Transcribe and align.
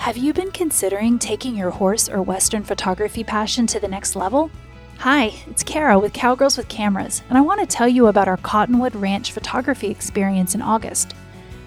Have 0.00 0.16
you 0.16 0.32
been 0.32 0.50
considering 0.50 1.18
taking 1.18 1.54
your 1.54 1.68
horse 1.68 2.08
or 2.08 2.22
Western 2.22 2.62
photography 2.62 3.22
passion 3.22 3.66
to 3.66 3.78
the 3.78 3.86
next 3.86 4.16
level? 4.16 4.50
Hi, 4.96 5.34
it's 5.46 5.62
Kara 5.62 5.98
with 5.98 6.14
Cowgirls 6.14 6.56
with 6.56 6.68
Cameras, 6.68 7.22
and 7.28 7.36
I 7.36 7.42
want 7.42 7.60
to 7.60 7.66
tell 7.66 7.86
you 7.86 8.06
about 8.06 8.26
our 8.26 8.38
Cottonwood 8.38 8.96
Ranch 8.96 9.30
photography 9.30 9.88
experience 9.88 10.54
in 10.54 10.62
August. 10.62 11.14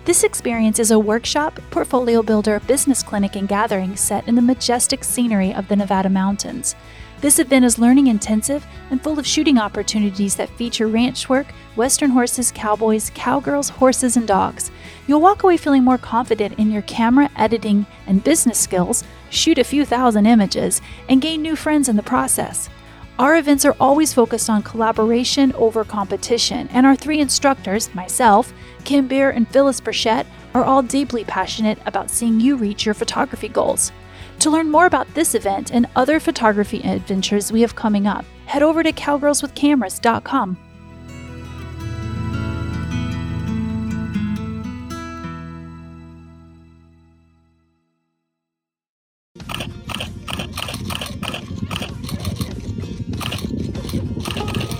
This 0.05 0.23
experience 0.23 0.79
is 0.79 0.89
a 0.89 0.97
workshop, 0.97 1.59
portfolio 1.69 2.23
builder, 2.23 2.59
business 2.61 3.03
clinic, 3.03 3.35
and 3.35 3.47
gathering 3.47 3.95
set 3.95 4.27
in 4.27 4.33
the 4.33 4.41
majestic 4.41 5.03
scenery 5.03 5.53
of 5.53 5.67
the 5.67 5.75
Nevada 5.75 6.09
mountains. 6.09 6.75
This 7.23 7.39
event 7.39 7.63
is 7.63 7.79
learning 7.79 8.07
intensive 8.07 8.67
and 8.91 9.01
full 9.01 9.17
of 9.17 9.25
shooting 9.25 9.57
opportunities 9.57 10.35
that 10.35 10.49
feature 10.57 10.87
ranch 10.87 11.29
work, 11.29 11.47
Western 11.77 12.09
horses, 12.09 12.51
cowboys, 12.51 13.11
cowgirls, 13.15 13.69
horses, 13.69 14.17
and 14.17 14.27
dogs. 14.27 14.71
You'll 15.07 15.21
walk 15.21 15.43
away 15.43 15.55
feeling 15.55 15.85
more 15.85 15.97
confident 15.97 16.59
in 16.59 16.69
your 16.69 16.81
camera 16.81 17.29
editing 17.37 17.85
and 18.07 18.21
business 18.25 18.59
skills, 18.59 19.05
shoot 19.29 19.57
a 19.57 19.63
few 19.63 19.85
thousand 19.85 20.25
images, 20.25 20.81
and 21.07 21.21
gain 21.21 21.41
new 21.41 21.55
friends 21.55 21.87
in 21.87 21.95
the 21.95 22.03
process. 22.03 22.69
Our 23.17 23.37
events 23.37 23.63
are 23.63 23.77
always 23.79 24.13
focused 24.13 24.49
on 24.49 24.61
collaboration 24.61 25.53
over 25.53 25.85
competition, 25.85 26.67
and 26.73 26.85
our 26.85 26.97
three 26.97 27.21
instructors, 27.21 27.95
myself, 27.95 28.51
Kim 28.83 29.07
Beer, 29.07 29.29
and 29.29 29.47
Phyllis 29.47 29.79
Burchett, 29.79 30.25
are 30.53 30.65
all 30.65 30.83
deeply 30.83 31.23
passionate 31.23 31.79
about 31.85 32.09
seeing 32.09 32.41
you 32.41 32.57
reach 32.57 32.85
your 32.85 32.93
photography 32.93 33.47
goals. 33.47 33.93
To 34.43 34.49
learn 34.49 34.69
more 34.69 34.87
about 34.87 35.07
this 35.13 35.35
event 35.35 35.71
and 35.71 35.87
other 35.95 36.19
photography 36.19 36.81
adventures 36.83 37.49
we 37.49 37.61
have 37.61 37.77
coming 37.77 38.07
up, 38.07 38.25
head 38.45 38.61
over 38.61 38.83
to 38.83 38.91
cowgirlswithcameras.com. 38.91 40.57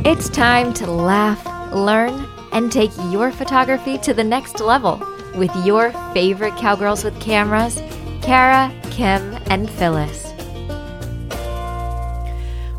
It's 0.06 0.28
time 0.28 0.74
to 0.74 0.92
laugh, 0.92 1.74
learn, 1.74 2.28
and 2.52 2.70
take 2.70 2.92
your 3.12 3.32
photography 3.32 3.98
to 4.00 4.14
the 4.14 4.26
next 4.26 4.60
level 4.60 5.02
with 5.38 5.56
your 5.66 5.92
favorite 6.14 6.58
cowgirls 6.58 7.06
with 7.06 7.18
cameras, 7.22 7.78
Kara, 8.24 8.74
Kim, 8.90 9.38
and 9.48 9.70
Phyllis. 9.70 10.32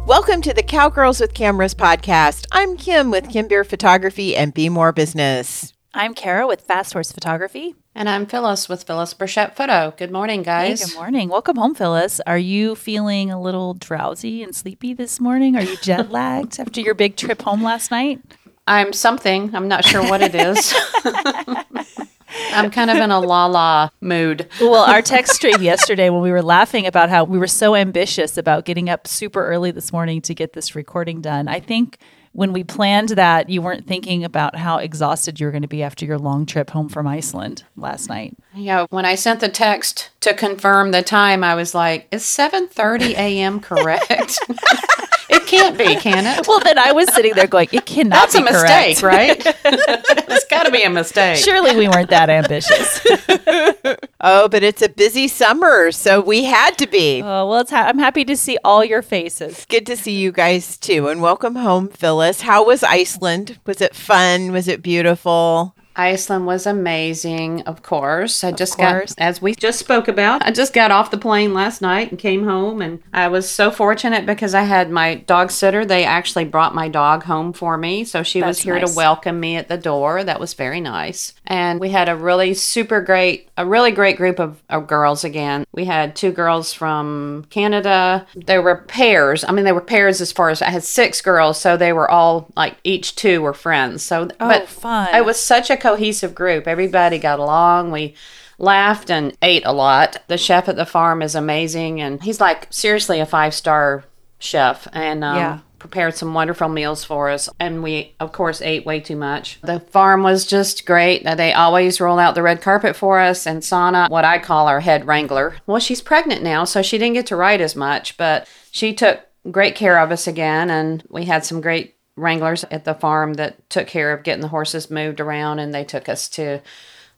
Welcome 0.07 0.41
to 0.41 0.55
the 0.55 0.63
Cowgirls 0.67 1.21
with 1.21 1.35
Cameras 1.35 1.75
podcast. 1.75 2.47
I'm 2.51 2.79
Kim 2.79 3.11
with 3.11 3.29
Kim 3.29 3.47
Beer 3.47 3.63
Photography 3.63 4.35
and 4.35 4.55
Be 4.55 4.71
More 4.71 4.91
Business. 4.91 5.75
I'm 5.93 6.15
Kara 6.15 6.47
with 6.47 6.63
Fast 6.63 6.95
Horse 6.95 7.13
Photography. 7.13 7.75
And 7.95 8.09
I'm 8.09 8.25
Phyllis 8.25 8.71
with 8.71 8.85
Phyllis 8.85 9.13
Burchett 9.13 9.55
Photo. 9.55 9.93
Good 9.99 10.11
morning, 10.11 10.43
guys. 10.43 10.81
Hey, 10.81 10.89
good 10.89 10.97
morning. 10.97 11.29
Welcome 11.29 11.57
home, 11.57 11.75
Phyllis. 11.75 12.23
Are 12.27 12.39
you 12.39 12.75
feeling 12.75 13.31
a 13.31 13.39
little 13.39 13.75
drowsy 13.75 14.43
and 14.43 14.57
sleepy 14.57 14.95
this 14.95 15.21
morning? 15.21 15.57
Are 15.57 15.63
you 15.63 15.77
jet 15.77 16.11
lagged 16.11 16.59
after 16.59 16.81
your 16.81 16.95
big 16.95 17.17
trip 17.17 17.43
home 17.43 17.63
last 17.63 17.91
night? 17.91 18.19
I'm 18.67 18.95
something. 18.95 19.55
I'm 19.55 19.69
not 19.69 19.85
sure 19.85 20.03
what 20.09 20.23
it 20.23 20.35
is. 20.35 20.75
I'm 22.53 22.71
kind 22.71 22.91
of 22.91 22.97
in 22.97 23.11
a 23.11 23.21
la 23.21 23.47
la 23.47 23.91
mood. 24.01 24.49
Well, 24.61 24.85
our 24.85 25.03
text 25.03 25.35
stream 25.35 25.63
yesterday 25.63 26.11
when 26.11 26.23
we 26.23 26.31
were 26.31 26.43
laughing 26.43 26.87
about 26.87 27.11
how 27.11 27.25
we 27.25 27.39
were 27.39 27.47
so 27.47 27.75
ambitious 27.75 28.37
about 28.37 28.65
getting 28.65 28.89
up 28.89 29.07
super 29.07 29.47
early 29.47 29.71
this 29.71 29.93
morning 29.93 30.21
to 30.23 30.35
get 30.35 30.53
this 30.53 30.75
recording 30.75 31.21
done. 31.21 31.49
I 31.49 31.61
think 31.61 31.99
when 32.35 32.53
we 32.53 32.65
planned 32.65 33.11
that, 33.11 33.49
you 33.49 33.63
weren't 33.63 33.87
thinking 33.87 34.25
about 34.25 34.57
how 34.57 34.79
exhausted 34.79 35.39
you 35.39 35.47
were 35.47 35.53
going 35.53 35.63
to 35.63 35.69
be 35.69 35.85
after 35.85 36.05
your 36.05 36.19
long 36.19 36.47
trip 36.47 36.71
home 36.71 36.89
from 36.89 37.07
Iceland 37.07 37.63
last 37.77 38.09
night. 38.09 38.37
Yeah, 38.55 38.87
when 38.91 39.05
I 39.05 39.15
sent 39.15 39.39
the 39.39 39.49
text 39.49 40.11
to 40.21 40.35
confirm 40.35 40.91
the 40.91 41.03
time, 41.03 41.45
I 41.45 41.55
was 41.55 41.75
like, 41.75 42.09
"Is 42.11 42.25
7:30 42.25 43.15
a.m. 43.15 43.61
correct?" 43.61 44.39
it 45.55 45.61
can't 45.61 45.79
be, 45.79 45.97
can 45.97 46.27
it? 46.27 46.47
Well, 46.47 46.61
then 46.61 46.79
I 46.79 46.93
was 46.93 47.13
sitting 47.15 47.35
there 47.35 47.47
going, 47.47 47.69
"It 47.73 47.87
cannot 47.87 48.31
That's 48.31 48.35
be 48.35 48.41
a 48.43 48.45
mistake, 48.45 48.99
correct." 48.99 49.45
right? 49.45 49.57
it's 49.65 50.45
got 50.47 50.65
to 50.65 50.71
be 50.73 50.83
a 50.83 50.91
mistake. 50.91 51.39
Surely 51.39 51.77
we 51.77 51.89
weren't 51.89 52.11
that 52.11 52.31
ambitious. 52.31 53.01
Oh, 54.27 54.49
but 54.49 54.63
it's 54.63 54.81
a 54.81 54.89
busy 54.89 55.29
summer, 55.29 55.93
so 55.93 56.19
we 56.19 56.45
had 56.45 56.79
to 56.79 56.87
be. 56.87 57.21
oh, 57.23 57.47
well, 57.47 57.61
it's 57.61 57.71
ha- 57.71 57.85
I'm 57.87 57.99
happy 57.99 58.25
to 58.25 58.37
see 58.39 58.57
all 58.65 58.83
your 58.83 59.03
faces. 59.03 59.67
Good 59.69 59.85
to 59.87 59.97
see 59.99 60.13
you 60.13 60.33
guys 60.33 60.79
too. 60.79 61.09
And 61.09 61.21
welcome 61.21 61.57
home, 61.57 61.89
Phyllis. 61.89 62.41
How 62.41 62.65
was 62.65 62.83
Iceland? 62.83 63.59
Was 63.67 63.83
it 63.83 63.95
fun? 63.95 64.51
Was 64.51 64.67
it 64.67 64.83
beautiful? 64.83 65.75
Iceland 65.97 66.47
was 66.47 66.67
amazing, 66.67 67.63
of 67.63 67.83
course. 67.83 68.43
I 68.43 68.53
just 68.53 68.77
course. 68.77 69.15
got, 69.15 69.25
as 69.25 69.41
we 69.41 69.55
just 69.55 69.79
spoke 69.79 70.09
about, 70.09 70.45
I 70.45 70.51
just 70.51 70.73
got 70.73 70.91
off 70.91 71.11
the 71.11 71.19
plane 71.19 71.55
last 71.55 71.81
night 71.81 72.11
and 72.11 72.19
came 72.19 72.45
home. 72.45 72.83
And 72.83 73.03
I 73.13 73.29
was 73.29 73.49
so 73.49 73.71
fortunate 73.71 74.27
because 74.27 74.55
I 74.55 74.63
had 74.63 74.91
my 74.91 75.15
dog 75.15 75.51
sitter. 75.51 75.85
They 75.85 76.05
actually 76.05 76.45
brought 76.47 76.75
my 76.75 76.89
dog 76.89 77.25
home 77.25 77.53
for 77.53 77.77
me. 77.77 78.05
So 78.05 78.23
she 78.23 78.43
was 78.43 78.61
here 78.61 78.79
nice. 78.79 78.91
to 78.91 78.97
welcome 78.97 79.39
me 79.39 79.57
at 79.57 79.69
the 79.69 79.77
door. 79.79 80.25
That 80.25 80.41
was 80.41 80.55
very 80.55 80.81
nice. 80.81 81.33
And 81.47 81.79
we 81.81 81.91
had 81.91 82.09
a 82.09 82.17
really 82.17 82.55
super 82.55 83.01
great, 83.01 83.49
a 83.57 83.65
really 83.67 83.93
great 83.93 84.17
group 84.17 84.39
of, 84.41 84.63
of 84.69 84.87
girls 84.87 85.25
again. 85.25 85.65
We 85.73 85.85
had 85.85 86.17
two 86.17 86.33
girls 86.33 86.73
from 86.73 87.47
Canada. 87.51 88.27
They 88.35 88.59
were 88.59 88.77
pairs. 88.77 89.45
I 89.45 89.53
mean, 89.53 89.65
they 89.65 89.73
were 89.73 89.81
pairs 89.81 90.21
as 90.21 90.33
far 90.33 90.51
as 90.51 90.61
I 90.61 90.71
had 90.71 90.83
six 90.85 91.21
girls. 91.21 91.61
So 91.61 91.77
they 91.77 91.93
were 91.93 92.11
all 92.11 92.49
like 92.57 92.77
each 92.85 93.15
two 93.15 93.43
were 93.43 93.55
friends. 93.55 94.03
So, 94.03 94.29
Oh, 94.41 94.49
but 94.49 94.69
fun. 94.69 95.15
it 95.15 95.25
was 95.25 95.39
such 95.39 95.71
a 95.71 95.77
cohesive 95.89 96.35
group. 96.35 96.67
Everybody 96.67 97.19
got 97.19 97.39
along. 97.39 97.91
We 97.93 98.15
laughed 98.59 99.11
and 99.11 99.37
ate 99.43 99.67
a 99.67 99.73
lot. 99.73 100.17
The 100.29 100.39
chef 100.39 100.69
at 100.69 100.77
the 100.77 100.87
farm 100.87 101.21
is 101.23 101.35
amazing, 101.35 102.01
and 102.01 102.23
he's 102.23 102.41
like 102.41 102.67
seriously 102.71 103.21
a 103.21 103.27
five 103.27 103.53
star 103.53 104.05
chef, 104.39 104.89
and 104.93 105.23
um, 105.23 105.37
Yeah. 105.37 105.59
prepared 105.79 106.15
some 106.17 106.33
wonderful 106.33 106.69
meals 106.71 107.05
for 107.05 107.29
us. 107.29 107.51
And 107.61 107.83
we, 107.83 108.15
of 108.19 108.33
course, 108.33 108.63
ate 108.63 108.87
way 108.87 109.01
too 109.01 109.17
much. 109.17 109.59
The 109.63 109.81
farm 109.81 110.23
was 110.23 110.47
just 110.47 110.87
great. 110.87 111.23
They 111.25 111.53
always 111.53 112.01
roll 112.01 112.19
out 112.19 112.35
the 112.35 112.43
red 112.43 112.63
carpet 112.63 112.97
for 112.97 113.21
us, 113.21 113.47
and 113.47 113.63
Sana, 113.63 114.07
what 114.09 114.25
I 114.25 114.39
call 114.39 114.67
our 114.67 114.81
head 114.81 115.07
wrangler. 115.07 115.57
Well, 115.67 115.81
she's 115.81 116.01
pregnant 116.01 116.43
now, 116.43 116.65
so 116.65 116.81
she 116.81 116.97
didn't 116.97 117.15
get 117.15 117.27
to 117.27 117.37
ride 117.37 117.61
as 117.61 117.77
much, 117.77 118.17
but 118.17 118.49
she 118.71 118.95
took 118.95 119.21
great 119.51 119.75
care 119.75 119.99
of 119.99 120.11
us 120.11 120.27
again, 120.27 120.71
and 120.71 121.03
we 121.11 121.27
had 121.27 121.45
some 121.45 121.61
great 121.61 121.97
wranglers 122.17 122.65
at 122.71 122.85
the 122.85 122.95
farm 122.95 123.35
that 123.35 123.69
took 123.69 123.87
care 123.87 124.13
of 124.13 124.23
getting 124.23 124.43
the 124.43 124.49
horses 124.49 124.91
moved 124.91 125.21
around 125.21 125.59
and 125.59 125.75
they 125.75 125.85
took 125.85 126.09
us 126.09 126.29
to 126.29 126.61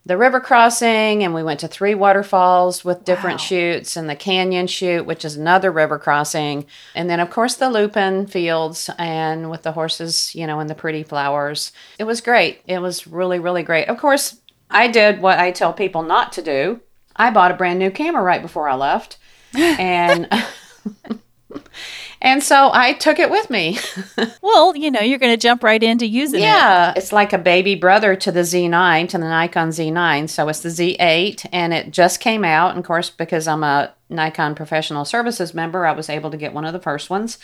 the 0.06 0.16
river 0.16 0.38
crossing 0.38 1.24
and 1.24 1.34
we 1.34 1.42
went 1.42 1.58
to 1.58 1.68
three 1.68 1.94
waterfalls 1.94 2.84
with 2.84 3.04
different 3.04 3.40
chutes 3.40 3.96
and 3.96 4.08
the 4.08 4.14
canyon 4.14 4.68
chute 4.68 5.04
which 5.04 5.24
is 5.24 5.36
another 5.36 5.72
river 5.72 5.98
crossing. 5.98 6.64
And 6.94 7.10
then 7.10 7.18
of 7.18 7.28
course 7.28 7.56
the 7.56 7.68
lupin 7.68 8.28
fields 8.28 8.88
and 8.98 9.50
with 9.50 9.64
the 9.64 9.72
horses 9.72 10.32
you 10.34 10.46
know 10.46 10.60
and 10.60 10.70
the 10.70 10.76
pretty 10.76 11.02
flowers. 11.02 11.72
It 11.98 12.04
was 12.04 12.20
great. 12.20 12.62
It 12.68 12.78
was 12.78 13.08
really 13.08 13.40
really 13.40 13.64
great. 13.64 13.88
Of 13.88 13.98
course 13.98 14.40
i 14.70 14.88
did 14.88 15.20
what 15.20 15.38
i 15.38 15.50
tell 15.50 15.72
people 15.72 16.04
not 16.04 16.32
to 16.32 16.42
do. 16.42 16.80
I 17.16 17.30
bought 17.30 17.50
a 17.50 17.54
brand 17.54 17.80
new 17.80 17.90
camera 17.90 18.22
right 18.22 18.42
before 18.42 18.68
i 18.68 18.74
left. 18.74 19.18
And 19.54 20.28
and 22.26 22.42
so 22.42 22.70
i 22.72 22.92
took 22.92 23.18
it 23.18 23.30
with 23.30 23.48
me 23.48 23.78
Well, 24.46 24.76
you 24.76 24.90
know, 24.90 25.00
you're 25.00 25.18
going 25.18 25.32
to 25.32 25.42
jump 25.42 25.62
right 25.62 25.82
into 25.82 26.06
using 26.06 26.40
it. 26.40 26.44
Yeah, 26.44 26.92
it's 26.96 27.12
like 27.12 27.32
a 27.32 27.38
baby 27.38 27.74
brother 27.74 28.14
to 28.16 28.32
the 28.32 28.40
Z9, 28.40 29.08
to 29.08 29.18
the 29.18 29.24
Nikon 29.24 29.70
Z9. 29.70 30.28
So 30.28 30.48
it's 30.48 30.60
the 30.60 30.68
Z8, 30.68 31.48
and 31.52 31.74
it 31.74 31.90
just 31.90 32.20
came 32.20 32.44
out. 32.44 32.70
And 32.70 32.78
of 32.78 32.84
course, 32.84 33.10
because 33.10 33.48
I'm 33.48 33.64
a 33.64 33.92
Nikon 34.08 34.54
Professional 34.54 35.04
Services 35.04 35.52
member, 35.52 35.84
I 35.84 35.92
was 35.92 36.08
able 36.08 36.30
to 36.30 36.36
get 36.36 36.54
one 36.54 36.64
of 36.64 36.72
the 36.72 36.80
first 36.80 37.10
ones. 37.10 37.38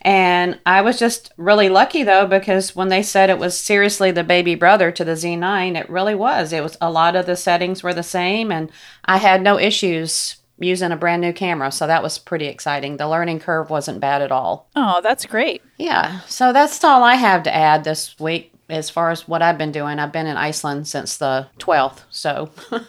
And 0.00 0.58
I 0.64 0.80
was 0.80 0.98
just 0.98 1.32
really 1.36 1.68
lucky 1.68 2.02
though, 2.02 2.26
because 2.26 2.74
when 2.74 2.88
they 2.88 3.02
said 3.02 3.28
it 3.28 3.38
was 3.38 3.58
seriously 3.58 4.10
the 4.10 4.24
baby 4.24 4.54
brother 4.54 4.90
to 4.92 5.04
the 5.04 5.12
Z9, 5.12 5.76
it 5.76 5.90
really 5.90 6.14
was. 6.14 6.52
It 6.52 6.62
was 6.62 6.76
a 6.80 6.90
lot 6.90 7.16
of 7.16 7.26
the 7.26 7.36
settings 7.36 7.82
were 7.82 7.94
the 7.94 8.02
same, 8.02 8.50
and 8.50 8.70
I 9.04 9.18
had 9.18 9.42
no 9.42 9.58
issues 9.58 10.36
using 10.58 10.92
a 10.92 10.96
brand 10.96 11.22
new 11.22 11.32
camera. 11.32 11.70
So 11.70 11.86
that 11.86 12.02
was 12.02 12.18
pretty 12.18 12.46
exciting. 12.46 12.96
The 12.96 13.08
learning 13.08 13.40
curve 13.40 13.70
wasn't 13.70 14.00
bad 14.00 14.22
at 14.22 14.32
all. 14.32 14.68
Oh, 14.74 15.00
that's 15.02 15.26
great. 15.26 15.62
Yeah, 15.78 16.20
so 16.20 16.52
that's 16.52 16.82
all 16.82 17.02
I 17.02 17.14
have 17.14 17.42
to 17.44 17.54
add 17.54 17.84
this 17.84 18.18
week 18.18 18.52
as 18.68 18.90
far 18.90 19.10
as 19.10 19.28
what 19.28 19.42
I've 19.42 19.58
been 19.58 19.72
doing. 19.72 19.98
I've 19.98 20.12
been 20.12 20.26
in 20.26 20.36
Iceland 20.36 20.88
since 20.88 21.18
the 21.18 21.48
12th, 21.58 22.02
so 22.10 22.50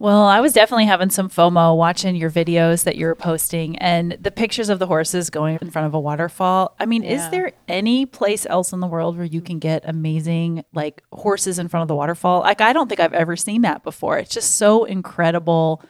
Well, 0.00 0.24
I 0.24 0.40
was 0.40 0.52
definitely 0.52 0.86
having 0.86 1.10
some 1.10 1.28
FOMO 1.28 1.76
watching 1.76 2.16
your 2.16 2.30
videos 2.30 2.84
that 2.84 2.96
you 2.96 3.06
were 3.06 3.14
posting 3.14 3.78
and 3.78 4.12
the 4.20 4.32
pictures 4.32 4.68
of 4.68 4.80
the 4.80 4.86
horses 4.86 5.30
going 5.30 5.58
in 5.62 5.70
front 5.70 5.86
of 5.86 5.94
a 5.94 6.00
waterfall. 6.00 6.74
I 6.80 6.86
mean, 6.86 7.04
is 7.04 7.28
there 7.30 7.52
any 7.68 8.06
place 8.06 8.44
else 8.46 8.72
in 8.72 8.80
the 8.80 8.88
world 8.88 9.16
where 9.16 9.24
you 9.24 9.40
can 9.40 9.60
get 9.60 9.82
amazing 9.88 10.64
like 10.72 11.04
horses 11.12 11.60
in 11.60 11.68
front 11.68 11.82
of 11.82 11.88
the 11.88 11.94
waterfall? 11.94 12.40
Like 12.40 12.60
I 12.60 12.72
don't 12.72 12.88
think 12.88 13.00
I've 13.00 13.12
ever 13.12 13.36
seen 13.36 13.62
that 13.62 13.84
before. 13.84 14.18
It's 14.18 14.34
just 14.34 14.56
so 14.56 14.84
incredible 14.84 15.82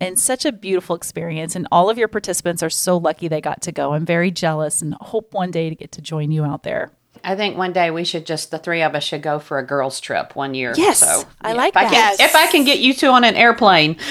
and 0.00 0.18
such 0.18 0.44
a 0.44 0.52
beautiful 0.52 0.94
experience 0.96 1.56
and 1.56 1.66
all 1.72 1.90
of 1.90 1.98
your 1.98 2.08
participants 2.08 2.62
are 2.62 2.70
so 2.70 2.96
lucky 2.96 3.28
they 3.28 3.40
got 3.40 3.60
to 3.62 3.72
go. 3.72 3.94
I'm 3.94 4.06
very 4.06 4.30
jealous 4.30 4.80
and 4.82 4.94
hope 5.00 5.34
one 5.34 5.50
day 5.50 5.68
to 5.68 5.74
get 5.74 5.92
to 5.92 6.02
join 6.02 6.30
you 6.30 6.44
out 6.44 6.62
there. 6.62 6.90
I 7.24 7.34
think 7.34 7.56
one 7.56 7.72
day 7.72 7.90
we 7.90 8.04
should 8.04 8.26
just 8.26 8.50
the 8.52 8.58
three 8.58 8.80
of 8.82 8.94
us 8.94 9.02
should 9.02 9.22
go 9.22 9.38
for 9.40 9.58
a 9.58 9.66
girls 9.66 9.98
trip 10.00 10.36
one 10.36 10.54
year. 10.54 10.72
Yes, 10.76 11.00
so 11.00 11.24
I 11.40 11.52
like 11.52 11.72
if 11.72 11.76
I 11.76 11.90
that. 11.90 12.16
can, 12.16 12.26
if 12.28 12.34
I 12.36 12.46
can 12.46 12.64
get 12.64 12.78
you 12.78 12.94
two 12.94 13.08
on 13.08 13.24
an 13.24 13.34
airplane. 13.34 13.96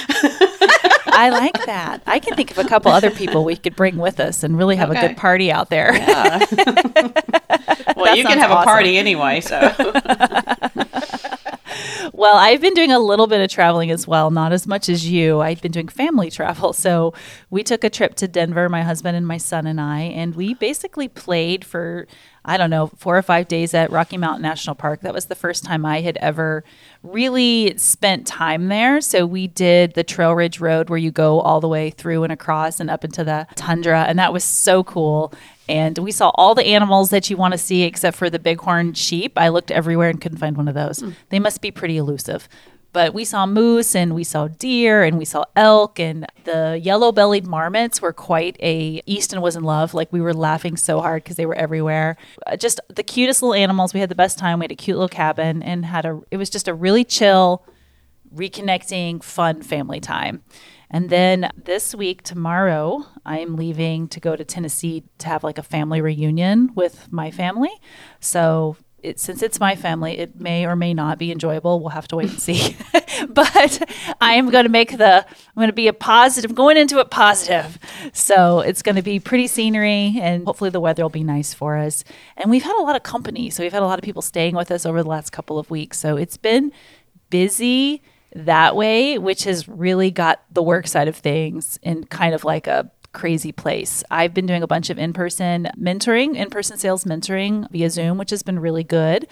I 1.10 1.30
like 1.30 1.66
that. 1.66 2.04
I 2.06 2.20
can 2.20 2.36
think 2.36 2.52
of 2.52 2.60
a 2.60 2.66
couple 2.66 2.92
other 2.92 3.10
people 3.10 3.44
we 3.44 3.56
could 3.56 3.76
bring 3.76 3.98
with 3.98 4.20
us 4.20 4.44
and 4.44 4.56
really 4.58 4.76
have 4.76 4.92
a 4.92 4.94
good 4.94 5.18
party 5.18 5.52
out 5.52 5.70
there. 5.70 5.96
Yeah. 5.96 6.38
well, 7.96 8.06
That 8.06 8.14
you 8.18 8.24
can 8.24 8.38
have 8.38 8.52
awesome. 8.52 8.62
a 8.62 8.66
party 8.66 8.98
anyway, 8.98 9.42
so 9.42 9.58
Well, 12.18 12.36
I've 12.36 12.62
been 12.62 12.74
doing 12.74 12.92
a 12.92 12.98
little 12.98 13.28
bit 13.28 13.42
of 13.42 13.52
traveling 13.52 13.92
as 13.92 14.08
well, 14.08 14.32
not 14.32 14.52
as 14.52 14.66
much 14.66 14.90
as 14.90 15.08
you. 15.08 15.40
I've 15.40 15.62
been 15.62 15.72
doing 15.72 15.88
family 15.88 16.32
travel. 16.32 16.74
So 16.74 17.14
we 17.52 17.62
took 17.62 17.84
a 17.84 17.92
trip 17.92 18.16
to 18.16 18.28
Denver, 18.28 18.68
my 18.70 18.82
husband 18.82 19.16
and 19.16 19.28
my 19.28 19.38
son 19.38 19.68
and 19.68 19.80
I, 19.80 20.02
and 20.02 20.34
we 20.34 20.56
basically 20.56 21.08
played 21.08 21.64
for, 21.64 22.08
I 22.44 22.58
don't 22.58 22.72
know, 22.72 22.88
four 22.88 23.16
or 23.16 23.22
five 23.22 23.48
days 23.48 23.76
at 23.76 23.92
Rocky 23.92 24.18
Mountain 24.18 24.42
National 24.42 24.74
Park. 24.74 25.02
That 25.02 25.14
was 25.14 25.28
the 25.28 25.36
first 25.36 25.64
time 25.64 25.86
I 25.86 26.02
had 26.02 26.18
ever 26.18 26.64
really 27.04 27.78
spent 27.78 28.26
time 28.26 28.68
there. 28.70 29.00
So 29.00 29.28
we 29.28 29.46
did 29.46 29.94
the 29.94 30.04
Trail 30.04 30.34
Ridge 30.34 30.60
Road 30.60 30.90
where 30.90 30.98
you 30.98 31.12
go 31.12 31.40
all 31.40 31.62
the 31.62 31.68
way 31.68 31.92
through 31.92 32.24
and 32.24 32.34
across 32.34 32.80
and 32.80 32.90
up 32.90 33.06
into 33.06 33.24
the 33.24 33.46
tundra. 33.54 34.06
And 34.06 34.18
that 34.18 34.34
was 34.34 34.44
so 34.44 34.84
cool. 34.84 35.32
And 35.70 35.98
we 35.98 36.12
saw 36.12 36.32
all 36.36 36.56
the 36.56 36.66
animals 36.66 37.10
that 37.10 37.30
you 37.30 37.38
want 37.38 37.54
to 37.54 37.58
see 37.58 37.84
except 37.84 38.16
for 38.18 38.30
the 38.30 38.40
bighorn 38.40 38.94
sheep. 38.94 39.34
I 39.38 39.50
looked 39.50 39.72
everywhere 39.72 40.10
and 40.10 40.22
couldn't 40.22 40.38
find 40.38 40.56
one 40.56 40.68
of 40.68 40.76
those. 40.76 41.04
They 41.30 41.40
must 41.40 41.62
be 41.62 41.72
pretty 41.72 41.98
elusive. 41.98 42.48
But 42.94 43.14
we 43.14 43.26
saw 43.26 43.46
moose 43.46 43.96
and 43.96 44.16
we 44.16 44.24
saw 44.24 44.48
deer 44.48 45.04
and 45.04 45.18
we 45.18 45.26
saw 45.26 45.44
elk 45.56 46.00
and 46.00 46.26
the 46.46 46.80
yellow-bellied 46.82 47.46
marmots 47.46 48.02
were 48.02 48.14
quite 48.14 48.56
a 48.62 49.02
Easton 49.06 49.42
was 49.42 49.56
in 49.56 49.64
love. 49.64 49.94
Like 49.94 50.12
we 50.12 50.22
were 50.22 50.34
laughing 50.34 50.78
so 50.78 51.02
hard 51.02 51.24
because 51.24 51.36
they 51.36 51.46
were 51.46 51.54
everywhere. 51.56 52.18
Uh, 52.48 52.56
Just 52.56 52.80
the 52.88 53.04
cutest 53.04 53.44
little 53.44 53.54
animals. 53.54 53.94
We 53.94 54.00
had 54.00 54.10
the 54.10 54.16
best 54.16 54.40
time. 54.40 54.60
We 54.60 54.64
had 54.64 54.72
a 54.72 54.76
cute 54.76 54.98
little 54.98 55.10
cabin 55.10 55.62
and 55.62 55.86
had 55.86 56.06
a 56.06 56.22
it 56.32 56.38
was 56.38 56.50
just 56.50 56.68
a 56.68 56.74
really 56.74 57.04
chill 57.04 57.64
reconnecting, 58.34 59.24
fun 59.24 59.62
family 59.62 60.00
time. 60.00 60.42
And 60.90 61.10
then 61.10 61.52
this 61.56 61.94
week, 61.94 62.24
tomorrow, 62.24 63.06
I 63.26 63.40
am 63.40 63.56
leaving 63.56 64.08
to 64.10 64.20
go 64.20 64.36
to 64.36 64.46
Tennessee 64.46 65.04
to 65.18 65.28
have 65.28 65.44
like 65.44 65.58
a 65.58 65.64
family 65.64 66.02
reunion 66.02 66.74
with 66.76 67.12
my 67.12 67.32
family. 67.32 67.72
So, 68.20 68.78
it, 69.04 69.20
since 69.20 69.44
it's 69.44 69.60
my 69.60 69.76
family, 69.76 70.18
it 70.18 70.40
may 70.40 70.66
or 70.66 70.76
may 70.76 70.94
not 70.94 71.20
be 71.20 71.32
enjoyable. 71.32 71.80
We'll 71.80 71.90
have 71.90 72.08
to 72.10 72.16
wait 72.16 72.32
and 72.32 72.42
see. 72.42 72.76
but 73.30 73.90
I 74.20 74.34
am 74.34 74.50
going 74.50 74.66
to 74.66 74.70
make 74.70 74.98
the, 74.98 75.26
I'm 75.26 75.56
going 75.56 75.68
to 75.68 75.74
be 75.74 75.88
a 75.88 75.94
positive, 75.94 76.56
going 76.56 76.78
into 76.78 77.00
it 77.00 77.12
positive. 77.12 77.78
So 78.12 78.60
it's 78.60 78.82
going 78.82 78.96
to 78.96 79.04
be 79.04 79.20
pretty 79.20 79.48
scenery 79.48 80.18
and 80.20 80.46
hopefully 80.46 80.72
the 80.72 80.80
weather 80.80 81.04
will 81.04 81.10
be 81.10 81.24
nice 81.24 81.54
for 81.54 81.78
us. 81.78 82.04
And 82.38 82.50
we've 82.50 82.64
had 82.64 82.76
a 82.76 82.82
lot 82.82 82.96
of 82.96 83.04
company. 83.04 83.52
So 83.52 83.62
we've 83.62 83.72
had 83.72 83.84
a 83.84 83.86
lot 83.86 84.00
of 84.00 84.04
people 84.04 84.24
staying 84.24 84.56
with 84.56 84.72
us 84.72 84.86
over 84.86 85.04
the 85.04 85.10
last 85.10 85.32
couple 85.32 85.60
of 85.60 85.70
weeks. 85.70 86.00
So 86.00 86.18
it's 86.18 86.38
been 86.38 86.72
busy 87.30 88.02
that 88.36 88.76
way, 88.76 89.18
which 89.18 89.44
has 89.46 89.68
really 89.68 90.12
got 90.12 90.42
the 90.52 90.64
work 90.64 90.88
side 90.88 91.08
of 91.08 91.16
things 91.16 91.80
in 91.82 92.04
kind 92.06 92.36
of 92.36 92.44
like 92.44 92.68
a 92.68 92.92
crazy 93.14 93.52
place. 93.52 94.04
I've 94.12 94.34
been 94.34 94.46
doing 94.46 94.62
a 94.62 94.68
bunch 94.68 94.90
of 94.90 95.00
in 95.00 95.14
person 95.14 95.70
mentoring, 95.80 96.36
in 96.36 96.50
person 96.50 96.78
sales 96.78 97.04
mentoring 97.04 97.70
via 97.72 97.90
Zoom, 97.90 98.18
which 98.18 98.30
has 98.30 98.44
been 98.44 98.60
really 98.60 98.84
good. 98.84 99.28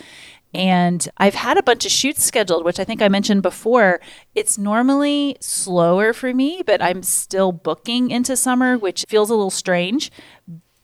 And 0.55 1.07
I've 1.17 1.35
had 1.35 1.57
a 1.57 1.63
bunch 1.63 1.85
of 1.85 1.91
shoots 1.91 2.23
scheduled, 2.23 2.63
which 2.63 2.79
I 2.79 2.85
think 2.85 3.01
I 3.01 3.09
mentioned 3.09 3.43
before. 3.43 3.99
It's 4.33 4.57
normally 4.57 5.35
slower 5.41 6.13
for 6.13 6.33
me, 6.33 6.63
but 6.65 6.81
I'm 6.81 7.03
still 7.03 7.51
booking 7.51 8.09
into 8.09 8.37
summer, 8.37 8.77
which 8.77 9.05
feels 9.07 9.29
a 9.29 9.35
little 9.35 9.51
strange. 9.51 10.11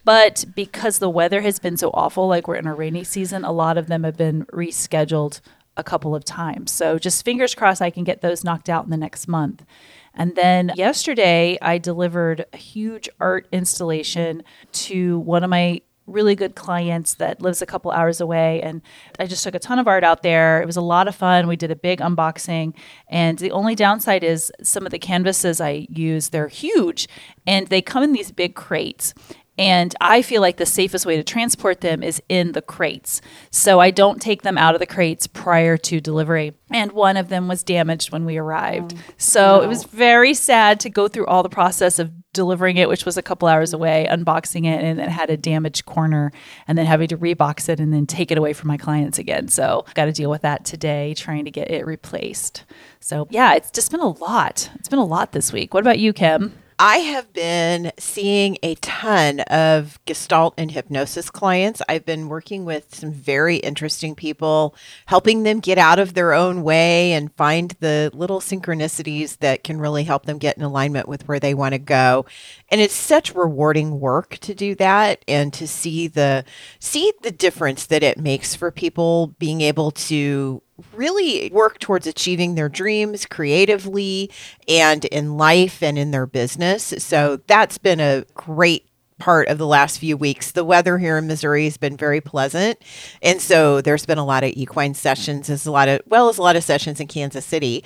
But 0.04 0.46
because 0.56 1.00
the 1.00 1.10
weather 1.10 1.42
has 1.42 1.58
been 1.60 1.78
so 1.78 1.90
awful, 1.94 2.28
like 2.28 2.48
we're 2.48 2.56
in 2.56 2.68
a 2.68 2.74
rainy 2.74 3.04
season, 3.04 3.46
a 3.46 3.52
lot 3.52 3.78
of 3.78 3.88
them 3.88 4.04
have 4.04 4.18
been 4.18 4.46
rescheduled 4.48 5.40
a 5.78 5.84
couple 5.84 6.16
of 6.16 6.26
times. 6.26 6.72
So 6.72 7.00
just 7.00 7.24
fingers 7.24 7.56
crossed 7.56 7.82
I 7.82 7.90
can 7.90 8.04
get 8.04 8.22
those 8.22 8.44
knocked 8.44 8.70
out 8.70 8.84
in 8.84 8.92
the 8.92 8.98
next 8.98 9.28
month. 9.28 9.66
And 10.14 10.36
then 10.36 10.72
yesterday, 10.76 11.58
I 11.62 11.78
delivered 11.78 12.46
a 12.52 12.58
huge 12.58 13.10
art 13.20 13.48
installation 13.52 14.44
to 14.74 15.20
one 15.20 15.44
of 15.44 15.50
my 15.50 15.82
really 16.08 16.36
good 16.36 16.56
clients 16.56 17.16
that 17.16 17.42
lives 17.42 17.62
a 17.62 17.66
couple 17.66 17.92
hours 17.92 18.20
away. 18.20 18.62
And 18.62 18.82
I 19.20 19.26
just 19.26 19.44
took 19.44 19.56
a 19.56 19.60
ton 19.60 19.80
of 19.80 19.88
art 19.88 20.04
out 20.04 20.24
there. 20.24 20.62
It 20.62 20.66
was 20.66 20.78
a 20.78 20.82
lot 20.82 21.08
of 21.08 21.16
fun. 21.16 21.48
We 21.48 21.56
did 21.56 21.72
a 21.72 21.76
big 21.76 22.00
unboxing. 22.00 22.74
And 23.08 23.38
the 23.38 23.52
only 23.52 23.76
downside 23.76 24.24
is 24.24 24.52
some 24.62 24.86
of 24.86 24.92
the 24.92 25.00
canvases 25.00 25.62
I 25.62 25.88
use, 25.90 26.30
they're 26.30 26.48
huge 26.48 27.08
and 27.48 27.68
they 27.68 27.82
come 27.82 28.04
in 28.04 28.14
these 28.14 28.32
big 28.32 28.56
crates. 28.56 29.14
And 29.62 29.96
I 30.02 30.22
feel 30.22 30.42
like 30.42 30.58
the 30.58 30.66
safest 30.66 31.06
way 31.06 31.18
to 31.18 31.24
transport 31.24 31.82
them 31.82 32.02
is 32.04 32.22
in 32.30 32.54
the 32.54 32.62
crates. 32.62 33.22
So 33.52 33.80
I 33.80 33.92
don't 33.92 34.22
take 34.22 34.42
them 34.42 34.58
out 34.58 34.76
of 34.76 34.80
the 34.80 34.86
crates 34.86 35.28
prior 35.28 35.78
to 35.78 36.02
delivery. 36.02 36.54
And 36.72 36.92
one 36.94 37.18
of 37.18 37.30
them 37.30 37.48
was 37.48 37.64
damaged 37.64 38.12
when 38.12 38.26
we 38.26 38.38
arrived. 38.38 38.96
Oh, 38.96 39.14
so 39.18 39.62
it 39.62 39.68
was 39.68 39.84
very 39.84 40.34
sad 40.34 40.80
to 40.82 40.90
go 40.90 41.08
through 41.08 41.28
all 41.28 41.44
the 41.44 41.50
process 41.50 42.00
of 42.00 42.12
delivering 42.34 42.78
it, 42.78 42.88
which 42.88 43.06
was 43.06 43.18
a 43.18 43.22
couple 43.22 43.48
hours 43.48 43.74
away, 43.74 44.08
unboxing 44.10 44.66
it, 44.66 44.82
and 44.82 45.00
it 45.00 45.10
had 45.10 45.30
a 45.30 45.36
damaged 45.36 45.86
corner, 45.86 46.32
and 46.68 46.78
then 46.78 46.86
having 46.86 47.10
to 47.10 47.18
rebox 47.18 47.68
it 47.68 47.80
and 47.80 47.94
then 47.94 48.06
take 48.06 48.32
it 48.32 48.38
away 48.38 48.54
from 48.54 48.70
my 48.70 48.78
clients 48.78 49.20
again. 49.20 49.50
So 49.50 49.86
got 49.96 50.06
to 50.06 50.14
deal 50.14 50.30
with 50.30 50.42
that 50.44 50.64
today, 50.64 51.14
trying 51.14 51.44
to 51.46 51.52
get 51.52 51.70
it 51.70 51.86
replaced. 51.86 52.64
So 53.02 53.28
yeah, 53.30 53.56
it's 53.56 53.70
just 53.70 53.92
been 53.92 54.00
a 54.00 54.10
lot. 54.10 54.70
It's 54.76 54.88
been 54.88 55.00
a 55.00 55.06
lot 55.06 55.34
this 55.34 55.52
week. 55.52 55.74
What 55.74 55.82
about 55.82 56.00
you, 56.00 56.14
Kim? 56.14 56.58
I 56.84 56.98
have 56.98 57.32
been 57.32 57.92
seeing 58.00 58.58
a 58.64 58.74
ton 58.74 59.42
of 59.42 60.00
Gestalt 60.08 60.56
and 60.58 60.72
hypnosis 60.72 61.30
clients. 61.30 61.80
I've 61.88 62.08
been 62.08 62.28
working 62.28 62.66
with 62.66 62.96
some 62.96 63.12
very 63.12 63.58
interesting 63.58 64.16
people, 64.16 64.74
helping 65.06 65.44
them 65.44 65.60
get 65.60 65.78
out 65.78 66.00
of 66.00 66.16
their 66.16 66.34
own 66.34 66.64
way 66.64 67.14
and 67.14 67.32
find 67.36 67.76
the 67.82 68.10
little 68.16 68.40
synchronicities 68.40 69.38
that 69.42 69.64
can 69.64 69.80
really 69.80 70.06
help 70.06 70.26
them 70.26 70.40
get 70.40 70.58
in 70.58 70.64
alignment 70.64 71.08
with 71.08 71.28
where 71.28 71.40
they 71.40 71.54
want 71.54 71.74
to 71.74 71.78
go. 71.78 72.26
And 72.70 72.82
it's 72.82 72.96
such 72.96 73.36
rewarding 73.36 74.00
work 74.00 74.40
to 74.40 74.56
do 74.56 74.74
that 74.74 75.24
and 75.28 75.54
to 75.54 75.68
see 75.68 76.08
the 76.08 76.46
see 76.80 77.14
the 77.22 77.30
difference 77.30 77.86
that 77.86 78.02
it 78.02 78.18
makes 78.18 78.56
for 78.56 78.72
people 78.72 79.36
being 79.38 79.62
able 79.62 79.92
to 79.92 80.64
really 80.94 81.50
work 81.54 81.80
towards 81.80 82.08
achieving 82.08 82.56
their 82.56 82.70
dreams 82.70 83.26
creatively 83.26 84.32
and 84.68 85.06
in 85.06 85.38
life 85.38 85.82
and 85.82 85.98
in 85.98 86.12
their 86.12 86.26
business. 86.26 86.94
So 86.98 87.40
that's 87.48 87.78
been 87.78 88.00
a 88.00 88.26
great 88.34 88.88
part 89.22 89.48
of 89.48 89.58
the 89.58 89.68
last 89.68 90.00
few 90.00 90.18
weeks. 90.18 90.52
The 90.52 90.66
weather 90.66 90.98
here 90.98 91.18
in 91.18 91.28
Missouri 91.28 91.66
has 91.66 91.78
been 91.78 91.96
very 91.96 92.20
pleasant. 92.20 92.80
And 93.22 93.40
so 93.40 93.80
there's 93.80 94.06
been 94.06 94.18
a 94.18 94.26
lot 94.26 94.44
of 94.44 94.52
equine 94.56 94.96
sessions 94.96 95.50
as 95.50 95.66
a 95.66 95.72
lot 95.72 95.88
of 95.88 96.02
well 96.08 96.28
as 96.28 96.38
a 96.38 96.42
lot 96.42 96.56
of 96.56 96.64
sessions 96.64 97.00
in 97.00 97.08
Kansas 97.08 97.46
City. 97.46 97.84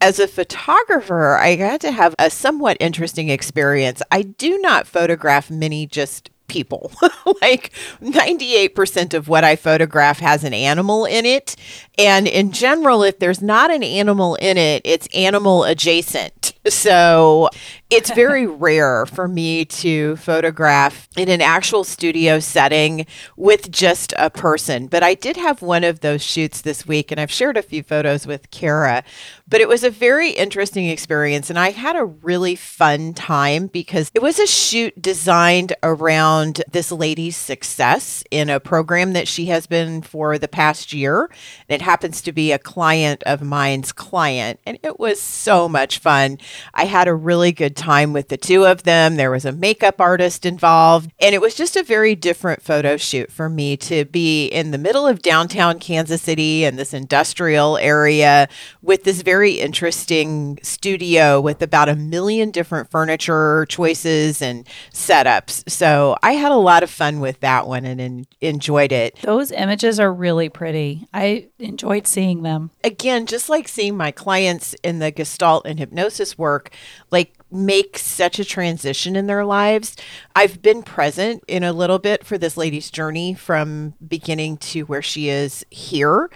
As 0.00 0.18
a 0.18 0.26
photographer, 0.26 1.36
I 1.36 1.56
got 1.56 1.80
to 1.82 1.92
have 1.92 2.14
a 2.18 2.30
somewhat 2.30 2.78
interesting 2.80 3.28
experience. 3.28 4.02
I 4.10 4.22
do 4.22 4.58
not 4.58 4.86
photograph 4.86 5.50
many 5.50 5.86
just 5.86 6.30
people. 6.48 6.92
like 7.42 7.72
98% 8.02 9.14
of 9.14 9.28
what 9.28 9.44
I 9.44 9.56
photograph 9.56 10.18
has 10.18 10.44
an 10.44 10.54
animal 10.54 11.04
in 11.04 11.24
it. 11.24 11.54
And 11.96 12.26
in 12.26 12.52
general, 12.52 13.02
if 13.02 13.18
there's 13.18 13.40
not 13.40 13.70
an 13.70 13.82
animal 13.82 14.34
in 14.36 14.56
it, 14.56 14.82
it's 14.84 15.06
animal 15.14 15.64
adjacent. 15.64 16.54
So 16.66 17.48
it's 17.90 18.12
very 18.12 18.46
rare 18.46 19.06
for 19.06 19.26
me 19.26 19.64
to 19.64 20.16
photograph 20.16 21.08
in 21.16 21.30
an 21.30 21.40
actual 21.40 21.84
studio 21.84 22.38
setting 22.38 23.06
with 23.36 23.70
just 23.70 24.12
a 24.18 24.28
person. 24.28 24.88
But 24.88 25.02
I 25.02 25.14
did 25.14 25.38
have 25.38 25.62
one 25.62 25.84
of 25.84 26.00
those 26.00 26.22
shoots 26.22 26.60
this 26.60 26.86
week, 26.86 27.10
and 27.10 27.18
I've 27.18 27.30
shared 27.30 27.56
a 27.56 27.62
few 27.62 27.82
photos 27.82 28.26
with 28.26 28.50
Kara. 28.50 29.04
But 29.48 29.62
it 29.62 29.68
was 29.68 29.84
a 29.84 29.90
very 29.90 30.32
interesting 30.32 30.90
experience, 30.90 31.48
and 31.48 31.58
I 31.58 31.70
had 31.70 31.96
a 31.96 32.04
really 32.04 32.56
fun 32.56 33.14
time 33.14 33.68
because 33.68 34.10
it 34.14 34.20
was 34.20 34.38
a 34.38 34.46
shoot 34.46 35.00
designed 35.00 35.72
around 35.82 36.62
this 36.70 36.92
lady's 36.92 37.38
success 37.38 38.22
in 38.30 38.50
a 38.50 38.60
program 38.60 39.14
that 39.14 39.28
she 39.28 39.46
has 39.46 39.66
been 39.66 40.02
for 40.02 40.36
the 40.36 40.48
past 40.48 40.92
year. 40.92 41.30
And 41.68 41.80
it 41.80 41.82
happens 41.82 42.20
to 42.22 42.32
be 42.32 42.52
a 42.52 42.58
client 42.58 43.22
of 43.24 43.40
mine's 43.40 43.92
client, 43.92 44.60
and 44.66 44.78
it 44.82 45.00
was 45.00 45.22
so 45.22 45.70
much 45.70 46.00
fun. 46.00 46.36
I 46.74 46.84
had 46.84 47.08
a 47.08 47.14
really 47.14 47.52
good 47.52 47.77
time 47.78 48.12
with 48.12 48.28
the 48.28 48.36
two 48.36 48.66
of 48.66 48.82
them. 48.82 49.16
There 49.16 49.30
was 49.30 49.46
a 49.46 49.52
makeup 49.52 50.00
artist 50.00 50.44
involved, 50.44 51.10
and 51.20 51.34
it 51.34 51.40
was 51.40 51.54
just 51.54 51.76
a 51.76 51.82
very 51.82 52.14
different 52.14 52.60
photo 52.62 52.96
shoot 52.98 53.32
for 53.32 53.48
me 53.48 53.76
to 53.78 54.04
be 54.04 54.46
in 54.48 54.70
the 54.72 54.78
middle 54.78 55.06
of 55.06 55.22
downtown 55.22 55.78
Kansas 55.78 56.20
City 56.20 56.64
and 56.64 56.78
this 56.78 56.92
industrial 56.92 57.78
area 57.78 58.48
with 58.82 59.04
this 59.04 59.22
very 59.22 59.52
interesting 59.52 60.58
studio 60.62 61.40
with 61.40 61.62
about 61.62 61.88
a 61.88 61.94
million 61.96 62.50
different 62.50 62.90
furniture 62.90 63.64
choices 63.68 64.42
and 64.42 64.66
setups. 64.92 65.68
So 65.70 66.16
I 66.22 66.32
had 66.32 66.52
a 66.52 66.56
lot 66.56 66.82
of 66.82 66.90
fun 66.90 67.20
with 67.20 67.40
that 67.40 67.66
one 67.66 67.84
and 67.84 68.00
en- 68.00 68.26
enjoyed 68.40 68.92
it. 68.92 69.16
Those 69.22 69.52
images 69.52 70.00
are 70.00 70.12
really 70.12 70.48
pretty. 70.48 71.06
I 71.14 71.48
enjoyed 71.58 72.06
seeing 72.06 72.42
them. 72.42 72.70
again, 72.82 73.26
just 73.26 73.48
like 73.48 73.68
seeing 73.68 73.96
my 73.96 74.10
clients 74.10 74.74
in 74.82 74.98
the 74.98 75.10
gestalt 75.12 75.66
and 75.66 75.78
hypnosis 75.78 76.36
work, 76.36 76.70
like 77.10 77.37
make 77.50 77.98
such 77.98 78.38
a 78.38 78.44
transition 78.44 79.16
in 79.16 79.26
their 79.26 79.44
lives. 79.44 79.96
I've 80.36 80.60
been 80.62 80.82
present 80.82 81.42
in 81.48 81.62
a 81.64 81.72
little 81.72 81.98
bit 81.98 82.24
for 82.24 82.38
this 82.38 82.56
lady's 82.56 82.90
journey 82.90 83.34
from 83.34 83.94
beginning 84.06 84.58
to 84.58 84.82
where 84.82 85.02
she 85.02 85.28
is 85.28 85.64
here. 85.70 86.30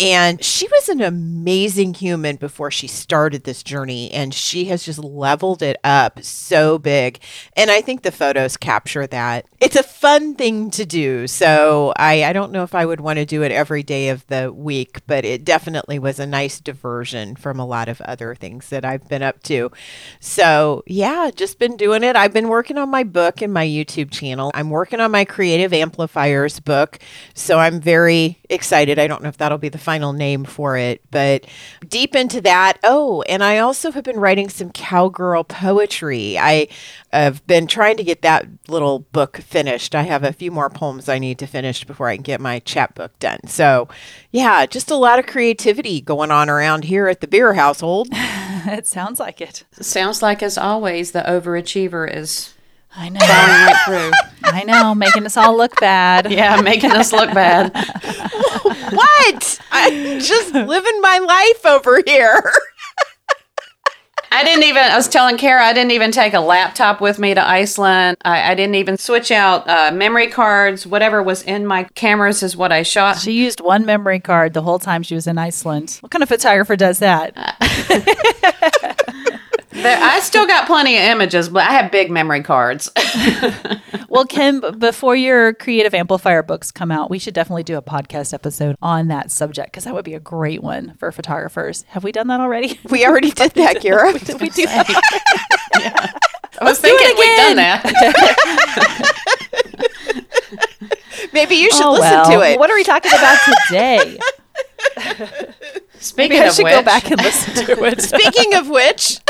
And 0.00 0.42
she 0.44 0.66
was 0.66 0.88
an 0.88 1.00
amazing 1.00 1.94
human 1.94 2.34
before 2.34 2.72
she 2.72 2.88
started 2.88 3.44
this 3.44 3.62
journey, 3.62 4.10
and 4.10 4.34
she 4.34 4.64
has 4.64 4.84
just 4.84 4.98
leveled 4.98 5.62
it 5.62 5.76
up 5.84 6.22
so 6.24 6.78
big. 6.78 7.20
And 7.56 7.70
I 7.70 7.80
think 7.80 8.02
the 8.02 8.10
photos 8.10 8.56
capture 8.56 9.06
that. 9.06 9.46
It's 9.60 9.76
a 9.76 9.84
fun 9.84 10.34
thing 10.34 10.70
to 10.72 10.84
do. 10.84 11.28
So 11.28 11.92
I, 11.96 12.24
I 12.24 12.32
don't 12.32 12.50
know 12.50 12.64
if 12.64 12.74
I 12.74 12.84
would 12.84 13.00
want 13.00 13.18
to 13.18 13.24
do 13.24 13.42
it 13.42 13.52
every 13.52 13.84
day 13.84 14.08
of 14.08 14.26
the 14.26 14.52
week, 14.52 15.00
but 15.06 15.24
it 15.24 15.44
definitely 15.44 16.00
was 16.00 16.18
a 16.18 16.26
nice 16.26 16.58
diversion 16.60 17.36
from 17.36 17.60
a 17.60 17.66
lot 17.66 17.88
of 17.88 18.00
other 18.00 18.34
things 18.34 18.70
that 18.70 18.84
I've 18.84 19.08
been 19.08 19.22
up 19.22 19.42
to. 19.44 19.70
So 20.18 20.82
yeah, 20.86 21.30
just 21.34 21.60
been 21.60 21.76
doing 21.76 22.02
it. 22.02 22.16
I've 22.16 22.32
been 22.32 22.48
working 22.48 22.78
on 22.78 22.90
my 22.90 23.04
book 23.04 23.40
and 23.40 23.52
my 23.52 23.64
YouTube 23.66 24.10
channel. 24.10 24.50
I'm 24.54 24.70
working 24.70 25.00
on 25.00 25.12
my 25.12 25.24
Creative 25.24 25.72
Amplifiers 25.72 26.58
book. 26.58 26.98
So 27.32 27.60
I'm 27.60 27.80
very 27.80 28.40
excited. 28.50 28.98
I 28.98 29.06
don't 29.06 29.22
know 29.22 29.28
if 29.28 29.36
that'll 29.36 29.56
be 29.56 29.68
the 29.68 29.83
final 29.84 30.12
name 30.12 30.44
for 30.44 30.76
it, 30.76 31.02
but 31.10 31.46
deep 31.86 32.14
into 32.16 32.40
that. 32.40 32.78
Oh, 32.82 33.22
and 33.22 33.44
I 33.44 33.58
also 33.58 33.92
have 33.92 34.02
been 34.02 34.18
writing 34.18 34.48
some 34.48 34.70
cowgirl 34.70 35.44
poetry. 35.44 36.38
I 36.38 36.68
have 37.12 37.46
been 37.46 37.66
trying 37.66 37.96
to 37.98 38.04
get 38.04 38.22
that 38.22 38.46
little 38.66 39.00
book 39.00 39.36
finished. 39.36 39.94
I 39.94 40.02
have 40.02 40.24
a 40.24 40.32
few 40.32 40.50
more 40.50 40.70
poems 40.70 41.08
I 41.08 41.18
need 41.18 41.38
to 41.38 41.46
finish 41.46 41.84
before 41.84 42.08
I 42.08 42.16
can 42.16 42.22
get 42.22 42.40
my 42.40 42.58
chapbook 42.60 43.18
done. 43.18 43.46
So, 43.46 43.88
yeah, 44.32 44.66
just 44.66 44.90
a 44.90 44.96
lot 44.96 45.18
of 45.18 45.26
creativity 45.26 46.00
going 46.00 46.30
on 46.30 46.48
around 46.48 46.84
here 46.84 47.06
at 47.08 47.20
the 47.20 47.28
beer 47.28 47.54
household. 47.54 48.08
it 48.12 48.86
sounds 48.86 49.20
like 49.20 49.40
it. 49.40 49.64
Sounds 49.72 50.22
like, 50.22 50.42
as 50.42 50.58
always, 50.58 51.12
the 51.12 51.20
overachiever 51.20 52.12
is 52.12 52.54
I 52.96 53.08
know. 53.08 53.18
right. 53.20 54.12
I 54.44 54.62
know, 54.62 54.94
making 54.94 55.26
us 55.26 55.36
all 55.36 55.56
look 55.56 55.80
bad. 55.80 56.30
Yeah, 56.30 56.60
making 56.60 56.92
us 56.92 57.12
look 57.12 57.32
bad. 57.34 57.72
what? 58.96 59.60
I'm 59.70 60.20
just 60.20 60.54
living 60.54 61.00
my 61.00 61.18
life 61.18 61.66
over 61.66 62.00
here. 62.06 62.52
I 64.30 64.42
didn't 64.42 64.64
even, 64.64 64.82
I 64.82 64.96
was 64.96 65.06
telling 65.06 65.36
Kara, 65.38 65.62
I 65.62 65.72
didn't 65.72 65.92
even 65.92 66.10
take 66.10 66.34
a 66.34 66.40
laptop 66.40 67.00
with 67.00 67.20
me 67.20 67.34
to 67.34 67.46
Iceland. 67.46 68.16
I, 68.24 68.50
I 68.50 68.54
didn't 68.56 68.74
even 68.74 68.96
switch 68.98 69.30
out 69.30 69.68
uh, 69.68 69.92
memory 69.94 70.26
cards. 70.26 70.84
Whatever 70.88 71.22
was 71.22 71.42
in 71.42 71.66
my 71.66 71.84
cameras 71.94 72.42
is 72.42 72.56
what 72.56 72.72
I 72.72 72.82
shot. 72.82 73.18
She 73.18 73.30
used 73.30 73.60
one 73.60 73.86
memory 73.86 74.18
card 74.18 74.52
the 74.52 74.62
whole 74.62 74.80
time 74.80 75.04
she 75.04 75.14
was 75.14 75.28
in 75.28 75.38
Iceland. 75.38 75.98
What 76.00 76.10
kind 76.10 76.22
of 76.24 76.28
photographer 76.28 76.74
does 76.74 76.98
that? 76.98 77.32
There, 79.84 79.98
I 80.02 80.20
still 80.20 80.46
got 80.46 80.66
plenty 80.66 80.96
of 80.96 81.02
images, 81.02 81.50
but 81.50 81.68
I 81.68 81.72
have 81.74 81.92
big 81.92 82.10
memory 82.10 82.42
cards. 82.42 82.90
well, 84.08 84.24
Kim, 84.24 84.62
before 84.78 85.14
your 85.14 85.52
creative 85.52 85.92
amplifier 85.92 86.42
books 86.42 86.72
come 86.72 86.90
out, 86.90 87.10
we 87.10 87.18
should 87.18 87.34
definitely 87.34 87.64
do 87.64 87.76
a 87.76 87.82
podcast 87.82 88.32
episode 88.32 88.76
on 88.80 89.08
that 89.08 89.30
subject 89.30 89.72
because 89.72 89.84
that 89.84 89.92
would 89.92 90.06
be 90.06 90.14
a 90.14 90.20
great 90.20 90.62
one 90.62 90.94
for 90.98 91.12
photographers. 91.12 91.82
Have 91.88 92.02
we 92.02 92.12
done 92.12 92.28
that 92.28 92.40
already? 92.40 92.80
We 92.90 93.04
already 93.04 93.30
did 93.30 93.52
that, 93.52 93.80
Kara. 93.82 94.18
Did 94.18 94.40
we 94.40 94.48
do 94.48 94.64
that? 94.64 94.88
I 96.60 96.64
was 96.64 96.80
thinking 96.80 97.16
we'd 97.18 97.36
done 97.36 97.56
that. 97.56 97.84
Maybe 101.34 101.56
you 101.56 101.70
should 101.72 101.84
Oh, 101.84 101.92
listen 101.92 102.10
well. 102.10 102.40
to 102.40 102.40
it. 102.52 102.58
What 102.58 102.70
are 102.70 102.74
we 102.76 102.84
talking 102.84 103.12
about 103.12 103.38
today? 103.68 104.18
Speaking 106.04 106.38
Maybe 106.38 106.48
I 106.48 106.50
should 106.50 106.64
which, 106.64 106.74
go 106.74 106.82
back 106.82 107.10
and 107.10 107.20
listen 107.20 107.66
to 107.66 107.84
it. 107.84 108.02
Speaking 108.02 108.54
of 108.54 108.68
which, 108.68 109.20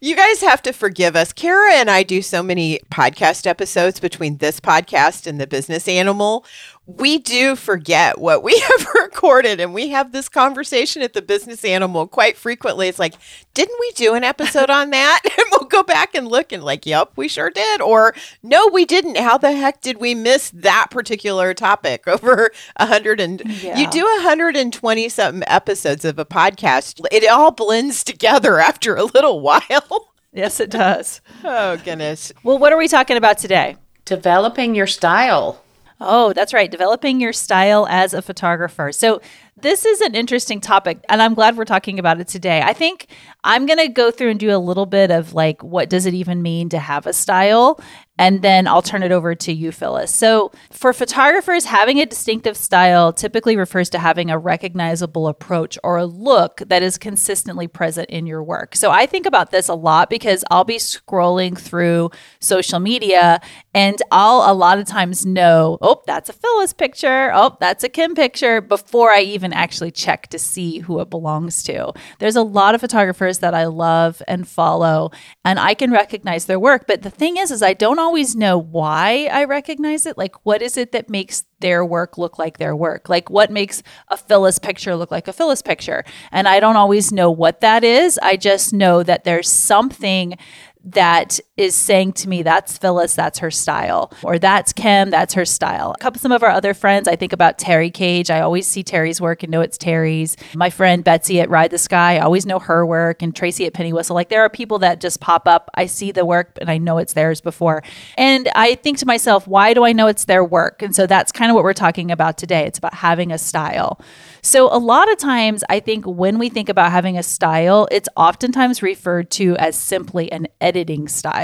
you 0.00 0.14
guys 0.14 0.40
have 0.40 0.62
to 0.62 0.72
forgive 0.72 1.16
us. 1.16 1.32
Kara 1.32 1.74
and 1.74 1.90
I 1.90 2.04
do 2.04 2.22
so 2.22 2.42
many 2.42 2.78
podcast 2.90 3.46
episodes 3.46 3.98
between 3.98 4.36
this 4.36 4.60
podcast 4.60 5.26
and 5.26 5.40
the 5.40 5.46
business 5.48 5.88
animal. 5.88 6.44
We 6.86 7.16
do 7.16 7.56
forget 7.56 8.18
what 8.18 8.42
we 8.42 8.58
have 8.78 8.86
recorded, 8.94 9.58
and 9.58 9.72
we 9.72 9.88
have 9.88 10.12
this 10.12 10.28
conversation 10.28 11.00
at 11.00 11.14
the 11.14 11.22
business 11.22 11.64
animal 11.64 12.06
quite 12.06 12.36
frequently. 12.36 12.88
It's 12.88 12.98
like, 12.98 13.14
didn't 13.54 13.78
we 13.80 13.90
do 13.92 14.14
an 14.14 14.22
episode 14.22 14.68
on 14.70 14.90
that? 14.90 15.20
And 15.38 15.46
we'll 15.50 15.68
go 15.68 15.82
back 15.82 16.14
and 16.14 16.28
look 16.28 16.52
and, 16.52 16.62
like, 16.62 16.84
yep, 16.86 17.12
we 17.16 17.26
sure 17.26 17.48
did. 17.50 17.80
Or, 17.80 18.14
no, 18.42 18.68
we 18.68 18.84
didn't. 18.84 19.16
How 19.16 19.36
the 19.38 19.52
heck 19.52 19.80
did 19.80 19.98
we 19.98 20.14
miss 20.14 20.50
that 20.50 20.88
particular 20.90 21.54
topic 21.54 22.06
over 22.08 22.50
a 22.76 22.86
hundred 22.86 23.18
and 23.20 23.40
Yeah. 23.62 23.78
you 23.78 23.88
do 23.90 24.04
a 24.04 24.22
hundred 24.22 24.54
and 24.56 24.72
twenty 24.72 25.08
something 25.08 25.42
episodes 25.46 26.04
of 26.04 26.18
a 26.18 26.24
podcast? 26.26 27.00
It 27.10 27.26
all 27.28 27.50
blends 27.50 28.04
together 28.04 28.60
after 28.60 28.94
a 28.94 29.04
little 29.04 29.40
while. 29.40 30.12
yes, 30.32 30.60
it 30.60 30.70
does. 30.70 31.20
oh 31.42 31.76
goodness. 31.78 32.32
Well, 32.42 32.58
what 32.58 32.72
are 32.72 32.78
we 32.78 32.88
talking 32.88 33.16
about 33.16 33.38
today? 33.38 33.76
developing 34.04 34.74
your 34.74 34.86
style. 34.86 35.63
Oh, 36.06 36.32
that's 36.32 36.52
right. 36.52 36.70
Developing 36.70 37.20
your 37.20 37.32
style 37.32 37.86
as 37.88 38.14
a 38.14 38.22
photographer. 38.22 38.92
So, 38.92 39.20
this 39.56 39.84
is 39.84 40.00
an 40.00 40.14
interesting 40.14 40.60
topic, 40.60 40.98
and 41.08 41.22
I'm 41.22 41.34
glad 41.34 41.56
we're 41.56 41.64
talking 41.64 41.98
about 41.98 42.20
it 42.20 42.28
today. 42.28 42.60
I 42.62 42.72
think 42.72 43.06
I'm 43.44 43.66
going 43.66 43.78
to 43.78 43.88
go 43.88 44.10
through 44.10 44.30
and 44.30 44.40
do 44.40 44.54
a 44.54 44.58
little 44.58 44.86
bit 44.86 45.10
of 45.10 45.34
like, 45.34 45.62
what 45.62 45.88
does 45.88 46.06
it 46.06 46.14
even 46.14 46.42
mean 46.42 46.70
to 46.70 46.78
have 46.78 47.06
a 47.06 47.12
style? 47.12 47.80
And 48.16 48.42
then 48.42 48.68
I'll 48.68 48.82
turn 48.82 49.02
it 49.02 49.10
over 49.10 49.34
to 49.34 49.52
you, 49.52 49.72
Phyllis. 49.72 50.12
So, 50.14 50.52
for 50.70 50.92
photographers, 50.92 51.64
having 51.64 51.98
a 51.98 52.06
distinctive 52.06 52.56
style 52.56 53.12
typically 53.12 53.56
refers 53.56 53.90
to 53.90 53.98
having 53.98 54.30
a 54.30 54.38
recognizable 54.38 55.26
approach 55.26 55.76
or 55.82 55.96
a 55.96 56.06
look 56.06 56.62
that 56.66 56.84
is 56.84 56.96
consistently 56.96 57.66
present 57.66 58.08
in 58.10 58.26
your 58.26 58.42
work. 58.42 58.76
So, 58.76 58.92
I 58.92 59.06
think 59.06 59.26
about 59.26 59.50
this 59.50 59.68
a 59.68 59.74
lot 59.74 60.10
because 60.10 60.44
I'll 60.48 60.64
be 60.64 60.76
scrolling 60.76 61.58
through 61.58 62.12
social 62.38 62.78
media 62.78 63.40
and 63.74 64.00
I'll 64.12 64.48
a 64.48 64.54
lot 64.54 64.78
of 64.78 64.86
times 64.86 65.26
know, 65.26 65.78
oh, 65.82 66.02
that's 66.06 66.28
a 66.28 66.34
Phyllis 66.34 66.72
picture. 66.72 67.32
Oh, 67.34 67.56
that's 67.58 67.82
a 67.82 67.88
Kim 67.88 68.14
picture 68.14 68.60
before 68.60 69.10
I 69.10 69.22
even 69.22 69.43
actually 69.52 69.90
check 69.90 70.28
to 70.28 70.38
see 70.38 70.78
who 70.78 71.00
it 71.00 71.10
belongs 71.10 71.62
to. 71.64 71.92
There's 72.18 72.36
a 72.36 72.42
lot 72.42 72.74
of 72.74 72.80
photographers 72.80 73.38
that 73.38 73.54
I 73.54 73.66
love 73.66 74.22
and 74.26 74.46
follow 74.46 75.10
and 75.44 75.58
I 75.58 75.74
can 75.74 75.90
recognize 75.90 76.46
their 76.46 76.60
work. 76.60 76.86
But 76.86 77.02
the 77.02 77.10
thing 77.10 77.36
is, 77.36 77.50
is 77.50 77.62
I 77.62 77.74
don't 77.74 77.98
always 77.98 78.34
know 78.34 78.58
why 78.58 79.28
I 79.32 79.44
recognize 79.44 80.06
it. 80.06 80.16
Like, 80.18 80.34
what 80.44 80.62
is 80.62 80.76
it 80.76 80.92
that 80.92 81.10
makes 81.10 81.44
their 81.60 81.84
work 81.84 82.18
look 82.18 82.38
like 82.38 82.58
their 82.58 82.76
work? 82.76 83.08
Like, 83.08 83.30
what 83.30 83.50
makes 83.50 83.82
a 84.08 84.16
Phyllis 84.16 84.58
picture 84.58 84.96
look 84.96 85.10
like 85.10 85.28
a 85.28 85.32
Phyllis 85.32 85.62
picture? 85.62 86.04
And 86.30 86.48
I 86.48 86.60
don't 86.60 86.76
always 86.76 87.12
know 87.12 87.30
what 87.30 87.60
that 87.60 87.84
is. 87.84 88.18
I 88.22 88.36
just 88.36 88.72
know 88.72 89.02
that 89.02 89.24
there's 89.24 89.48
something 89.48 90.36
that 90.84 91.40
is 91.56 91.76
saying 91.76 92.12
to 92.12 92.28
me 92.28 92.42
that's 92.42 92.76
Phyllis, 92.76 93.14
that's 93.14 93.38
her 93.38 93.50
style, 93.50 94.12
or 94.24 94.38
that's 94.38 94.72
Kim, 94.72 95.10
that's 95.10 95.34
her 95.34 95.44
style. 95.44 95.92
A 95.92 96.02
couple 96.02 96.20
some 96.20 96.32
of 96.32 96.42
our 96.42 96.50
other 96.50 96.74
friends, 96.74 97.06
I 97.06 97.14
think 97.14 97.32
about 97.32 97.58
Terry 97.58 97.90
Cage. 97.90 98.28
I 98.28 98.40
always 98.40 98.66
see 98.66 98.82
Terry's 98.82 99.20
work 99.20 99.44
and 99.44 99.52
know 99.52 99.60
it's 99.60 99.78
Terry's. 99.78 100.36
My 100.54 100.68
friend 100.68 101.04
Betsy 101.04 101.40
at 101.40 101.48
Ride 101.48 101.70
the 101.70 101.78
Sky, 101.78 102.16
I 102.16 102.20
always 102.20 102.44
know 102.44 102.58
her 102.58 102.84
work, 102.84 103.22
and 103.22 103.34
Tracy 103.34 103.66
at 103.66 103.72
Penny 103.72 103.92
Whistle. 103.92 104.14
Like 104.14 104.30
there 104.30 104.42
are 104.42 104.50
people 104.50 104.80
that 104.80 105.00
just 105.00 105.20
pop 105.20 105.46
up. 105.46 105.70
I 105.74 105.86
see 105.86 106.10
the 106.10 106.24
work 106.24 106.58
and 106.60 106.68
I 106.68 106.78
know 106.78 106.98
it's 106.98 107.12
theirs 107.12 107.40
before. 107.40 107.84
And 108.18 108.48
I 108.56 108.74
think 108.74 108.98
to 108.98 109.06
myself, 109.06 109.46
why 109.46 109.74
do 109.74 109.84
I 109.84 109.92
know 109.92 110.08
it's 110.08 110.24
their 110.24 110.44
work? 110.44 110.82
And 110.82 110.94
so 110.94 111.06
that's 111.06 111.30
kind 111.30 111.50
of 111.50 111.54
what 111.54 111.62
we're 111.62 111.72
talking 111.72 112.10
about 112.10 112.36
today. 112.36 112.66
It's 112.66 112.78
about 112.78 112.94
having 112.94 113.30
a 113.30 113.38
style. 113.38 114.00
So, 114.42 114.68
a 114.70 114.76
lot 114.76 115.10
of 115.10 115.16
times, 115.16 115.64
I 115.70 115.80
think 115.80 116.04
when 116.04 116.38
we 116.38 116.50
think 116.50 116.68
about 116.68 116.92
having 116.92 117.16
a 117.16 117.22
style, 117.22 117.88
it's 117.90 118.10
oftentimes 118.14 118.82
referred 118.82 119.30
to 119.32 119.56
as 119.56 119.74
simply 119.74 120.30
an 120.30 120.48
editing 120.60 121.08
style. 121.08 121.43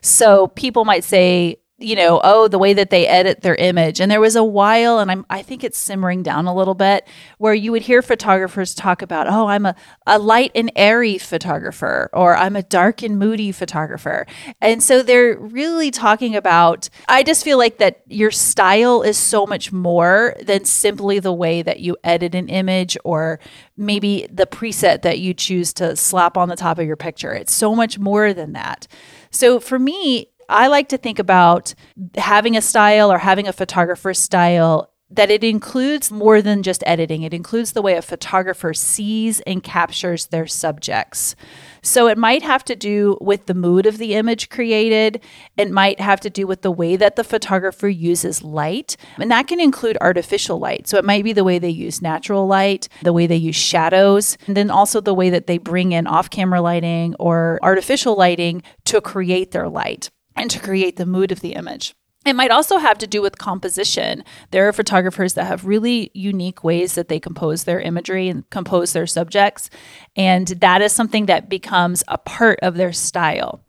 So, 0.00 0.48
people 0.48 0.84
might 0.84 1.04
say, 1.04 1.58
you 1.80 1.94
know, 1.94 2.20
oh, 2.24 2.48
the 2.48 2.58
way 2.58 2.72
that 2.72 2.90
they 2.90 3.06
edit 3.06 3.42
their 3.42 3.54
image. 3.54 4.00
And 4.00 4.10
there 4.10 4.20
was 4.20 4.34
a 4.34 4.42
while, 4.42 4.98
and 4.98 5.12
I'm, 5.12 5.24
I 5.30 5.42
think 5.42 5.62
it's 5.62 5.78
simmering 5.78 6.24
down 6.24 6.46
a 6.46 6.54
little 6.54 6.74
bit, 6.74 7.06
where 7.38 7.54
you 7.54 7.70
would 7.70 7.82
hear 7.82 8.02
photographers 8.02 8.74
talk 8.74 9.00
about, 9.00 9.28
oh, 9.28 9.46
I'm 9.46 9.64
a, 9.64 9.76
a 10.04 10.18
light 10.18 10.50
and 10.56 10.72
airy 10.74 11.18
photographer, 11.18 12.10
or 12.12 12.36
I'm 12.36 12.56
a 12.56 12.64
dark 12.64 13.04
and 13.04 13.16
moody 13.16 13.52
photographer. 13.52 14.26
And 14.60 14.82
so 14.82 15.04
they're 15.04 15.38
really 15.38 15.92
talking 15.92 16.34
about, 16.34 16.88
I 17.08 17.22
just 17.22 17.44
feel 17.44 17.58
like 17.58 17.78
that 17.78 18.02
your 18.08 18.32
style 18.32 19.02
is 19.02 19.16
so 19.16 19.46
much 19.46 19.70
more 19.70 20.34
than 20.42 20.64
simply 20.64 21.20
the 21.20 21.32
way 21.32 21.62
that 21.62 21.78
you 21.78 21.96
edit 22.02 22.34
an 22.34 22.48
image 22.48 22.98
or 23.04 23.38
maybe 23.76 24.26
the 24.32 24.46
preset 24.46 25.02
that 25.02 25.20
you 25.20 25.32
choose 25.32 25.72
to 25.74 25.94
slap 25.94 26.36
on 26.36 26.48
the 26.48 26.56
top 26.56 26.80
of 26.80 26.86
your 26.88 26.96
picture. 26.96 27.32
It's 27.32 27.54
so 27.54 27.76
much 27.76 28.00
more 28.00 28.34
than 28.34 28.54
that. 28.54 28.88
So 29.30 29.60
for 29.60 29.78
me, 29.78 30.30
I 30.48 30.68
like 30.68 30.88
to 30.90 30.98
think 30.98 31.18
about 31.18 31.74
having 32.16 32.56
a 32.56 32.62
style 32.62 33.12
or 33.12 33.18
having 33.18 33.46
a 33.46 33.52
photographer's 33.52 34.18
style 34.18 34.90
that 35.10 35.30
it 35.30 35.42
includes 35.42 36.10
more 36.10 36.42
than 36.42 36.62
just 36.62 36.84
editing. 36.86 37.22
It 37.22 37.32
includes 37.32 37.72
the 37.72 37.80
way 37.80 37.94
a 37.94 38.02
photographer 38.02 38.74
sees 38.74 39.40
and 39.40 39.62
captures 39.62 40.26
their 40.26 40.46
subjects. 40.46 41.34
So 41.82 42.08
it 42.08 42.18
might 42.18 42.42
have 42.42 42.62
to 42.64 42.76
do 42.76 43.16
with 43.20 43.46
the 43.46 43.54
mood 43.54 43.86
of 43.86 43.96
the 43.96 44.14
image 44.14 44.50
created. 44.50 45.22
It 45.56 45.70
might 45.70 45.98
have 45.98 46.20
to 46.20 46.30
do 46.30 46.46
with 46.46 46.60
the 46.60 46.70
way 46.70 46.96
that 46.96 47.16
the 47.16 47.24
photographer 47.24 47.88
uses 47.88 48.44
light. 48.44 48.96
And 49.18 49.30
that 49.30 49.46
can 49.46 49.60
include 49.60 49.96
artificial 50.00 50.58
light. 50.58 50.86
So 50.86 50.98
it 50.98 51.04
might 51.04 51.24
be 51.24 51.32
the 51.32 51.44
way 51.44 51.58
they 51.58 51.70
use 51.70 52.02
natural 52.02 52.46
light, 52.46 52.88
the 53.02 53.14
way 53.14 53.26
they 53.26 53.36
use 53.36 53.56
shadows, 53.56 54.36
and 54.46 54.56
then 54.56 54.70
also 54.70 55.00
the 55.00 55.14
way 55.14 55.30
that 55.30 55.46
they 55.46 55.56
bring 55.56 55.92
in 55.92 56.06
off 56.06 56.28
camera 56.28 56.60
lighting 56.60 57.14
or 57.18 57.58
artificial 57.62 58.14
lighting 58.14 58.62
to 58.84 59.00
create 59.00 59.52
their 59.52 59.68
light 59.68 60.10
and 60.36 60.50
to 60.50 60.60
create 60.60 60.96
the 60.96 61.06
mood 61.06 61.32
of 61.32 61.40
the 61.40 61.54
image. 61.54 61.94
It 62.26 62.34
might 62.34 62.50
also 62.50 62.78
have 62.78 62.98
to 62.98 63.06
do 63.06 63.22
with 63.22 63.38
composition. 63.38 64.24
There 64.50 64.68
are 64.68 64.72
photographers 64.72 65.34
that 65.34 65.46
have 65.46 65.64
really 65.64 66.10
unique 66.14 66.62
ways 66.62 66.94
that 66.94 67.08
they 67.08 67.20
compose 67.20 67.64
their 67.64 67.80
imagery 67.80 68.28
and 68.28 68.48
compose 68.50 68.92
their 68.92 69.06
subjects. 69.06 69.70
And 70.16 70.48
that 70.48 70.82
is 70.82 70.92
something 70.92 71.26
that 71.26 71.48
becomes 71.48 72.02
a 72.08 72.18
part 72.18 72.58
of 72.60 72.74
their 72.74 72.92
style. 72.92 73.64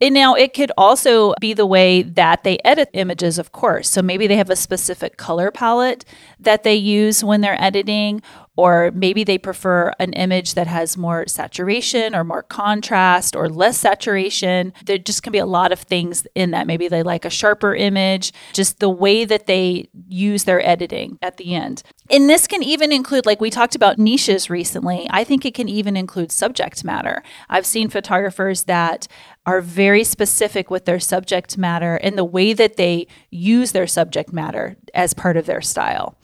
And 0.00 0.14
now 0.14 0.34
it 0.34 0.52
could 0.52 0.72
also 0.76 1.32
be 1.40 1.54
the 1.54 1.64
way 1.64 2.02
that 2.02 2.42
they 2.42 2.58
edit 2.64 2.90
images, 2.92 3.38
of 3.38 3.52
course. 3.52 3.88
So 3.88 4.02
maybe 4.02 4.26
they 4.26 4.36
have 4.36 4.50
a 4.50 4.56
specific 4.56 5.16
color 5.16 5.52
palette 5.52 6.04
that 6.40 6.64
they 6.64 6.74
use 6.74 7.22
when 7.22 7.40
they're 7.40 7.60
editing, 7.62 8.20
or 8.56 8.90
maybe 8.94 9.24
they 9.24 9.38
prefer 9.38 9.92
an 9.98 10.12
image 10.12 10.54
that 10.54 10.66
has 10.66 10.96
more 10.96 11.26
saturation 11.26 12.14
or 12.14 12.22
more 12.22 12.42
contrast 12.42 13.34
or 13.34 13.48
less 13.48 13.78
saturation. 13.78 14.72
There 14.84 14.98
just 14.98 15.22
can 15.22 15.32
be 15.32 15.38
a 15.38 15.46
lot 15.46 15.72
of 15.72 15.80
things 15.80 16.26
in 16.34 16.50
that. 16.50 16.66
Maybe 16.66 16.88
they 16.88 17.02
like 17.02 17.24
a 17.24 17.30
sharper 17.30 17.74
image, 17.74 18.32
just 18.52 18.78
the 18.80 18.90
way 18.90 19.24
that 19.24 19.46
they 19.46 19.88
use 20.08 20.44
their 20.44 20.64
editing 20.66 21.18
at 21.22 21.38
the 21.38 21.54
end. 21.54 21.82
And 22.10 22.28
this 22.28 22.46
can 22.46 22.62
even 22.62 22.92
include, 22.92 23.24
like 23.24 23.40
we 23.40 23.48
talked 23.48 23.74
about 23.74 23.98
niches 23.98 24.50
recently, 24.50 25.06
I 25.08 25.24
think 25.24 25.46
it 25.46 25.54
can 25.54 25.68
even 25.68 25.96
include 25.96 26.30
subject 26.30 26.84
matter. 26.84 27.22
I've 27.48 27.64
seen 27.64 27.88
photographers 27.88 28.64
that 28.64 29.08
are 29.46 29.60
very 29.60 30.04
specific 30.04 30.70
with 30.70 30.84
their 30.84 31.00
subject 31.00 31.56
matter 31.56 31.96
and 31.96 32.18
the 32.18 32.24
way 32.24 32.52
that 32.52 32.76
they 32.76 33.06
use 33.30 33.72
their 33.72 33.86
subject 33.86 34.32
matter 34.32 34.76
as 34.94 35.14
part 35.14 35.36
of 35.36 35.46
their 35.46 35.62
style. 35.62 36.16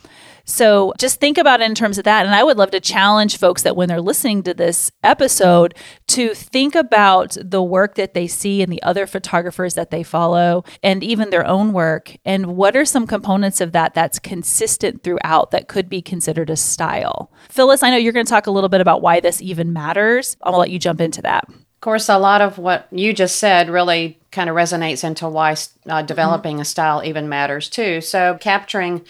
So 0.48 0.94
just 0.98 1.20
think 1.20 1.36
about 1.36 1.60
it 1.60 1.64
in 1.64 1.74
terms 1.74 1.98
of 1.98 2.04
that. 2.04 2.24
And 2.24 2.34
I 2.34 2.42
would 2.42 2.56
love 2.56 2.70
to 2.70 2.80
challenge 2.80 3.36
folks 3.36 3.62
that 3.62 3.76
when 3.76 3.88
they're 3.88 4.00
listening 4.00 4.42
to 4.44 4.54
this 4.54 4.90
episode 5.04 5.74
to 6.08 6.34
think 6.34 6.74
about 6.74 7.36
the 7.40 7.62
work 7.62 7.96
that 7.96 8.14
they 8.14 8.26
see 8.26 8.62
and 8.62 8.72
the 8.72 8.82
other 8.82 9.06
photographers 9.06 9.74
that 9.74 9.90
they 9.90 10.02
follow 10.02 10.64
and 10.82 11.04
even 11.04 11.28
their 11.28 11.46
own 11.46 11.74
work. 11.74 12.16
And 12.24 12.56
what 12.56 12.74
are 12.76 12.86
some 12.86 13.06
components 13.06 13.60
of 13.60 13.72
that 13.72 13.92
that's 13.92 14.18
consistent 14.18 15.02
throughout 15.02 15.50
that 15.50 15.68
could 15.68 15.90
be 15.90 16.00
considered 16.00 16.48
a 16.48 16.56
style? 16.56 17.30
Phyllis, 17.50 17.82
I 17.82 17.90
know 17.90 17.98
you're 17.98 18.14
going 18.14 18.26
to 18.26 18.30
talk 18.30 18.46
a 18.46 18.50
little 18.50 18.70
bit 18.70 18.80
about 18.80 19.02
why 19.02 19.20
this 19.20 19.42
even 19.42 19.74
matters. 19.74 20.38
I'll 20.42 20.58
let 20.58 20.70
you 20.70 20.78
jump 20.78 21.02
into 21.02 21.20
that. 21.22 21.44
Of 21.48 21.82
course, 21.82 22.08
a 22.08 22.18
lot 22.18 22.40
of 22.40 22.56
what 22.56 22.88
you 22.90 23.12
just 23.12 23.38
said 23.38 23.68
really 23.68 24.18
kind 24.32 24.48
of 24.48 24.56
resonates 24.56 25.04
into 25.04 25.28
why 25.28 25.54
uh, 25.86 26.02
developing 26.02 26.54
mm-hmm. 26.54 26.62
a 26.62 26.64
style 26.64 27.04
even 27.04 27.28
matters 27.28 27.68
too. 27.68 28.00
So, 28.00 28.38
capturing 28.40 29.04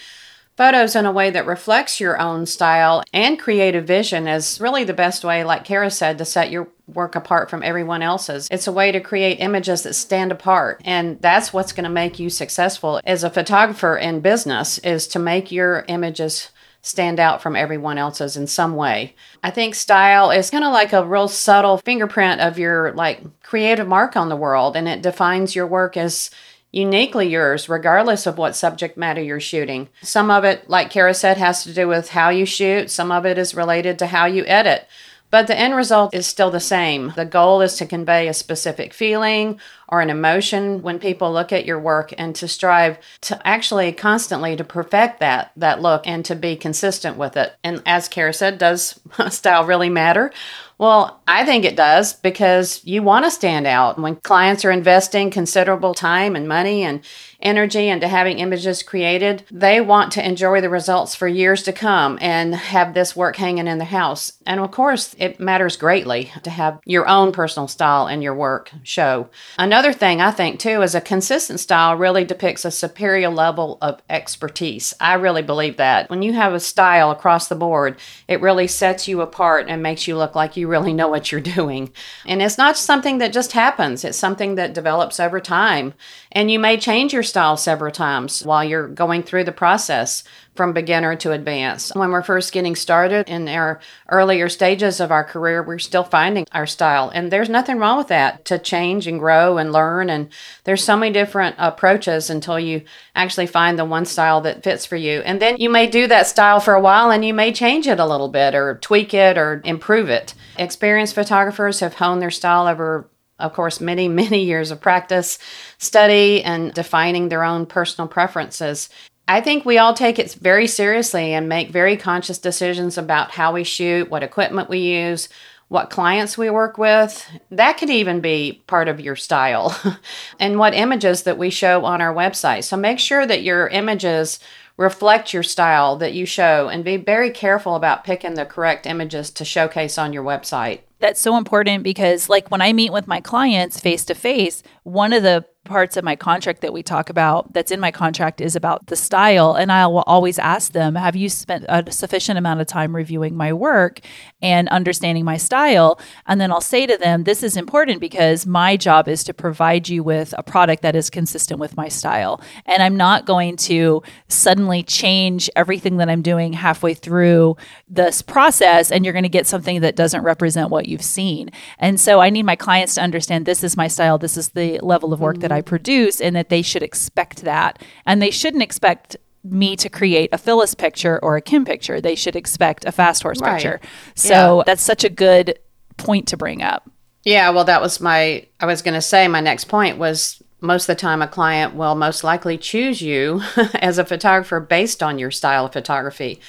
photos 0.59 0.97
in 0.97 1.07
a 1.07 1.13
way 1.13 1.31
that 1.31 1.47
reflects 1.47 2.01
your 2.01 2.21
own 2.21 2.45
style 2.45 3.05
and 3.13 3.39
creative 3.39 3.87
vision 3.87 4.27
is 4.27 4.61
really 4.61 4.83
the 4.83 4.93
best 4.93 5.23
way, 5.23 5.45
like 5.45 5.65
Kara 5.65 5.89
said, 5.89 6.19
to 6.19 6.25
set 6.25 6.51
your 6.51 6.67
work 6.89 7.15
apart 7.15 7.49
from 7.49 7.63
everyone 7.63 8.03
else's. 8.03 8.49
It's 8.51 8.67
a 8.67 8.73
way 8.73 8.91
to 8.91 8.99
create 8.99 9.37
images 9.37 9.85
that 9.85 9.95
stand 9.95 10.33
apart. 10.33 10.83
And 10.85 11.23
that's 11.23 11.53
what's 11.53 11.71
going 11.71 11.85
to 11.85 11.91
make 11.91 12.19
you 12.19 12.29
successful 12.29 13.01
as 13.05 13.23
a 13.23 13.31
photographer 13.31 13.97
in 13.97 14.19
business 14.19 14.79
is 14.79 15.07
to 15.09 15.21
make 15.21 15.53
your 15.53 15.85
images 15.87 16.51
stand 16.83 17.21
out 17.21 17.41
from 17.41 17.55
everyone 17.55 17.99
else's 17.99 18.37
in 18.37 18.49
some 18.49 18.75
way. 18.75 19.15
I 19.45 19.51
think 19.51 19.77
style 19.77 20.33
is 20.33 20.51
kind 20.51 20.65
of 20.65 20.73
like 20.73 20.93
a 20.93 21.05
real 21.05 21.29
subtle 21.29 21.79
fingerprint 21.79 22.41
of 22.41 22.59
your 22.59 22.93
like 22.95 23.23
creative 23.43 23.87
mark 23.87 24.17
on 24.17 24.29
the 24.29 24.37
world 24.37 24.75
and 24.75 24.89
it 24.89 25.03
defines 25.03 25.55
your 25.55 25.67
work 25.67 25.97
as 25.97 26.31
uniquely 26.73 27.29
yours, 27.29 27.69
regardless 27.69 28.27
of 28.27 28.39
what 28.39 28.57
subject 28.57 28.97
matter 28.97 29.23
you're 29.23 29.41
shooting. 29.41 29.89
Some 30.03 30.31
of 30.31 30.45
it, 30.45 30.69
like 30.69 30.91
Kara 30.91 31.15
said, 31.15 31.39
has 31.39 31.63
to 31.65 31.73
do 31.73 31.89
with 31.89 32.11
how 32.11 32.29
you 32.29 32.45
shoot, 32.45 32.91
some 32.91 33.11
of 33.11 33.25
it 33.25 33.39
is 33.39 33.55
related 33.55 33.99
to 34.01 34.07
how 34.07 34.27
you 34.27 34.45
edit. 34.47 34.87
But 35.31 35.47
the 35.47 35.59
end 35.59 35.77
result 35.77 36.15
is 36.15 36.27
still 36.27 36.51
the 36.51 36.61
same. 36.61 37.13
The 37.15 37.27
goal 37.27 37.61
is 37.61 37.77
to 37.77 37.87
convey 37.87 38.29
a 38.29 38.35
specific 38.35 38.95
feeling 38.95 39.61
or 39.87 40.01
an 40.01 40.09
emotion 40.09 40.81
when 40.81 40.99
people 40.99 41.31
look 41.31 41.53
at 41.53 41.67
your 41.67 41.79
work 41.79 42.15
and 42.17 42.35
to 42.37 42.49
strive 42.49 42.99
to 43.23 43.47
actually 43.47 43.93
constantly 43.93 44.57
to 44.57 44.65
perfect 44.65 45.21
that 45.21 45.53
that 45.57 45.83
look 45.83 46.07
and 46.07 46.25
to 46.25 46.35
be 46.35 46.57
consistent 46.57 47.19
with 47.19 47.37
it. 47.37 47.55
And 47.63 47.83
as 47.85 48.09
Kara 48.09 48.33
said, 48.33 48.57
does 48.57 48.99
style 49.29 49.67
really 49.67 49.91
matter? 49.91 50.33
Well, 50.79 51.21
I 51.27 51.45
think 51.45 51.65
it 51.65 51.75
does 51.75 52.13
because 52.13 52.81
you 52.85 53.03
want 53.03 53.25
to 53.25 53.33
stand 53.33 53.67
out. 53.67 53.99
When 53.99 54.15
clients 54.15 54.65
are 54.65 54.71
investing 54.71 55.31
considerable 55.31 55.93
time 55.93 56.37
and 56.37 56.47
money 56.47 56.85
and 56.85 57.01
energy 57.41 57.89
into 57.89 58.09
having 58.09 58.39
images 58.39 58.83
created, 58.83 59.45
they 59.51 59.81
want 59.81 60.13
to 60.13 60.27
enjoy 60.27 60.61
the 60.61 60.69
results 60.69 61.15
for 61.15 61.29
years 61.29 61.63
to 61.63 61.73
come 61.73 62.19
and 62.21 62.55
have 62.55 62.95
this 62.95 63.15
work 63.15 63.37
hanging 63.37 63.69
in 63.69 63.79
the 63.79 63.85
house. 63.85 64.33
And 64.47 64.61
of 64.61 64.71
course, 64.71 65.15
it 65.19 65.39
matters 65.39 65.77
greatly 65.77 66.33
to 66.43 66.51
have 66.51 66.81
your 66.85 67.07
own 67.07 67.33
personal 67.33 67.69
style 67.69 68.07
and 68.07 68.23
your 68.23 68.35
work 68.35 68.73
show. 68.83 69.29
Another 69.59 69.93
thing 69.93 70.21
I 70.21 70.31
think 70.31 70.59
too 70.59 70.83
is 70.83 70.95
a 70.95 71.01
consistent 71.01 71.61
style 71.61 71.97
really 71.97 72.25
depicts 72.25 72.65
a 72.65 72.71
superior 72.71 73.29
level 73.29 73.79
of 73.81 74.03
expertise. 74.11 74.95
I 75.01 75.15
really 75.15 75.43
believe 75.43 75.77
that. 75.77 76.11
When 76.11 76.23
you 76.23 76.33
have 76.33 76.55
a 76.55 76.61
style 76.61 77.11
across 77.11 77.49
the 77.49 77.55
board, 77.55 77.99
it 78.27 78.41
really 78.41 78.67
sets 78.67 79.07
you 79.07 79.21
apart 79.21 79.67
and 79.69 79.83
makes 79.83 80.09
you 80.09 80.17
look 80.17 80.35
like 80.35 80.57
you 80.57 80.69
really 80.69 80.93
know 80.93 81.09
what 81.09 81.31
you're 81.31 81.41
doing. 81.41 81.93
And 82.27 82.43
it's 82.43 82.59
not 82.59 82.77
something 82.77 83.19
that 83.19 83.33
just 83.33 83.53
happens, 83.53 84.05
it's 84.05 84.19
something 84.19 84.57
that 84.57 84.75
develops 84.75 85.21
over 85.21 85.41
time. 85.41 85.95
And 86.33 86.51
you 86.51 86.59
may 86.59 86.77
change 86.77 87.13
your 87.13 87.23
style 87.29 87.57
several 87.57 87.93
times 87.93 88.45
while 88.45 88.65
you're 88.65 88.89
going 88.89 89.23
through 89.23 89.45
the 89.45 89.53
process 89.53 90.25
from 90.59 90.73
beginner 90.73 91.15
to 91.15 91.31
advanced. 91.31 91.95
When 91.95 92.11
we're 92.11 92.23
first 92.23 92.53
getting 92.53 92.75
started 92.75 93.29
in 93.29 93.49
our 93.49 93.79
earlier 94.09 94.49
stages 94.49 94.99
of 94.99 95.13
our 95.13 95.23
career, 95.23 95.63
we're 95.63 95.79
still 95.79 96.03
finding 96.03 96.47
our 96.51 96.67
style. 96.67 97.11
And 97.15 97.31
there's 97.31 97.49
nothing 97.49 97.79
wrong 97.79 97.97
with 97.97 98.09
that 98.09 98.45
to 98.47 98.59
change 98.59 99.07
and 99.07 99.21
grow 99.21 99.57
and 99.57 99.73
learn. 99.73 100.11
And 100.11 100.31
there's 100.65 100.83
so 100.83 100.97
many 100.97 101.13
different 101.13 101.55
approaches 101.59 102.29
until 102.29 102.59
you 102.59 102.83
actually 103.15 103.47
find 103.47 103.79
the 103.79 103.85
one 103.85 104.05
style 104.05 104.41
that 104.41 104.65
fits 104.65 104.85
for 104.85 104.97
you. 104.97 105.21
And 105.21 105.41
then 105.41 105.59
you 105.59 105.71
may 105.71 105.87
do 105.87 106.09
that 106.09 106.27
style 106.27 106.59
for 106.59 106.75
a 106.75 106.81
while 106.81 107.13
and 107.13 107.25
you 107.25 107.35
may 107.35 107.53
change 107.53 107.87
it 107.87 108.01
a 108.01 108.07
little 108.07 108.29
bit 108.29 108.57
or 108.57 108.79
tweak 108.83 109.15
it 109.15 109.39
or 109.39 109.63
improve 109.65 110.09
it. 110.09 110.35
Experienced 110.57 111.15
photographers 111.15 111.79
have 111.79 111.95
honed 111.95 112.21
their 112.21 112.33
style 112.33 112.67
over 112.67 113.09
of 113.39 113.53
course, 113.53 113.81
many, 113.81 114.09
many 114.23 114.45
years 114.45 114.71
of 114.71 114.81
practice, 114.81 115.39
study, 115.79 116.43
and 116.43 116.73
defining 116.75 117.29
their 117.29 117.45
own 117.45 117.67
personal 117.67 118.09
preferences. 118.09 118.89
I 119.27 119.43
think 119.43 119.65
we 119.65 119.77
all 119.77 119.93
take 119.93 120.19
it 120.19 120.33
very 120.33 120.67
seriously 120.67 121.35
and 121.35 121.49
make 121.49 121.71
very 121.71 121.99
conscious 121.99 122.39
decisions 122.39 122.97
about 122.97 123.33
how 123.33 123.53
we 123.53 123.63
shoot, 123.63 124.09
what 124.09 124.23
equipment 124.23 124.71
we 124.71 124.79
use, 124.79 125.29
what 125.69 125.91
clients 125.91 126.39
we 126.39 126.49
work 126.49 126.79
with. 126.79 127.31
That 127.51 127.77
could 127.77 127.91
even 127.91 128.21
be 128.21 128.63
part 128.67 128.89
of 128.89 129.01
your 129.01 129.17
style, 129.17 129.79
and 130.41 130.59
what 130.59 130.73
images 130.73 131.25
that 131.25 131.37
we 131.37 131.51
show 131.51 131.85
on 131.85 132.01
our 132.01 132.15
website. 132.15 132.65
So 132.65 132.77
make 132.77 132.99
sure 132.99 133.27
that 133.27 133.43
your 133.43 133.69
images 133.69 134.41
reflect 134.79 135.35
your 135.35 135.43
style 135.43 135.97
that 135.97 136.15
you 136.15 136.25
show 136.25 136.69
and 136.69 136.85
be 136.85 136.97
very 136.97 137.31
careful 137.31 137.75
about 137.75 138.05
picking 138.05 138.35
the 138.35 138.47
correct 138.47 138.87
images 138.87 139.31
to 139.33 139.45
showcase 139.45 139.99
on 139.99 140.13
your 140.13 140.25
website. 140.25 140.81
That's 141.01 141.21
so 141.21 141.37
important 141.37 141.85
because, 141.85 142.29
like, 142.29 142.51
when 142.51 142.61
I 142.61 142.73
meet 142.73 142.93
with 142.93 143.07
my 143.07 143.21
clients 143.21 143.79
face 143.79 144.05
to 144.07 144.15
face, 144.15 144.63
one 144.83 145.13
of 145.13 145.23
the 145.23 145.45
parts 145.69 145.97
of 145.97 146.05
my 146.05 146.17
contract 146.17 146.63
that 146.63 146.73
we 146.73 146.83
talk 146.83 147.11
about 147.11 147.53
that's 147.53 147.71
in 147.71 147.79
my 147.79 147.91
contract 147.91 148.41
is 148.41 148.57
about 148.57 148.87
the 148.87 148.97
style 148.97 149.55
and 149.55 149.71
I 149.71 149.87
will 149.87 150.03
always 150.07 150.39
ask 150.39 150.73
them 150.73 150.95
have 150.95 151.15
you 151.15 151.29
spent 151.29 151.67
a 151.69 151.93
sufficient 151.93 152.39
amount 152.39 152.61
of 152.61 152.67
time 152.67 152.97
reviewing 152.97 153.37
my 153.37 153.53
work 153.53 154.01
and 154.41 154.69
understanding 154.71 155.25
my 155.25 155.37
style? 155.37 156.01
And 156.27 156.41
then 156.41 156.51
I'll 156.51 156.61
say 156.61 156.87
to 156.87 156.97
them 156.97 157.25
this 157.25 157.43
is 157.43 157.57
important 157.57 158.01
because 158.01 158.47
my 158.47 158.77
job 158.77 159.09
is 159.09 159.23
to 159.25 159.35
provide 159.35 159.89
you 159.89 160.03
with 160.03 160.35
a 160.39 160.43
product 160.43 160.83
that 160.83 160.97
is 160.97 161.11
consistent 161.11 161.61
with 161.61 161.77
my 161.77 161.89
style. 161.89 162.41
And 162.67 162.83
I'm 162.83 162.97
not 162.97 163.27
going 163.27 163.57
to 163.57 164.03
suddenly 164.29 164.83
change 164.83 165.51
everything 165.55 165.99
that 165.99 166.09
I'm 166.09 166.23
doing 166.23 166.55
halfway 166.55 166.95
through 166.95 167.57
this 167.89 168.23
process 168.23 168.91
and 168.91 169.05
you're 169.05 169.13
going 169.13 169.23
to 169.23 169.29
get 169.29 169.47
something 169.47 169.83
that 169.83 169.97
doesn't 169.97 170.23
represent 170.23 170.71
what 170.71 170.88
you've 170.89 171.03
seen 171.03 171.51
and 171.79 172.01
so 172.01 172.21
I 172.21 172.31
need 172.31 172.45
my 172.45 172.57
clients 172.57 172.95
to 172.95 173.03
understand 173.03 173.45
this 173.45 173.63
is 173.63 173.77
my 173.77 173.89
style 173.89 174.17
this 174.17 174.37
is 174.37 174.51
the 174.51 174.79
level 174.81 175.13
of 175.13 175.21
work 175.21 175.37
mm-hmm. 175.37 175.43
that 175.43 175.53
I 175.53 175.59
I 175.59 175.61
produce 175.61 176.21
and 176.21 176.37
that 176.37 176.49
they 176.49 176.63
should 176.63 176.85
expect 176.85 177.43
that. 177.43 177.83
And 178.07 178.23
they 178.23 178.31
shouldn't 178.31 178.63
expect 178.63 179.17
me 179.45 179.77
to 179.77 179.89
create 179.89 180.31
a 180.33 180.39
Phyllis 180.39 180.75
picture 180.75 181.19
or 181.23 181.37
a 181.37 181.41
Kim 181.41 181.65
picture. 181.65 182.01
They 182.01 182.15
should 182.15 182.37
expect 182.37 182.85
a 182.85 182.93
fast 182.93 183.23
horse 183.23 183.41
right. 183.41 183.55
picture. 183.55 183.81
So 184.15 184.59
yeah. 184.59 184.63
that's 184.67 184.83
such 184.83 185.05
a 185.05 185.09
good 185.09 185.59
point 185.97 186.29
to 186.29 186.37
bring 186.37 186.63
up. 186.63 186.89
Yeah, 187.25 187.51
well, 187.51 187.65
that 187.65 187.83
was 187.83 188.01
my, 188.01 188.47
I 188.61 188.67
was 188.67 188.83
going 188.83 188.95
to 188.95 189.03
say, 189.03 189.27
my 189.27 189.41
next 189.41 189.65
point 189.65 189.99
was 189.99 190.41
most 190.61 190.89
of 190.89 190.97
the 190.97 191.01
time 191.01 191.23
a 191.23 191.29
client 191.29 191.75
will 191.75 191.97
most 191.97 192.23
likely 192.23 192.57
choose 192.57 193.03
you 193.03 193.43
as 193.75 193.99
a 193.99 194.05
photographer 194.05 194.61
based 194.61 195.03
on 195.03 195.19
your 195.19 195.33
style 195.33 195.67
of 195.67 195.73
photography. 195.73 196.41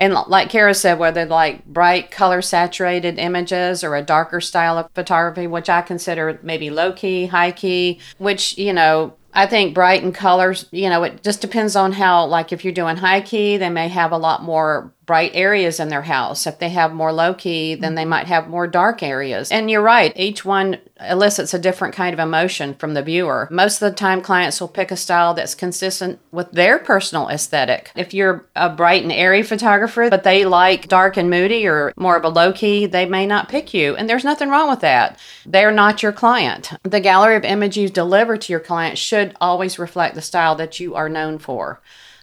And 0.00 0.14
like 0.14 0.48
Kara 0.48 0.72
said, 0.72 0.98
whether 0.98 1.26
like 1.26 1.64
bright 1.66 2.10
color 2.10 2.40
saturated 2.40 3.18
images 3.18 3.84
or 3.84 3.94
a 3.94 4.02
darker 4.02 4.40
style 4.40 4.78
of 4.78 4.90
photography, 4.94 5.46
which 5.46 5.68
I 5.68 5.82
consider 5.82 6.40
maybe 6.42 6.70
low 6.70 6.92
key, 6.92 7.26
high 7.26 7.52
key, 7.52 8.00
which, 8.16 8.56
you 8.56 8.72
know, 8.72 9.14
I 9.32 9.46
think 9.46 9.74
bright 9.74 10.02
and 10.02 10.14
colors, 10.14 10.64
you 10.72 10.88
know, 10.88 11.02
it 11.04 11.22
just 11.22 11.40
depends 11.40 11.76
on 11.76 11.92
how, 11.92 12.24
like, 12.24 12.50
if 12.50 12.64
you're 12.64 12.72
doing 12.72 12.96
high 12.96 13.20
key, 13.20 13.58
they 13.58 13.68
may 13.68 13.88
have 13.88 14.10
a 14.10 14.18
lot 14.18 14.42
more 14.42 14.92
bright 15.10 15.32
areas 15.34 15.80
in 15.80 15.88
their 15.88 16.02
house. 16.02 16.46
If 16.46 16.60
they 16.60 16.68
have 16.68 16.92
more 16.92 17.12
low 17.12 17.34
key, 17.34 17.74
then 17.74 17.96
they 17.96 18.04
might 18.04 18.28
have 18.28 18.46
more 18.46 18.68
dark 18.68 19.02
areas. 19.02 19.50
And 19.50 19.68
you're 19.68 19.82
right, 19.82 20.12
each 20.14 20.44
one 20.44 20.78
elicits 21.00 21.52
a 21.52 21.58
different 21.58 21.96
kind 21.96 22.14
of 22.14 22.20
emotion 22.20 22.74
from 22.74 22.94
the 22.94 23.02
viewer. 23.02 23.48
Most 23.50 23.82
of 23.82 23.90
the 23.90 23.96
time, 23.96 24.22
clients 24.22 24.60
will 24.60 24.68
pick 24.68 24.92
a 24.92 24.96
style 24.96 25.34
that's 25.34 25.56
consistent 25.56 26.20
with 26.30 26.52
their 26.52 26.78
personal 26.78 27.28
aesthetic. 27.28 27.90
If 27.96 28.14
you're 28.14 28.46
a 28.54 28.70
bright 28.70 29.02
and 29.02 29.10
airy 29.10 29.42
photographer, 29.42 30.08
but 30.10 30.22
they 30.22 30.44
like 30.44 30.86
dark 30.86 31.16
and 31.16 31.28
moody 31.28 31.66
or 31.66 31.92
more 31.96 32.16
of 32.16 32.22
a 32.22 32.28
low 32.28 32.52
key, 32.52 32.86
they 32.86 33.04
may 33.04 33.26
not 33.26 33.48
pick 33.48 33.74
you. 33.74 33.96
And 33.96 34.08
there's 34.08 34.22
nothing 34.22 34.48
wrong 34.48 34.70
with 34.70 34.80
that. 34.82 35.18
They're 35.44 35.72
not 35.72 36.04
your 36.04 36.12
client. 36.12 36.70
The 36.84 37.00
gallery 37.00 37.34
of 37.34 37.42
images 37.44 37.82
you 37.82 37.88
deliver 37.88 38.36
to 38.36 38.52
your 38.52 38.60
client 38.60 38.96
should 38.96 39.34
always 39.40 39.76
reflect 39.76 40.14
the 40.14 40.22
style 40.22 40.54
that 40.54 40.78
you 40.78 40.94
are 40.94 41.08
known 41.08 41.40
for. 41.40 41.80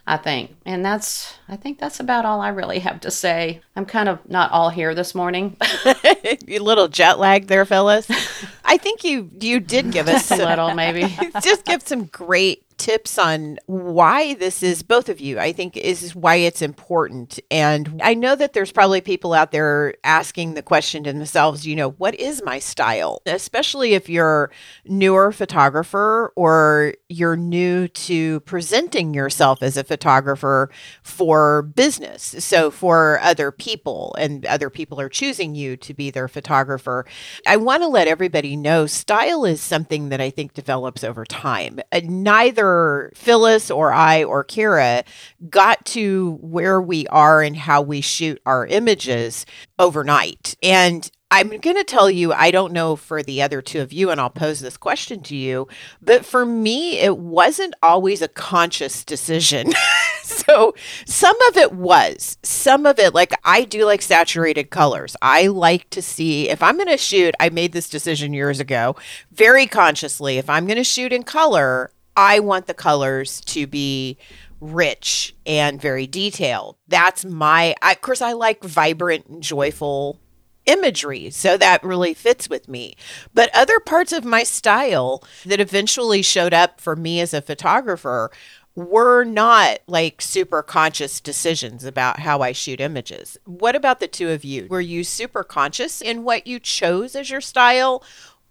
I 0.09 0.15
think. 0.15 0.55
And 0.65 0.85
that's, 0.85 1.35
I 1.49 1.57
think 1.57 1.79
that's 1.79 1.99
about 1.99 2.23
all 2.23 2.39
I 2.39 2.47
really 2.47 2.79
have 2.79 3.01
to 3.01 3.11
say. 3.11 3.59
I'm 3.75 3.85
kind 3.85 4.07
of 4.07 4.27
not 4.29 4.51
all 4.51 4.69
here 4.69 4.95
this 4.95 5.13
morning. 5.13 5.57
you 6.47 6.63
little 6.63 6.87
jet 6.87 7.19
lag 7.19 7.47
there, 7.47 7.65
Phyllis. 7.65 8.09
I 8.65 8.77
think 8.77 9.03
you 9.03 9.29
you 9.39 9.59
did 9.59 9.91
give 9.91 10.07
us 10.07 10.31
a 10.31 10.37
little, 10.37 10.73
maybe. 10.73 11.13
just 11.43 11.65
give 11.65 11.81
some 11.81 12.05
great 12.05 12.63
tips 12.77 13.17
on 13.17 13.57
why 13.65 14.33
this 14.35 14.63
is 14.63 14.83
both 14.83 15.09
of 15.09 15.19
you 15.19 15.39
i 15.39 15.51
think 15.51 15.75
is 15.77 16.15
why 16.15 16.35
it's 16.35 16.61
important. 16.61 17.39
And 17.51 18.01
i 18.03 18.13
know 18.13 18.35
that 18.35 18.53
there's 18.53 18.71
probably 18.71 19.01
people 19.01 19.33
out 19.33 19.51
there 19.51 19.95
asking 20.03 20.53
the 20.53 20.61
question 20.61 21.03
to 21.03 21.13
themselves 21.13 21.65
you 21.65 21.75
know 21.75 21.91
what 21.91 22.15
is 22.15 22.43
my 22.43 22.59
style? 22.59 23.21
Especially 23.25 23.93
if 23.93 24.09
you're 24.09 24.51
newer 24.85 25.31
photographer 25.31 26.31
or 26.35 26.93
you're 27.09 27.35
new 27.35 27.87
to 27.87 28.39
presenting 28.41 29.13
yourself 29.13 29.63
as 29.63 29.77
a 29.77 29.83
photographer 29.83 30.69
for 31.01 31.63
business. 31.63 32.35
So 32.39 32.71
for 32.71 33.19
other 33.21 33.51
people 33.51 34.15
and 34.19 34.45
other 34.45 34.69
people 34.69 34.99
are 34.99 35.09
choosing 35.09 35.55
you 35.55 35.77
to 35.77 35.93
be 35.93 36.11
their 36.11 36.27
photographer. 36.27 37.05
I 37.45 37.57
want 37.57 37.83
to 37.83 37.87
let 37.87 38.07
everybody 38.07 38.55
know 38.55 38.85
style 38.85 39.45
is 39.45 39.61
something 39.61 40.09
that 40.09 40.21
i 40.21 40.29
think 40.29 40.53
develops 40.53 41.03
over 41.03 41.25
time. 41.25 41.79
Uh, 41.91 42.01
neither 42.03 42.66
neither 42.67 43.11
Phyllis 43.15 43.71
or 43.71 43.91
I 43.93 44.23
or 44.23 44.43
Kara 44.43 45.03
got 45.49 45.85
to 45.87 46.37
where 46.41 46.81
we 46.81 47.07
are 47.07 47.41
and 47.41 47.55
how 47.55 47.81
we 47.81 48.01
shoot 48.01 48.41
our 48.45 48.65
images 48.65 49.45
overnight. 49.79 50.55
And 50.61 51.09
I'm 51.29 51.49
going 51.49 51.75
to 51.75 51.83
tell 51.83 52.09
you, 52.09 52.31
I 52.31 52.51
don't 52.51 52.71
know 52.71 52.95
for 52.95 53.21
the 53.21 53.41
other 53.41 53.61
two 53.61 53.81
of 53.81 53.91
you, 53.91 54.09
and 54.09 54.21
I'll 54.21 54.29
pose 54.29 54.61
this 54.61 54.77
question 54.77 55.21
to 55.23 55.35
you, 55.35 55.67
but 56.01 56.25
for 56.25 56.45
me, 56.45 56.99
it 56.99 57.17
wasn't 57.17 57.73
always 57.83 58.21
a 58.21 58.29
conscious 58.29 59.03
decision. 59.03 59.73
so 60.23 60.73
some 61.05 61.35
of 61.49 61.57
it 61.57 61.73
was, 61.73 62.37
some 62.43 62.85
of 62.85 62.97
it, 62.97 63.13
like 63.13 63.33
I 63.43 63.65
do 63.65 63.83
like 63.83 64.01
saturated 64.01 64.69
colors. 64.69 65.17
I 65.21 65.47
like 65.47 65.89
to 65.89 66.01
see, 66.01 66.47
if 66.47 66.63
I'm 66.63 66.77
going 66.77 66.87
to 66.87 66.97
shoot, 66.97 67.35
I 67.41 67.49
made 67.49 67.73
this 67.73 67.89
decision 67.89 68.31
years 68.31 68.61
ago, 68.61 68.95
very 69.29 69.67
consciously. 69.67 70.37
If 70.37 70.49
I'm 70.49 70.65
going 70.65 70.77
to 70.77 70.83
shoot 70.85 71.11
in 71.11 71.23
color, 71.23 71.91
I 72.17 72.39
want 72.39 72.65
the 72.65 72.73
colors 72.73 73.41
to 73.41 73.67
be 73.67 74.17
rich 74.59 75.35
and 75.45 75.79
very 75.79 76.07
detailed. 76.07 76.77
That's 76.87 77.23
my, 77.23 77.75
I, 77.81 77.91
of 77.93 78.01
course, 78.01 78.21
I 78.21 78.33
like 78.33 78.63
vibrant 78.63 79.27
and 79.27 79.43
joyful 79.43 80.19
imagery. 80.65 81.29
So 81.29 81.57
that 81.57 81.83
really 81.83 82.13
fits 82.13 82.49
with 82.49 82.67
me. 82.67 82.95
But 83.33 83.51
other 83.53 83.79
parts 83.79 84.11
of 84.11 84.25
my 84.25 84.43
style 84.43 85.23
that 85.45 85.61
eventually 85.61 86.23
showed 86.23 86.53
up 86.53 86.81
for 86.81 86.95
me 86.95 87.21
as 87.21 87.33
a 87.33 87.41
photographer 87.41 88.31
were 88.75 89.23
not 89.23 89.79
like 89.87 90.21
super 90.21 90.61
conscious 90.61 91.19
decisions 91.19 91.83
about 91.83 92.19
how 92.19 92.41
I 92.41 92.51
shoot 92.51 92.79
images. 92.79 93.37
What 93.45 93.75
about 93.75 93.99
the 93.99 94.07
two 94.07 94.29
of 94.29 94.43
you? 94.43 94.67
Were 94.69 94.81
you 94.81 95.03
super 95.03 95.43
conscious 95.43 95.99
in 95.99 96.23
what 96.23 96.45
you 96.45 96.59
chose 96.59 97.15
as 97.15 97.31
your 97.31 97.41
style? 97.41 98.03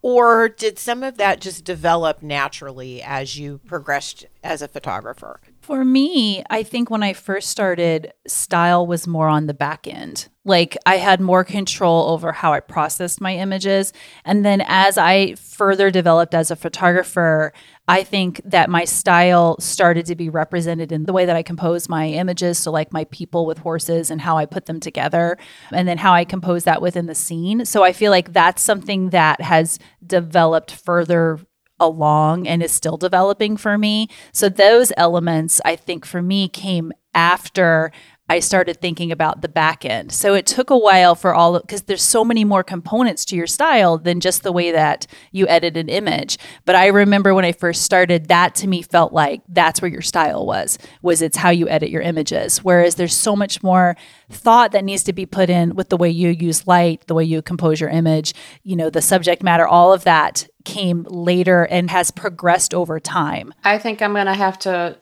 Or 0.02 0.48
did 0.48 0.78
some 0.78 1.02
of 1.02 1.16
that 1.16 1.40
just 1.40 1.64
develop 1.64 2.22
naturally 2.22 3.02
as 3.02 3.38
you 3.38 3.58
progressed 3.66 4.26
as 4.44 4.62
a 4.62 4.68
photographer? 4.68 5.40
For 5.66 5.84
me, 5.84 6.44
I 6.48 6.62
think 6.62 6.90
when 6.90 7.02
I 7.02 7.12
first 7.12 7.50
started, 7.50 8.12
style 8.24 8.86
was 8.86 9.08
more 9.08 9.26
on 9.26 9.46
the 9.46 9.52
back 9.52 9.88
end. 9.88 10.28
Like 10.44 10.76
I 10.86 10.98
had 10.98 11.20
more 11.20 11.42
control 11.42 12.08
over 12.10 12.30
how 12.30 12.52
I 12.52 12.60
processed 12.60 13.20
my 13.20 13.34
images. 13.34 13.92
And 14.24 14.44
then 14.44 14.62
as 14.64 14.96
I 14.96 15.34
further 15.34 15.90
developed 15.90 16.34
as 16.34 16.52
a 16.52 16.56
photographer, 16.56 17.52
I 17.88 18.04
think 18.04 18.40
that 18.44 18.70
my 18.70 18.84
style 18.84 19.56
started 19.58 20.06
to 20.06 20.14
be 20.14 20.28
represented 20.28 20.92
in 20.92 21.02
the 21.02 21.12
way 21.12 21.26
that 21.26 21.34
I 21.34 21.42
compose 21.42 21.88
my 21.88 22.10
images. 22.10 22.58
So, 22.58 22.70
like 22.70 22.92
my 22.92 23.02
people 23.06 23.44
with 23.44 23.58
horses 23.58 24.08
and 24.08 24.20
how 24.20 24.36
I 24.36 24.46
put 24.46 24.66
them 24.66 24.78
together, 24.78 25.36
and 25.72 25.88
then 25.88 25.98
how 25.98 26.12
I 26.12 26.24
compose 26.24 26.62
that 26.62 26.80
within 26.80 27.06
the 27.06 27.14
scene. 27.16 27.64
So, 27.64 27.82
I 27.82 27.92
feel 27.92 28.12
like 28.12 28.32
that's 28.32 28.62
something 28.62 29.10
that 29.10 29.40
has 29.40 29.80
developed 30.06 30.70
further 30.70 31.40
along 31.78 32.46
and 32.46 32.62
is 32.62 32.72
still 32.72 32.96
developing 32.96 33.56
for 33.56 33.76
me. 33.78 34.08
So 34.32 34.48
those 34.48 34.92
elements 34.96 35.60
I 35.64 35.76
think 35.76 36.04
for 36.04 36.22
me 36.22 36.48
came 36.48 36.92
after 37.14 37.92
I 38.28 38.40
started 38.40 38.80
thinking 38.80 39.12
about 39.12 39.40
the 39.40 39.48
back 39.48 39.84
end. 39.84 40.10
So 40.10 40.34
it 40.34 40.46
took 40.46 40.70
a 40.70 40.76
while 40.76 41.14
for 41.14 41.32
all 41.32 41.60
because 41.60 41.82
there's 41.82 42.02
so 42.02 42.24
many 42.24 42.44
more 42.44 42.64
components 42.64 43.24
to 43.26 43.36
your 43.36 43.46
style 43.46 43.98
than 43.98 44.18
just 44.18 44.42
the 44.42 44.50
way 44.50 44.72
that 44.72 45.06
you 45.30 45.46
edit 45.46 45.76
an 45.76 45.88
image. 45.88 46.36
But 46.64 46.74
I 46.74 46.88
remember 46.88 47.34
when 47.34 47.44
I 47.44 47.52
first 47.52 47.82
started, 47.82 48.26
that 48.26 48.56
to 48.56 48.66
me 48.66 48.82
felt 48.82 49.12
like 49.12 49.42
that's 49.48 49.80
where 49.80 49.90
your 49.90 50.02
style 50.02 50.44
was. 50.44 50.76
Was 51.02 51.22
it's 51.22 51.36
how 51.36 51.50
you 51.50 51.68
edit 51.68 51.90
your 51.90 52.02
images. 52.02 52.64
Whereas 52.64 52.96
there's 52.96 53.16
so 53.16 53.36
much 53.36 53.62
more 53.62 53.96
thought 54.28 54.72
that 54.72 54.84
needs 54.84 55.04
to 55.04 55.12
be 55.12 55.26
put 55.26 55.48
in 55.48 55.76
with 55.76 55.88
the 55.88 55.96
way 55.96 56.10
you 56.10 56.30
use 56.30 56.66
light, 56.66 57.06
the 57.06 57.14
way 57.14 57.22
you 57.22 57.42
compose 57.42 57.80
your 57.80 57.90
image, 57.90 58.34
you 58.64 58.74
know, 58.74 58.90
the 58.90 59.02
subject 59.02 59.44
matter, 59.44 59.68
all 59.68 59.92
of 59.92 60.02
that 60.02 60.48
came 60.66 61.04
later 61.04 61.62
and 61.64 61.90
has 61.90 62.10
progressed 62.10 62.74
over 62.74 63.00
time. 63.00 63.54
I 63.64 63.78
think 63.78 64.02
I'm 64.02 64.12
going 64.12 64.26
to 64.26 64.34
have 64.34 64.58
to 64.60 64.98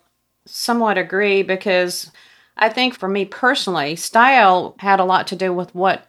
somewhat 0.47 0.99
agree 0.99 1.43
because 1.43 2.13
I 2.57 2.69
think 2.69 2.95
for 2.95 3.09
me 3.09 3.25
personally, 3.25 3.97
style 3.97 4.77
had 4.79 5.01
a 5.01 5.05
lot 5.05 5.27
to 5.29 5.37
do 5.37 5.53
with 5.53 5.75
what 5.75 6.07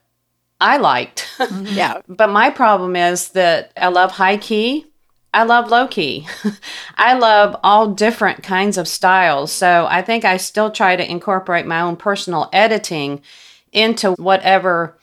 I 0.61 0.77
liked. 0.77 1.27
Mm-hmm. 1.37 1.65
yeah. 1.75 2.01
But 2.07 2.29
my 2.29 2.49
problem 2.51 2.95
is 2.95 3.29
that 3.29 3.71
I 3.75 3.87
love 3.87 4.11
high 4.11 4.37
key. 4.37 4.85
I 5.33 5.43
love 5.43 5.69
low 5.69 5.87
key. 5.87 6.27
I 6.95 7.13
love 7.13 7.57
all 7.63 7.87
different 7.93 8.43
kinds 8.43 8.77
of 8.77 8.87
styles. 8.87 9.51
So 9.51 9.87
I 9.89 10.01
think 10.01 10.23
I 10.23 10.37
still 10.37 10.71
try 10.71 10.95
to 10.95 11.11
incorporate 11.11 11.65
my 11.65 11.81
own 11.81 11.97
personal 11.97 12.49
editing 12.53 13.21
into 13.73 14.11
whatever 14.13 14.97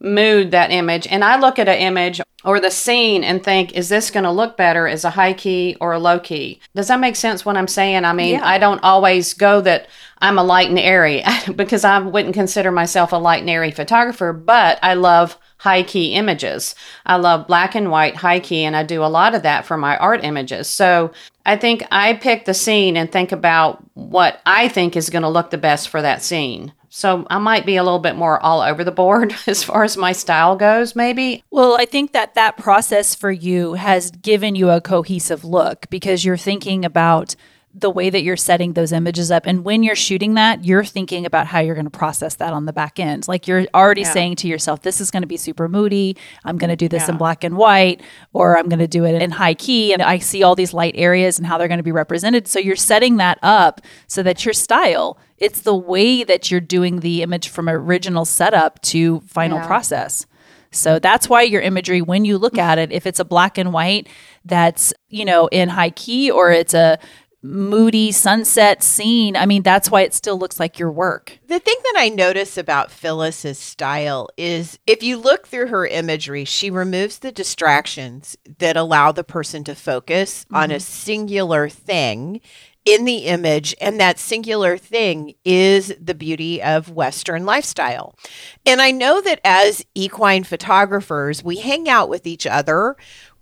mood 0.00 0.50
that 0.50 0.70
image. 0.70 1.06
And 1.06 1.24
I 1.24 1.38
look 1.38 1.58
at 1.58 1.68
an 1.68 1.78
image 1.78 2.20
or 2.44 2.60
the 2.60 2.70
scene 2.70 3.24
and 3.24 3.42
think, 3.42 3.74
is 3.74 3.88
this 3.88 4.10
going 4.10 4.24
to 4.24 4.30
look 4.30 4.56
better 4.56 4.86
as 4.86 5.04
a 5.04 5.10
high 5.10 5.32
key 5.32 5.76
or 5.80 5.92
a 5.92 5.98
low 5.98 6.20
key? 6.20 6.60
Does 6.74 6.88
that 6.88 7.00
make 7.00 7.16
sense 7.16 7.44
what 7.44 7.56
I'm 7.56 7.68
saying? 7.68 8.04
I 8.04 8.12
mean, 8.12 8.34
yeah. 8.34 8.46
I 8.46 8.58
don't 8.58 8.82
always 8.82 9.34
go 9.34 9.60
that 9.62 9.88
I'm 10.18 10.38
a 10.38 10.44
light 10.44 10.68
and 10.68 10.78
airy 10.78 11.22
because 11.56 11.84
I 11.84 11.98
wouldn't 11.98 12.34
consider 12.34 12.70
myself 12.70 13.12
a 13.12 13.16
light 13.16 13.40
and 13.40 13.50
airy 13.50 13.70
photographer, 13.70 14.32
but 14.32 14.78
I 14.82 14.94
love 14.94 15.38
high 15.58 15.82
key 15.82 16.12
images. 16.14 16.74
I 17.06 17.16
love 17.16 17.46
black 17.46 17.74
and 17.74 17.90
white 17.90 18.16
high 18.16 18.40
key, 18.40 18.64
and 18.64 18.76
I 18.76 18.82
do 18.82 19.02
a 19.02 19.06
lot 19.06 19.34
of 19.34 19.42
that 19.42 19.64
for 19.64 19.76
my 19.76 19.96
art 19.96 20.22
images. 20.22 20.68
So 20.68 21.12
I 21.44 21.56
think 21.56 21.86
I 21.90 22.14
pick 22.14 22.44
the 22.44 22.54
scene 22.54 22.96
and 22.96 23.10
think 23.10 23.32
about 23.32 23.82
what 23.94 24.40
I 24.44 24.68
think 24.68 24.96
is 24.96 25.10
going 25.10 25.22
to 25.22 25.28
look 25.28 25.50
the 25.50 25.58
best 25.58 25.88
for 25.88 26.02
that 26.02 26.22
scene. 26.22 26.72
So 26.96 27.26
I 27.28 27.36
might 27.36 27.66
be 27.66 27.76
a 27.76 27.84
little 27.84 27.98
bit 27.98 28.16
more 28.16 28.42
all 28.42 28.62
over 28.62 28.82
the 28.82 28.90
board 28.90 29.36
as 29.46 29.62
far 29.62 29.84
as 29.84 29.98
my 29.98 30.12
style 30.12 30.56
goes, 30.56 30.96
maybe. 30.96 31.44
Well, 31.50 31.76
I 31.78 31.84
think 31.84 32.12
that 32.12 32.32
that 32.36 32.56
process 32.56 33.14
for 33.14 33.30
you 33.30 33.74
has 33.74 34.10
given 34.10 34.54
you 34.54 34.70
a 34.70 34.80
cohesive 34.80 35.44
look 35.44 35.90
because 35.90 36.24
you're 36.24 36.38
thinking 36.38 36.86
about 36.86 37.36
the 37.78 37.90
way 37.90 38.08
that 38.08 38.22
you're 38.22 38.38
setting 38.38 38.72
those 38.72 38.90
images 38.90 39.30
up. 39.30 39.44
And 39.44 39.62
when 39.62 39.82
you're 39.82 39.94
shooting 39.94 40.32
that, 40.34 40.64
you're 40.64 40.84
thinking 40.84 41.26
about 41.26 41.46
how 41.46 41.60
you're 41.60 41.74
going 41.74 41.84
to 41.84 41.90
process 41.90 42.36
that 42.36 42.54
on 42.54 42.64
the 42.64 42.72
back 42.72 42.98
end. 42.98 43.28
Like 43.28 43.46
you're 43.46 43.66
already 43.74 44.00
yeah. 44.00 44.12
saying 44.12 44.36
to 44.36 44.48
yourself, 44.48 44.80
this 44.80 44.98
is 44.98 45.10
going 45.10 45.22
to 45.22 45.26
be 45.26 45.36
super 45.36 45.68
moody. 45.68 46.16
I'm 46.42 46.56
going 46.56 46.70
to 46.70 46.76
do 46.76 46.88
this 46.88 47.02
yeah. 47.02 47.10
in 47.10 47.18
black 47.18 47.44
and 47.44 47.58
white, 47.58 48.00
or 48.32 48.56
I'm 48.56 48.70
going 48.70 48.78
to 48.78 48.86
do 48.86 49.04
it 49.04 49.20
in 49.20 49.30
high 49.30 49.52
key. 49.52 49.92
And 49.92 50.00
I 50.00 50.18
see 50.20 50.42
all 50.42 50.54
these 50.54 50.72
light 50.72 50.94
areas 50.96 51.38
and 51.38 51.46
how 51.46 51.58
they're 51.58 51.68
going 51.68 51.76
to 51.76 51.84
be 51.84 51.92
represented. 51.92 52.48
So 52.48 52.58
you're 52.58 52.76
setting 52.76 53.18
that 53.18 53.38
up 53.42 53.82
so 54.06 54.22
that 54.22 54.46
your 54.46 54.54
style, 54.54 55.18
it's 55.36 55.60
the 55.60 55.76
way 55.76 56.24
that 56.24 56.50
you're 56.50 56.62
doing 56.62 57.00
the 57.00 57.20
image 57.20 57.50
from 57.50 57.68
original 57.68 58.24
setup 58.24 58.80
to 58.82 59.20
final 59.20 59.58
yeah. 59.58 59.66
process. 59.66 60.24
So 60.70 60.98
that's 60.98 61.28
why 61.28 61.42
your 61.42 61.62
imagery, 61.62 62.02
when 62.02 62.24
you 62.24 62.38
look 62.38 62.58
at 62.58 62.78
it, 62.78 62.92
if 62.92 63.06
it's 63.06 63.20
a 63.20 63.24
black 63.24 63.58
and 63.58 63.72
white 63.72 64.08
that's, 64.44 64.92
you 65.08 65.24
know, 65.24 65.46
in 65.48 65.68
high 65.70 65.90
key 65.90 66.30
or 66.30 66.50
it's 66.50 66.74
a 66.74 66.98
moody 67.46 68.12
sunset 68.12 68.82
scene. 68.82 69.36
I 69.36 69.46
mean, 69.46 69.62
that's 69.62 69.90
why 69.90 70.02
it 70.02 70.14
still 70.14 70.38
looks 70.38 70.60
like 70.60 70.78
your 70.78 70.90
work. 70.90 71.38
The 71.46 71.58
thing 71.58 71.76
that 71.84 71.94
I 71.96 72.08
notice 72.08 72.58
about 72.58 72.90
Phyllis's 72.90 73.58
style 73.58 74.28
is 74.36 74.78
if 74.86 75.02
you 75.02 75.16
look 75.16 75.46
through 75.46 75.68
her 75.68 75.86
imagery, 75.86 76.44
she 76.44 76.70
removes 76.70 77.18
the 77.18 77.32
distractions 77.32 78.36
that 78.58 78.76
allow 78.76 79.12
the 79.12 79.24
person 79.24 79.64
to 79.64 79.74
focus 79.74 80.44
mm-hmm. 80.44 80.56
on 80.56 80.70
a 80.70 80.74
mm-hmm. 80.74 80.80
singular 80.80 81.68
thing 81.68 82.40
in 82.86 83.04
the 83.04 83.26
image. 83.26 83.74
And 83.80 84.00
that 84.00 84.18
singular 84.18 84.78
thing 84.78 85.34
is 85.44 85.94
the 86.00 86.14
beauty 86.14 86.62
of 86.62 86.90
Western 86.90 87.44
lifestyle. 87.44 88.16
And 88.64 88.80
I 88.80 88.92
know 88.92 89.20
that 89.20 89.40
as 89.44 89.84
equine 89.94 90.44
photographers, 90.44 91.42
we 91.42 91.56
hang 91.56 91.88
out 91.88 92.08
with 92.08 92.26
each 92.26 92.46
other 92.46 92.96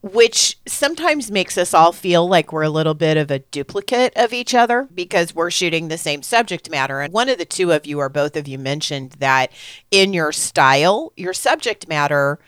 which 0.05 0.59
sometimes 0.67 1.31
makes 1.31 1.57
us 1.57 1.73
all 1.73 1.91
feel 1.91 2.29
like 2.29 2.53
we're 2.53 2.63
a 2.63 2.69
little 2.69 2.93
bit 2.93 3.17
of 3.17 3.31
a 3.31 3.39
duplicate 3.39 4.13
of 4.17 4.35
each 4.35 4.55
other 4.55 4.87
because 4.95 5.35
we're 5.35 5.51
shooting 5.51 5.89
the 5.89 5.97
same 5.97 6.23
subject 6.23 6.69
matter. 6.69 7.01
And 7.01 7.11
one 7.11 7.31
of 7.31 7.39
the 7.39 7.47
two 7.47 7.73
of 7.73 7.87
you, 7.87 8.01
or 8.01 8.11
both 8.11 8.37
of 8.37 8.47
you, 8.47 8.59
mentioned 8.59 9.13
that 9.13 9.51
in 9.91 10.13
your 10.13 10.31
style, 10.31 11.15
your 11.17 11.33
subject 11.33 11.89
matter 11.89 12.39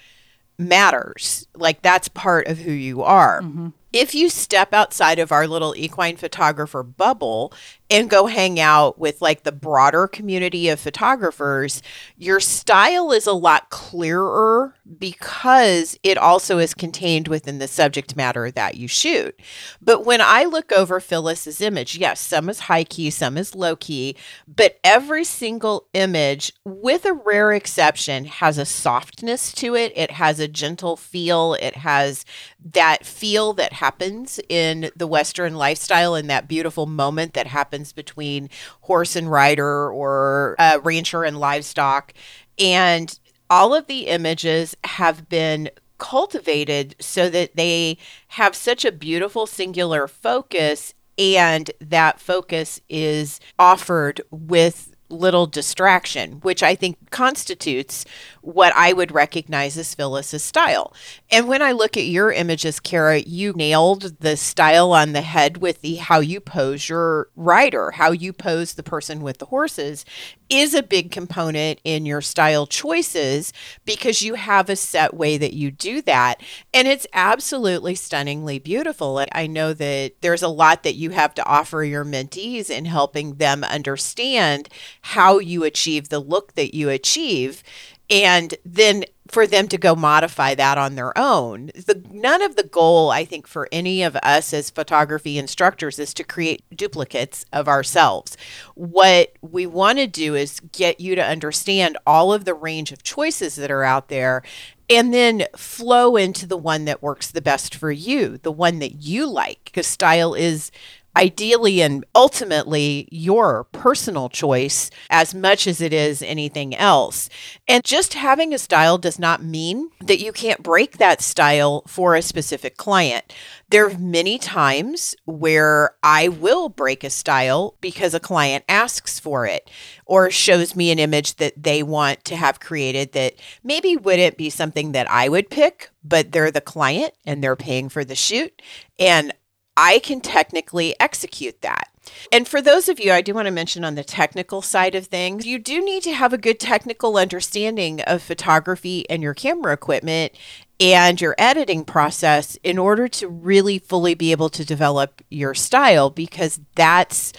matters. 0.59 1.49
Like 1.55 1.81
that's 1.81 2.09
part 2.09 2.47
of 2.47 2.59
who 2.59 2.73
you 2.73 3.03
are. 3.03 3.41
Mm-hmm. 3.41 3.69
If 3.91 4.15
you 4.15 4.29
step 4.29 4.75
outside 4.75 5.19
of 5.19 5.33
our 5.33 5.47
little 5.47 5.75
equine 5.75 6.17
photographer 6.17 6.83
bubble 6.83 7.55
and 7.89 8.11
go 8.11 8.27
hang 8.27 8.59
out 8.59 8.99
with 8.99 9.23
like 9.23 9.45
the 9.45 9.53
broader 9.53 10.09
community 10.09 10.69
of 10.69 10.81
photographers, 10.81 11.83
your 12.17 12.41
style 12.41 13.13
is 13.13 13.27
a 13.27 13.33
lot 13.33 13.71
clearer 13.71 14.75
because 14.99 15.99
it 16.03 16.19
also 16.19 16.59
is 16.59 16.75
contained 16.75 17.29
within 17.29 17.59
the 17.59 17.69
subject 17.69 18.17
matter 18.17 18.51
that 18.51 18.77
you 18.77 18.89
shoot. 18.89 19.39
But 19.81 20.05
when 20.05 20.21
I 20.21 20.45
look 20.45 20.73
over 20.73 20.99
Phyllis's 21.01 21.61
image, 21.61 21.97
yes, 21.97 22.21
some 22.21 22.49
is 22.49 22.61
high 22.61 22.85
key, 22.85 23.11
some 23.11 23.37
is 23.39 23.55
low 23.55 23.77
key, 23.77 24.17
but 24.49 24.79
every 24.83 25.25
single 25.25 25.87
image, 25.93 26.53
with 26.65 27.05
a 27.05 27.13
rare 27.13 27.53
exception, 27.53 28.25
has 28.25 28.59
a 28.59 28.65
softness 28.65 29.53
to 29.53 29.77
it. 29.77 29.93
It 29.95 30.13
has 30.13 30.41
a 30.41 30.49
gentle 30.49 30.97
feel. 30.97 31.55
It 31.55 31.77
has 31.77 32.25
that 32.73 33.07
feel 33.07 33.53
that 33.55 33.75
happens 33.75 34.41
in 34.49 34.91
the 34.97 35.07
Western 35.07 35.55
lifestyle 35.55 36.15
and 36.15 36.29
that 36.31 36.49
beautiful 36.49 36.87
moment 36.87 37.35
that 37.35 37.47
happens 37.47 37.76
happens 37.77 37.93
between 37.93 38.49
horse 38.83 39.17
and 39.17 39.31
rider 39.31 39.91
or 39.91 40.57
uh, 40.59 40.79
rancher 40.83 41.25
and 41.25 41.39
livestock. 41.39 42.15
And 42.59 43.19
all 43.51 43.75
of 43.75 43.87
the 43.87 44.07
images 44.07 44.75
have 44.85 45.29
been 45.29 45.71
cultivated 45.99 46.97
so 46.99 47.29
that 47.29 47.55
they 47.55 47.99
have 48.29 48.57
such 48.57 48.85
a 48.85 48.93
beautiful 48.93 49.47
singular 49.47 50.09
focus 50.09 50.95
and 51.19 51.71
that 51.81 52.19
focus 52.19 52.81
is 52.89 53.41
offered 53.59 54.21
with 54.31 54.96
little 55.09 55.47
distraction, 55.47 56.33
which 56.43 56.63
I 56.63 56.75
think 56.75 57.11
constitutes 57.11 58.05
what 58.41 58.73
I 58.77 58.93
would 58.93 59.13
recognize 59.13 59.77
as 59.77 59.95
Phyllis's 59.95 60.43
style. 60.43 60.93
And 61.31 61.49
when 61.49 61.63
I 61.63 61.73
look 61.73 61.97
at 61.97 62.05
your 62.07 62.33
images, 62.33 62.81
Kara, 62.81 63.19
you 63.19 63.53
nailed 63.55 64.21
the 64.21 64.37
style 64.37 64.93
on 64.93 65.13
the 65.13 65.23
head 65.23 65.59
with 65.59 65.81
the 65.81 65.97
how 65.97 66.21
you 66.21 66.41
pose 66.41 66.89
your 66.89 67.29
rider, 67.35 67.93
how 67.93 68.13
you 68.13 68.33
pose 68.33 68.75
the 68.75 68.83
person 68.83 69.21
with 69.23 69.39
the 69.39 69.47
horses 69.47 70.05
is 70.49 70.75
a 70.75 70.83
big 70.83 71.11
component 71.11 71.81
in 71.83 72.07
your 72.07 72.21
style 72.21 72.67
choices 72.67 73.53
because 73.85 74.23
you 74.23 74.35
have 74.35 74.71
a 74.71 74.77
set 74.77 75.15
way 75.15 75.37
that 75.37 75.55
you 75.55 75.71
do 75.71 76.01
that. 76.03 76.41
And 76.73 76.87
it's 76.87 77.07
absolutely 77.13 77.95
stunningly 77.95 78.59
beautiful. 78.59 79.19
And 79.19 79.29
I 79.33 79.47
know 79.47 79.73
that 79.75 80.13
there's 80.21 80.43
a 80.43 80.49
lot 80.49 80.83
that 80.85 80.95
you 80.95 81.11
have 81.11 81.35
to 81.35 81.45
offer 81.45 81.83
your 81.83 82.05
mentees 82.05 82.71
in 82.71 82.85
helping 82.85 83.35
them 83.35 83.65
understand 83.65 84.69
how 85.07 85.39
you 85.39 85.63
achieve 85.63 86.09
the 86.09 86.19
look 86.19 86.55
that 86.55 86.75
you 86.75 86.89
achieve 86.89 87.63
and 88.11 88.55
then 88.65 89.05
for 89.29 89.47
them 89.47 89.69
to 89.69 89.79
go 89.79 89.95
modify 89.95 90.53
that 90.55 90.79
on 90.79 90.97
their 90.97 91.17
own. 91.17 91.67
The 91.75 92.03
none 92.11 92.43
of 92.43 92.57
the 92.57 92.65
goal 92.65 93.11
I 93.11 93.25
think 93.25 93.47
for 93.47 93.69
any 93.71 94.03
of 94.03 94.17
us 94.17 94.53
as 94.53 94.69
photography 94.69 95.39
instructors 95.39 96.01
is 96.01 96.13
to 96.15 96.25
create 96.25 96.65
duplicates 96.75 97.45
of 97.53 97.69
ourselves. 97.69 98.37
What 98.75 99.33
we 99.43 99.65
want 99.65 99.99
to 99.99 100.09
do 100.09 100.35
is 100.35 100.59
get 100.73 100.99
you 100.99 101.15
to 101.15 101.25
understand 101.25 101.99
all 102.05 102.33
of 102.33 102.45
the 102.45 102.55
range 102.55 102.91
of 102.91 103.05
choices 103.05 103.55
that 103.57 103.71
are 103.71 103.85
out 103.85 104.09
there 104.09 104.43
and 104.91 105.15
then 105.15 105.45
flow 105.57 106.17
into 106.17 106.47
the 106.47 106.57
one 106.57 106.85
that 106.87 107.03
works 107.03 107.31
the 107.31 107.43
best 107.43 107.77
for 107.77 107.93
you, 107.93 108.39
the 108.39 108.53
one 108.53 108.81
that 108.81 109.03
you 109.03 109.29
like 109.29 109.67
because 109.67 109.87
style 109.87 110.35
is 110.35 110.73
ideally 111.17 111.81
and 111.81 112.05
ultimately 112.15 113.09
your 113.11 113.65
personal 113.73 114.29
choice 114.29 114.91
as 115.11 115.35
much 115.35 115.67
as 115.67 115.81
it 115.81 115.93
is 115.93 116.23
anything 116.23 116.77
else. 116.77 117.29
And 117.67 117.83
just 117.83 118.15
having 118.15 118.53
a 118.53 118.59
style 118.59 118.99
does 118.99 119.19
not 119.19 119.43
mean 119.43 119.91
that 120.01 120.21
you 120.21 120.31
can't 120.33 120.63
break 120.63 120.99
that 120.99 121.23
style 121.23 121.83
for 121.87 122.15
a 122.15 122.23
specific 122.23 122.77
client. 122.77 123.35
There 123.69 123.87
are 123.87 123.99
many 123.99 124.39
times 124.39 125.17
where 125.25 125.97
I 126.03 126.29
will 126.29 126.69
break 126.69 127.03
a 127.03 127.11
style 127.11 127.77
because 127.81 128.15
a 128.15 128.21
client 128.21 128.65
asks 128.69 129.19
for 129.19 129.47
it 129.47 129.69
or 130.05 130.31
shows 130.31 130.77
me 130.77 130.91
an 130.91 130.99
image 130.99 131.37
that 131.37 131.61
they 131.61 131.83
want 131.83 132.25
to 132.27 132.37
have 132.37 132.61
created 132.61 133.13
that 133.13 133.35
maybe 133.65 133.97
wouldn't 133.97 134.37
be 134.37 134.51
something 134.51 134.93
that 134.93 135.11
I 135.11 135.29
would 135.29 135.51
pick, 135.51 135.91
but 136.05 136.31
they're 136.31 136.51
the 136.51 136.61
client 136.61 137.15
and 137.25 137.43
they're 137.43 137.57
paying 137.57 137.89
for 137.89 138.05
the 138.05 138.15
shoot. 138.15 138.63
And 138.99 139.33
I 139.77 139.99
can 139.99 140.21
technically 140.21 140.95
execute 141.01 141.61
that. 141.63 141.89
And 142.33 142.47
for 142.47 142.63
those 142.63 142.89
of 142.89 143.01
you, 143.01 143.13
I 143.13 143.21
do 143.21 143.35
want 143.35 143.47
to 143.47 143.53
mention 143.53 143.85
on 143.85 143.95
the 143.95 144.05
technical 144.05 144.63
side 144.63 144.95
of 144.95 145.07
things, 145.07 145.47
you 145.47 145.59
do 145.59 145.85
need 145.85 146.03
to 146.05 146.13
have 146.13 146.33
a 146.33 146.39
good 146.39 146.61
technical 146.61 147.17
understanding 147.17 148.01
of 148.03 148.23
photography 148.23 149.09
and 149.11 149.23
your 149.23 149.35
camera 149.35 149.73
equipment 149.73 150.33
and 150.79 151.21
your 151.21 151.35
editing 151.39 151.85
process 151.85 152.57
in 152.63 152.79
order 152.79 153.09
to 153.09 153.29
really 153.29 153.79
fully 153.79 154.15
be 154.15 154.31
able 154.31 154.51
to 154.51 154.65
develop 154.65 155.23
your 155.31 155.55
style 155.55 156.11
because 156.11 156.61
that's 156.75 157.33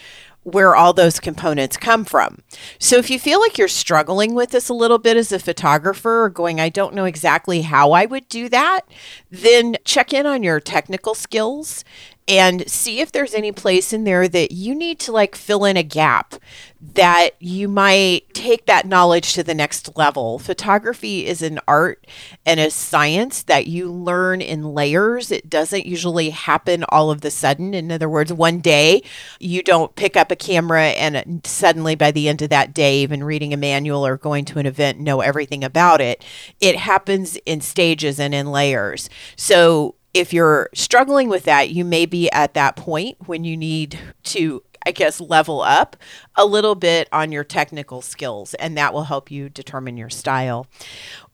where 0.43 0.78
all 0.78 0.93
those 0.93 1.19
components 1.19 1.76
come 1.76 2.06
from. 2.06 2.41
So 2.80 2.95
if 2.95 3.10
you 3.10 3.19
feel 3.19 3.41
like 3.41 3.58
you're 3.58 3.67
struggling 3.67 4.34
with 4.34 4.52
this 4.52 4.69
a 4.69 4.73
little 4.73 4.97
bit 4.97 5.17
as 5.17 5.34
a 5.34 5.39
photographer 5.39 6.23
or 6.23 6.30
going, 6.30 6.62
I 6.62 6.69
don't 6.69 6.95
know 6.95 7.04
exactly 7.04 7.63
how 7.63 7.91
I 7.91 8.06
would 8.06 8.30
do 8.30 8.47
that, 8.47 8.82
then 9.30 9.76
check 9.84 10.13
in 10.13 10.26
on 10.26 10.43
your 10.43 10.62
technical 10.62 11.15
skills 11.15 11.84
and 12.28 12.70
see 12.70 13.00
if 13.00 13.12
there's 13.12 13.34
any 13.34 13.52
place 13.52 13.94
in 13.94 14.04
there 14.04 14.28
that 14.28 14.52
you 14.52 14.76
need 14.76 15.00
to 15.00 15.12
like 15.12 15.36
fill 15.36 15.63
in 15.63 15.78
a 15.78 15.84
gap 15.84 16.36
that 16.80 17.32
you 17.40 17.68
might 17.68 18.32
take 18.34 18.66
that 18.66 18.86
knowledge 18.86 19.34
to 19.34 19.44
the 19.44 19.56
next 19.56 19.96
level. 19.98 20.38
Photography 20.38 21.26
is 21.26 21.42
an 21.42 21.60
art 21.68 22.06
and 22.46 22.60
a 22.60 22.70
science 22.70 23.42
that 23.44 23.68
you 23.68 23.92
learn 23.92 24.42
in 24.42 24.74
layers. 24.74 25.32
It 25.32 25.50
doesn't 25.50 25.86
usually 25.86 26.30
happen 26.30 26.84
all 26.90 27.10
of 27.10 27.22
the 27.22 27.32
sudden. 27.32 27.74
In 27.74 27.92
other 27.92 28.10
words, 28.10 28.32
one 28.32 28.60
day 28.60 29.02
you 29.40 29.63
don't 29.63 29.96
pick 29.96 30.16
up 30.16 30.30
a 30.30 30.36
camera 30.36 30.88
and 30.90 31.42
suddenly 31.46 31.96
by 31.96 32.12
the 32.12 32.30
end 32.30 32.42
of 32.42 32.50
that 32.50 32.74
day, 32.74 33.02
even 33.02 33.24
reading 33.24 33.54
a 33.54 33.58
manual 33.58 34.06
or 34.06 34.18
going 34.18 34.46
to 34.46 34.60
an 34.60 34.66
event, 34.66 35.00
know 35.00 35.22
everything 35.22 35.63
about 35.63 36.02
it. 36.02 36.24
It 36.60 36.76
happens 36.76 37.38
in 37.46 37.62
stages 37.62 38.20
and 38.20 38.36
in 38.36 38.52
layers. 38.52 39.10
So 39.36 39.96
if 40.19 40.34
you're 40.34 40.69
struggling 40.73 41.30
with 41.30 41.43
that, 41.43 41.69
you 41.69 41.86
may 41.86 42.06
be 42.06 42.30
at 42.32 42.53
that 42.53 42.75
point 42.75 43.17
when 43.27 43.43
you 43.43 43.56
need 43.56 43.99
to, 44.23 44.63
I 44.86 44.91
guess, 44.91 45.19
level 45.19 45.62
up 45.62 45.95
a 46.36 46.45
little 46.45 46.75
bit 46.75 47.08
on 47.12 47.32
your 47.32 47.43
technical 47.43 48.01
skills, 48.01 48.53
and 48.56 48.77
that 48.77 48.93
will 48.93 49.03
help 49.03 49.30
you 49.30 49.49
determine 49.49 49.97
your 49.97 50.10
style. 50.10 50.67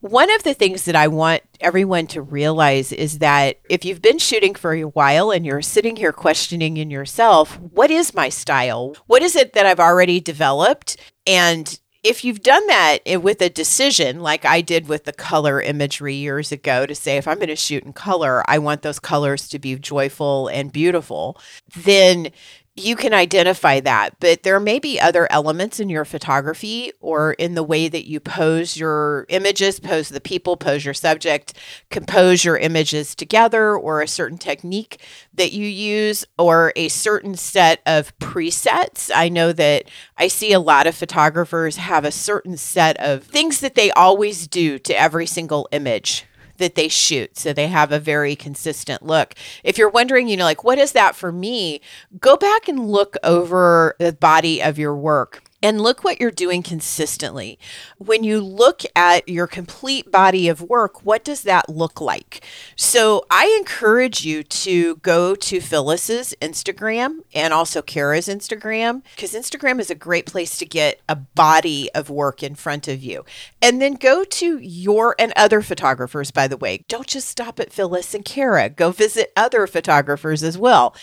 One 0.02 0.34
of 0.34 0.44
the 0.44 0.54
things 0.54 0.86
that 0.86 0.96
I 0.96 1.08
want 1.08 1.44
everyone 1.60 2.08
to 2.08 2.22
realize 2.22 2.92
is 2.92 3.20
that 3.20 3.60
if 3.70 3.86
you've 3.86 4.02
been 4.02 4.18
shooting 4.18 4.56
for 4.56 4.74
a 4.74 4.84
while 4.84 5.32
and 5.32 5.46
you're 5.46 5.62
sitting 5.62 5.96
here 5.96 6.12
questioning 6.12 6.78
in 6.78 6.90
yourself, 6.90 7.60
what 7.60 7.90
is 7.90 8.14
my 8.14 8.30
style? 8.30 8.96
What 9.08 9.22
is 9.22 9.36
it 9.36 9.54
that 9.54 9.66
I've 9.66 9.80
already 9.80 10.20
developed? 10.20 10.98
And 11.26 11.80
if 12.04 12.26
you've 12.26 12.44
done 12.44 12.66
that 12.68 13.00
eh, 13.06 13.16
with 13.16 13.42
a 13.42 13.50
decision, 13.50 14.20
like 14.20 14.44
I 14.46 14.62
did 14.62 14.88
with 14.88 15.06
the 15.06 15.14
color 15.14 15.62
imagery 15.62 16.16
years 16.16 16.52
ago, 16.52 16.86
to 16.86 16.94
say, 16.94 17.18
if 17.18 17.28
I'm 17.28 17.38
going 17.38 17.48
to 17.48 17.56
shoot 17.56 17.84
in 17.84 17.94
color, 17.94 18.44
I 18.48 18.60
want 18.60 18.82
those 18.82 19.00
colors 19.00 19.48
to 19.50 19.60
be 19.60 19.76
joyful 19.76 20.50
and 20.50 20.72
beautiful, 20.72 21.38
then 21.76 22.30
you 22.76 22.96
can 22.96 23.14
identify 23.14 23.80
that, 23.82 24.20
but 24.20 24.42
there 24.42 24.60
may 24.60 24.80
be 24.80 25.00
other 25.00 25.32
elements 25.32 25.80
in 25.80 25.90
your 25.90 26.06
photography 26.06 26.92
or 27.00 27.34
in 27.34 27.54
the 27.54 27.62
way 27.62 27.88
that 27.88 28.08
you 28.08 28.20
pose 28.20 28.76
your 28.76 29.28
images, 29.30 29.80
pose 29.80 30.10
the 30.10 30.20
people, 30.20 30.58
pose 30.58 30.84
your 30.84 30.96
subject, 30.96 31.54
compose 31.92 32.44
your 32.44 32.58
images 32.58 33.14
together, 33.14 33.78
or 33.78 34.02
a 34.02 34.08
certain 34.08 34.40
technique 34.40 35.00
that 35.36 35.52
you 35.52 35.68
use, 35.68 36.26
or 36.40 36.74
a 36.76 36.88
certain 36.88 37.36
set 37.36 37.80
of 37.86 38.18
presets. 38.18 39.12
I 39.14 39.30
know 39.30 39.54
that 39.54 39.84
I 40.18 40.28
see 40.28 40.52
a 40.52 40.60
lot 40.60 40.88
of 40.88 40.96
photographers 40.96 41.76
have 41.76 42.06
a 42.06 42.12
certain 42.12 42.58
set 42.58 43.00
of 43.00 43.24
things 43.24 43.60
that 43.60 43.76
they 43.76 43.92
always 43.92 44.48
do 44.48 44.80
to 44.80 45.00
every 45.00 45.28
single 45.28 45.70
image 45.72 46.26
that 46.58 46.76
they 46.76 46.88
shoot. 46.88 47.38
So 47.38 47.54
they 47.54 47.68
have 47.68 47.92
a 47.92 48.00
very 48.00 48.36
consistent 48.36 49.04
look. 49.04 49.34
If 49.64 49.78
you're 49.78 49.90
wondering, 49.90 50.28
you 50.28 50.38
know, 50.38 50.46
like, 50.46 50.64
what 50.64 50.78
is 50.78 50.92
that 50.94 51.16
for 51.16 51.32
me? 51.32 51.82
Go 52.20 52.38
back 52.38 52.68
and 52.68 52.88
look 52.90 53.16
over 53.24 53.96
the 54.00 54.14
body 54.14 54.62
of 54.62 54.78
your 54.78 54.96
work 54.96 55.44
and 55.64 55.80
look 55.80 56.04
what 56.04 56.20
you're 56.20 56.30
doing 56.30 56.62
consistently. 56.62 57.58
When 57.98 58.26
you 58.26 58.42
look 58.42 58.82
at 58.98 59.28
your 59.30 59.48
complete 59.48 60.12
body 60.12 60.50
of 60.50 60.62
work, 60.62 61.06
what 61.06 61.24
does 61.24 61.44
that 61.44 61.70
look 61.70 62.02
like? 62.02 62.44
So 62.76 63.26
I 63.32 63.56
encourage 63.58 64.26
you 64.26 64.44
to 64.44 64.98
go 64.98 65.36
to 65.36 65.62
Phyllis's 65.62 66.36
Instagram 66.42 67.20
and 67.34 67.54
also 67.54 67.82
Kara's 67.82 68.28
Instagram 68.28 69.04
because 69.16 69.34
Instagram 69.34 69.80
is 69.80 69.90
a 69.90 69.96
great 69.96 70.26
place 70.26 70.58
to 70.58 70.66
get 70.66 71.00
a 71.08 71.16
body 71.16 71.90
of 71.96 72.10
work 72.10 72.44
in 72.44 72.56
front 72.56 72.90
of 72.90 73.02
you. 73.02 73.24
And 73.62 73.82
then 73.82 73.94
go 73.94 74.26
to 74.26 74.58
your 74.58 75.16
and 75.18 75.32
other 75.38 75.62
photographers, 75.62 76.30
by 76.32 76.50
the 76.50 76.58
way. 76.58 76.84
Don't 76.90 77.08
just 77.08 77.30
stop 77.30 77.58
at 77.62 77.72
Phyllis 77.72 78.14
and 78.14 78.26
Kara. 78.26 78.70
Go 78.70 78.92
visit 78.92 79.32
other 79.38 79.66
photographers 79.66 80.44
as 80.44 80.58
well 80.58 80.94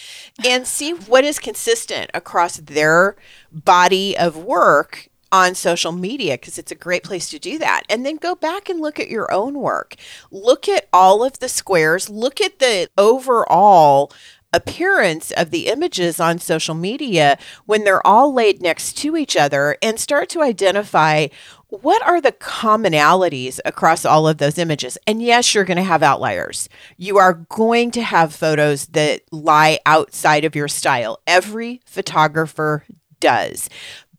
and 0.44 0.66
see 0.66 0.92
what 0.92 1.24
is 1.24 1.38
consistent 1.38 2.10
across 2.12 2.58
their 2.58 3.16
body 3.52 4.16
of 4.16 4.36
work 4.36 5.08
on 5.32 5.54
social 5.54 5.92
media 5.92 6.34
because 6.34 6.58
it's 6.58 6.72
a 6.72 6.76
great 6.76 7.04
place 7.04 7.30
to 7.30 7.38
do 7.38 7.58
that. 7.58 7.82
And 7.88 8.04
then 8.04 8.16
go 8.16 8.34
back 8.34 8.68
and 8.68 8.80
look 8.80 8.98
at 8.98 9.10
your 9.10 9.32
own 9.32 9.58
work. 9.58 9.94
Look 10.30 10.68
at 10.68 10.88
all 10.92 11.22
of 11.22 11.38
the 11.38 11.48
squares, 11.48 12.10
look 12.10 12.40
at 12.40 12.58
the 12.58 12.88
overall 12.98 14.12
appearance 14.52 15.30
of 15.32 15.50
the 15.50 15.68
images 15.68 16.18
on 16.18 16.38
social 16.38 16.74
media 16.74 17.38
when 17.66 17.84
they're 17.84 18.04
all 18.04 18.34
laid 18.34 18.60
next 18.60 18.94
to 18.94 19.16
each 19.16 19.36
other 19.36 19.76
and 19.80 20.00
start 20.00 20.28
to 20.28 20.42
identify 20.42 21.28
what 21.68 22.02
are 22.02 22.20
the 22.20 22.32
commonalities 22.32 23.60
across 23.64 24.04
all 24.04 24.26
of 24.26 24.38
those 24.38 24.58
images? 24.58 24.98
And 25.06 25.22
yes, 25.22 25.54
you're 25.54 25.64
going 25.64 25.76
to 25.76 25.84
have 25.84 26.02
outliers. 26.02 26.68
You 26.96 27.18
are 27.18 27.34
going 27.48 27.92
to 27.92 28.02
have 28.02 28.34
photos 28.34 28.86
that 28.86 29.22
lie 29.30 29.78
outside 29.86 30.44
of 30.44 30.56
your 30.56 30.66
style. 30.66 31.20
Every 31.28 31.80
photographer 31.86 32.84
does. 33.20 33.68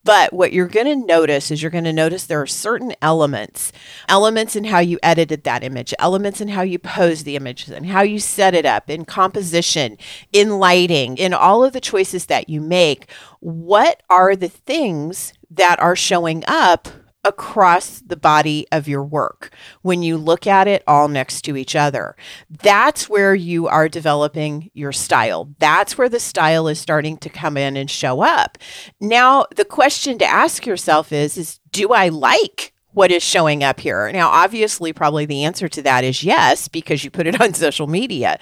But 0.04 0.34
what 0.34 0.52
you're 0.52 0.68
going 0.68 0.88
to 0.88 0.96
notice 0.96 1.52
is 1.52 1.62
you're 1.62 1.70
going 1.70 1.84
to 1.84 1.94
notice 1.94 2.26
there 2.26 2.42
are 2.42 2.48
certain 2.48 2.94
elements, 3.02 3.72
elements 4.10 4.56
in 4.56 4.64
how 4.64 4.80
you 4.80 4.98
edited 5.04 5.44
that 5.44 5.64
image, 5.64 5.94
elements 6.00 6.42
in 6.42 6.48
how 6.48 6.64
you 6.64 6.80
pose 6.80 7.24
the 7.24 7.36
image, 7.36 7.68
and 7.68 7.86
how 7.86 8.02
you 8.02 8.20
set 8.20 8.56
it 8.56 8.66
up 8.66 8.90
in 8.90 9.06
composition, 9.06 9.98
in 10.34 10.58
lighting, 10.58 11.18
in 11.18 11.34
all 11.34 11.64
of 11.64 11.74
the 11.74 11.80
choices 11.80 12.26
that 12.26 12.50
you 12.50 12.62
make. 12.62 13.12
What 13.42 14.02
are 14.10 14.36
the 14.36 14.50
things 14.50 15.34
that 15.52 15.80
are 15.80 15.96
showing 15.96 16.44
up 16.48 16.88
across 17.24 18.00
the 18.00 18.16
body 18.16 18.66
of 18.72 18.88
your 18.88 19.04
work 19.04 19.54
when 19.82 20.02
you 20.02 20.18
look 20.18 20.48
at 20.48 20.68
it 20.68 20.84
all 20.88 21.08
next 21.08 21.44
to 21.44 21.56
each 21.56 21.76
other. 21.76 22.16
That's 22.50 23.08
where 23.08 23.36
you 23.36 23.68
are 23.68 23.88
developing 23.88 24.72
your 24.74 24.92
style. 24.92 25.50
That's 25.60 25.98
where 25.98 26.10
the 26.10 26.20
style 26.20 26.68
is 26.68 26.80
starting 26.80 27.18
to 27.18 27.30
come 27.30 27.58
in 27.58 27.78
and 27.78 27.90
show 27.90 28.22
up. 28.22 28.58
Now, 29.00 29.46
the 29.56 29.66
question 29.66 30.18
to 30.20 30.26
ask 30.26 30.66
yourself 30.66 31.12
is 31.12 31.38
is 31.38 31.60
do 31.72 31.90
I 31.90 32.10
like 32.10 32.74
what 32.94 33.12
is 33.12 33.24
showing 33.24 33.64
up 33.64 33.80
here. 33.80 34.12
Now, 34.12 34.30
obviously, 34.30 34.94
probably 34.94 35.26
the 35.26 35.46
answer 35.46 35.70
to 35.70 35.82
that 35.84 36.04
is 36.04 36.24
yes, 36.24 36.68
because 36.68 37.04
you 37.04 37.10
put 37.10 37.28
it 37.28 37.40
on 37.42 37.54
social 37.54 37.88
media. 37.88 38.40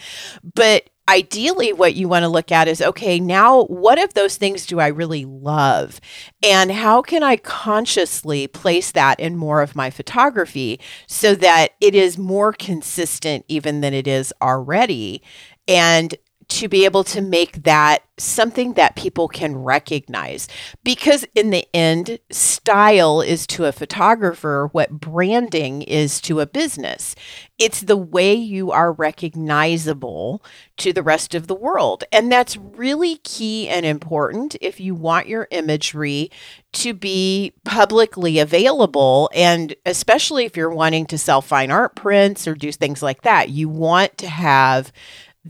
But 0.56 0.88
ideally 1.10 1.74
what 1.74 1.95
you 1.95 2.08
want 2.08 2.22
to 2.22 2.30
look 2.30 2.52
at 2.52 2.67
is 2.67 2.82
okay 2.82 3.19
now 3.19 3.63
what 3.63 3.98
of 3.98 4.13
those 4.13 4.38
things 4.38 4.67
do 4.67 4.80
i 4.80 4.88
really 4.88 5.26
love? 5.26 6.00
And 6.43 6.72
how 6.72 7.02
can 7.02 7.24
i 7.24 7.36
consciously 7.38 8.48
place 8.48 8.91
that 8.91 9.19
in 9.19 9.36
more 9.36 9.62
of 9.62 9.76
my 9.76 9.89
photography 9.89 10.80
so 11.08 11.34
that 11.36 11.72
it 11.82 11.95
is 11.95 12.17
more 12.17 12.54
consistent 12.54 13.43
even 13.48 13.82
than 13.82 13.93
it 13.93 14.08
is 14.08 14.32
already? 14.41 15.24
And 15.67 16.15
to 16.50 16.68
be 16.68 16.84
able 16.84 17.04
to 17.06 17.22
make 17.22 17.64
that 17.64 18.04
something 18.18 18.74
that 18.74 18.96
people 18.96 19.28
can 19.28 19.56
recognize. 19.56 20.48
Because 20.84 21.26
in 21.36 21.52
the 21.52 21.66
end, 21.74 22.20
style 22.32 23.22
is 23.22 23.48
to 23.48 23.66
a 23.66 23.72
photographer 23.72 24.70
what 24.72 25.00
branding 25.00 25.84
is 25.84 26.20
to 26.22 26.40
a 26.40 26.46
business. 26.46 27.16
It's 27.58 27.82
the 27.82 27.98
way 27.98 28.34
you 28.34 28.72
are 28.72 28.92
recognizable 28.92 30.44
to 30.78 30.92
the 30.92 31.04
rest 31.04 31.36
of 31.36 31.48
the 31.48 31.56
world. 31.56 32.04
And 32.12 32.32
that's 32.32 32.58
really 32.58 33.18
key 33.18 33.70
and 33.70 33.86
important 33.86 34.56
if 34.60 34.80
you 34.80 34.96
want 34.96 35.28
your 35.28 35.48
imagery 35.52 36.32
to 36.72 36.94
be 36.94 37.54
publicly 37.64 38.40
available. 38.40 39.30
And 39.34 39.76
especially 39.86 40.46
if 40.46 40.58
you're 40.58 40.70
wanting 40.74 41.06
to 41.08 41.18
sell 41.18 41.42
fine 41.42 41.72
art 41.72 41.96
prints 41.96 42.48
or 42.48 42.56
do 42.56 42.72
things 42.72 43.02
like 43.04 43.22
that, 43.22 43.50
you 43.50 43.70
want 43.70 44.18
to 44.20 44.28
have 44.28 44.92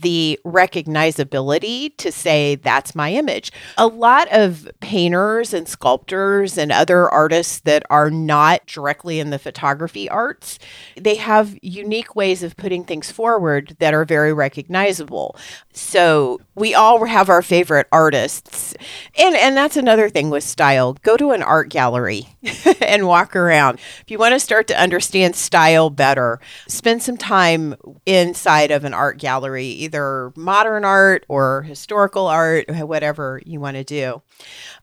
the 0.02 0.40
recognizability 0.46 1.96
to 1.98 2.12
say 2.12 2.56
that's 2.56 2.96
my 2.96 3.12
image. 3.12 3.52
A 3.78 3.88
lot 3.88 4.28
of 4.32 4.70
painters 4.80 5.54
and 5.54 5.68
sculptors 5.68 6.58
and 6.58 6.72
other 6.72 7.10
artists 7.10 7.60
that 7.62 7.84
are 7.90 8.10
not 8.10 8.66
directly 8.66 9.20
in 9.20 9.30
the 9.30 9.40
photography 9.40 10.10
arts, 10.10 10.60
they 10.96 11.16
have 11.16 11.58
unique 11.62 12.16
ways 12.16 12.44
of 12.44 12.58
putting 12.58 12.84
things 12.84 13.12
forward 13.12 13.76
that 13.80 13.94
are 13.94 14.06
very 14.06 14.34
recognizable. 14.34 15.36
So 15.74 16.42
we 16.56 16.74
all 16.76 17.06
have 17.06 17.30
our 17.30 17.42
favorite 17.42 17.88
artists. 17.92 18.76
And 19.18 19.36
and 19.36 19.56
that's 19.56 19.78
another 19.78 20.10
thing 20.10 20.30
with 20.30 20.44
style. 20.44 20.98
Go 21.02 21.18
to 21.18 21.32
an 21.32 21.42
art 21.44 21.70
gallery 21.70 22.28
and 22.82 23.08
walk 23.08 23.36
around. 23.36 23.80
If 24.02 24.06
you 24.12 24.18
want 24.18 24.34
to 24.34 24.40
start 24.40 24.68
to 24.68 24.80
understand 24.80 25.36
style 25.36 25.90
better, 25.90 26.40
spend 26.68 27.04
some 27.04 27.18
time 27.18 27.76
inside 28.06 28.72
of 28.72 28.84
an 28.84 28.94
art 28.94 29.18
gallery, 29.18 29.68
either 29.90 30.32
modern 30.36 30.86
art 30.86 31.26
or 31.28 31.64
historical 31.64 32.28
art, 32.28 32.70
whatever 32.70 33.42
you 33.46 33.60
want 33.60 33.76
to 33.76 33.84
do. 33.84 34.22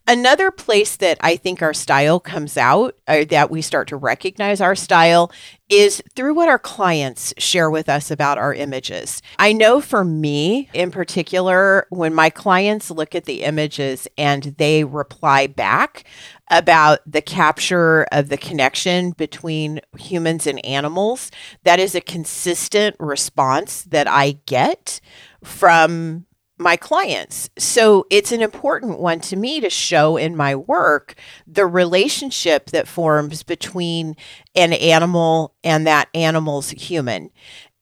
Another 0.08 0.50
place 0.50 0.96
that 0.96 1.18
I 1.20 1.36
think 1.36 1.62
our 1.62 1.74
style 1.74 2.20
comes 2.20 2.56
out, 2.56 2.96
or 3.08 3.24
that 3.26 3.50
we 3.50 3.62
start 3.62 3.88
to 3.88 3.96
recognize 3.96 4.60
our 4.60 4.74
style, 4.74 5.32
is 5.68 6.02
through 6.14 6.34
what 6.34 6.48
our 6.48 6.58
clients 6.60 7.34
share 7.38 7.70
with 7.70 7.88
us 7.88 8.10
about 8.10 8.38
our 8.38 8.54
images. 8.54 9.20
I 9.38 9.52
know 9.52 9.80
for 9.80 10.04
me 10.04 10.68
in 10.72 10.90
particular, 10.92 11.86
when 11.90 12.14
my 12.14 12.30
clients 12.30 12.90
look 12.90 13.14
at 13.14 13.24
the 13.24 13.42
images 13.42 14.06
and 14.16 14.54
they 14.58 14.84
reply 14.84 15.48
back 15.48 16.04
about 16.50 17.00
the 17.06 17.22
capture 17.22 18.04
of 18.12 18.28
the 18.28 18.36
connection 18.36 19.10
between 19.12 19.80
humans 19.98 20.46
and 20.46 20.64
animals, 20.64 21.30
that 21.64 21.78
is 21.80 21.94
a 21.94 22.00
consistent 22.00 22.96
response 22.98 23.82
that 23.82 24.06
I 24.06 24.38
get 24.46 25.00
from 25.42 26.26
my 26.58 26.76
clients. 26.76 27.50
So 27.58 28.06
it's 28.10 28.32
an 28.32 28.40
important 28.40 28.98
one 28.98 29.20
to 29.20 29.36
me 29.36 29.60
to 29.60 29.68
show 29.68 30.16
in 30.16 30.36
my 30.36 30.54
work 30.54 31.14
the 31.46 31.66
relationship 31.66 32.70
that 32.70 32.88
forms 32.88 33.42
between 33.42 34.16
an 34.54 34.72
animal 34.72 35.54
and 35.62 35.86
that 35.86 36.08
animal's 36.14 36.70
human. 36.70 37.30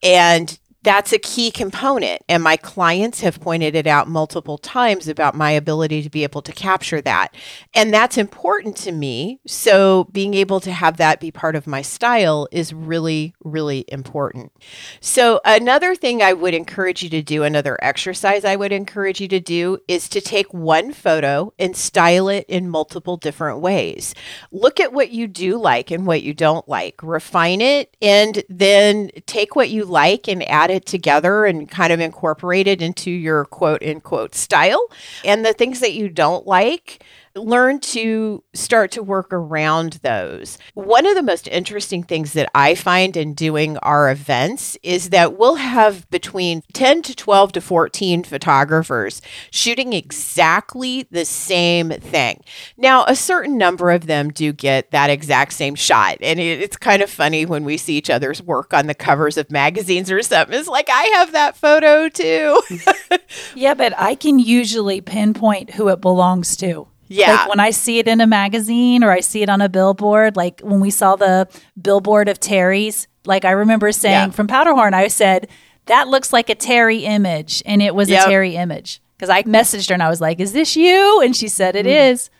And 0.02 0.58
that's 0.84 1.12
a 1.12 1.18
key 1.18 1.50
component. 1.50 2.22
And 2.28 2.42
my 2.42 2.56
clients 2.56 3.20
have 3.20 3.40
pointed 3.40 3.74
it 3.74 3.86
out 3.86 4.06
multiple 4.06 4.58
times 4.58 5.08
about 5.08 5.34
my 5.34 5.50
ability 5.50 6.02
to 6.02 6.10
be 6.10 6.22
able 6.22 6.42
to 6.42 6.52
capture 6.52 7.00
that. 7.00 7.34
And 7.72 7.92
that's 7.92 8.18
important 8.18 8.76
to 8.78 8.92
me. 8.92 9.40
So 9.46 10.04
being 10.12 10.34
able 10.34 10.60
to 10.60 10.72
have 10.72 10.98
that 10.98 11.20
be 11.20 11.30
part 11.30 11.56
of 11.56 11.66
my 11.66 11.80
style 11.80 12.46
is 12.52 12.74
really, 12.74 13.34
really 13.42 13.86
important. 13.88 14.52
So, 15.00 15.40
another 15.44 15.94
thing 15.94 16.22
I 16.22 16.34
would 16.34 16.54
encourage 16.54 17.02
you 17.02 17.08
to 17.10 17.22
do, 17.22 17.42
another 17.42 17.78
exercise 17.82 18.44
I 18.44 18.56
would 18.56 18.72
encourage 18.72 19.20
you 19.20 19.28
to 19.28 19.40
do 19.40 19.78
is 19.88 20.08
to 20.10 20.20
take 20.20 20.52
one 20.52 20.92
photo 20.92 21.52
and 21.58 21.74
style 21.76 22.28
it 22.28 22.44
in 22.48 22.68
multiple 22.68 23.16
different 23.16 23.60
ways. 23.60 24.14
Look 24.52 24.80
at 24.80 24.92
what 24.92 25.10
you 25.10 25.28
do 25.28 25.56
like 25.56 25.90
and 25.90 26.06
what 26.06 26.22
you 26.22 26.34
don't 26.34 26.68
like, 26.68 27.02
refine 27.02 27.62
it, 27.62 27.96
and 28.02 28.42
then 28.50 29.10
take 29.26 29.56
what 29.56 29.70
you 29.70 29.84
like 29.84 30.28
and 30.28 30.46
add 30.48 30.70
it 30.70 30.73
together 30.80 31.44
and 31.44 31.70
kind 31.70 31.92
of 31.92 32.00
incorporate 32.00 32.66
it 32.66 32.82
into 32.82 33.10
your 33.10 33.44
quote 33.46 33.82
unquote 33.82 34.34
style. 34.34 34.86
And 35.24 35.44
the 35.44 35.52
things 35.52 35.80
that 35.80 35.92
you 35.92 36.08
don't 36.08 36.46
like, 36.46 37.04
learn 37.36 37.80
to 37.80 38.42
start 38.54 38.92
to 38.92 39.02
work 39.02 39.32
around 39.32 39.94
those. 40.02 40.58
One 40.74 41.06
of 41.06 41.14
the 41.14 41.22
most 41.22 41.48
interesting 41.48 42.02
things 42.02 42.32
that 42.34 42.50
I 42.54 42.74
find 42.74 43.16
in 43.16 43.34
doing 43.34 43.76
our 43.78 44.10
events 44.10 44.76
is 44.82 45.10
that 45.10 45.36
we'll 45.36 45.56
have 45.56 46.08
between 46.10 46.62
10 46.72 47.02
to 47.02 47.14
12 47.14 47.52
to 47.52 47.60
14 47.60 48.24
photographers 48.24 49.20
shooting 49.50 49.92
exactly 49.92 51.06
the 51.10 51.24
same 51.24 51.90
thing. 51.90 52.42
Now, 52.76 53.04
a 53.06 53.16
certain 53.16 53.58
number 53.58 53.90
of 53.90 54.06
them 54.06 54.30
do 54.30 54.52
get 54.52 54.90
that 54.92 55.10
exact 55.10 55.52
same 55.52 55.74
shot. 55.74 56.18
And 56.20 56.38
it's 56.38 56.76
kind 56.76 57.02
of 57.02 57.10
funny 57.10 57.46
when 57.46 57.64
we 57.64 57.76
see 57.76 57.96
each 57.96 58.10
other's 58.10 58.42
work 58.42 58.72
on 58.72 58.86
the 58.86 58.94
covers 58.94 59.36
of 59.36 59.50
magazines 59.50 60.10
or 60.10 60.22
something. 60.22 60.58
It's 60.58 60.68
like, 60.68 60.88
I 60.90 61.02
have 61.16 61.32
that 61.32 61.56
photo 61.56 62.08
too. 62.08 62.62
yeah, 63.54 63.74
but 63.74 63.92
I 63.98 64.14
can 64.14 64.38
usually 64.38 65.00
pinpoint 65.00 65.74
who 65.74 65.88
it 65.88 66.00
belongs 66.00 66.56
to. 66.58 66.86
Yeah. 67.08 67.32
Like 67.32 67.48
when 67.48 67.60
I 67.60 67.70
see 67.70 67.98
it 67.98 68.08
in 68.08 68.20
a 68.20 68.26
magazine 68.26 69.04
or 69.04 69.10
I 69.10 69.20
see 69.20 69.42
it 69.42 69.48
on 69.48 69.60
a 69.60 69.68
billboard, 69.68 70.36
like 70.36 70.60
when 70.60 70.80
we 70.80 70.90
saw 70.90 71.16
the 71.16 71.48
billboard 71.80 72.28
of 72.28 72.40
Terry's, 72.40 73.08
like 73.24 73.44
I 73.44 73.50
remember 73.52 73.92
saying 73.92 74.28
yeah. 74.28 74.30
from 74.30 74.46
Powderhorn, 74.46 74.94
I 74.94 75.08
said, 75.08 75.48
that 75.86 76.08
looks 76.08 76.32
like 76.32 76.48
a 76.48 76.54
Terry 76.54 77.04
image. 77.04 77.62
And 77.66 77.82
it 77.82 77.94
was 77.94 78.08
yep. 78.08 78.26
a 78.26 78.28
Terry 78.28 78.56
image. 78.56 79.00
Because 79.16 79.30
I 79.30 79.42
messaged 79.44 79.88
her 79.90 79.94
and 79.94 80.02
I 80.02 80.08
was 80.08 80.20
like, 80.20 80.40
is 80.40 80.52
this 80.52 80.76
you? 80.76 81.20
And 81.20 81.36
she 81.36 81.46
said, 81.46 81.76
"It 81.76 81.86
mm. 81.86 82.10
is." 82.10 82.30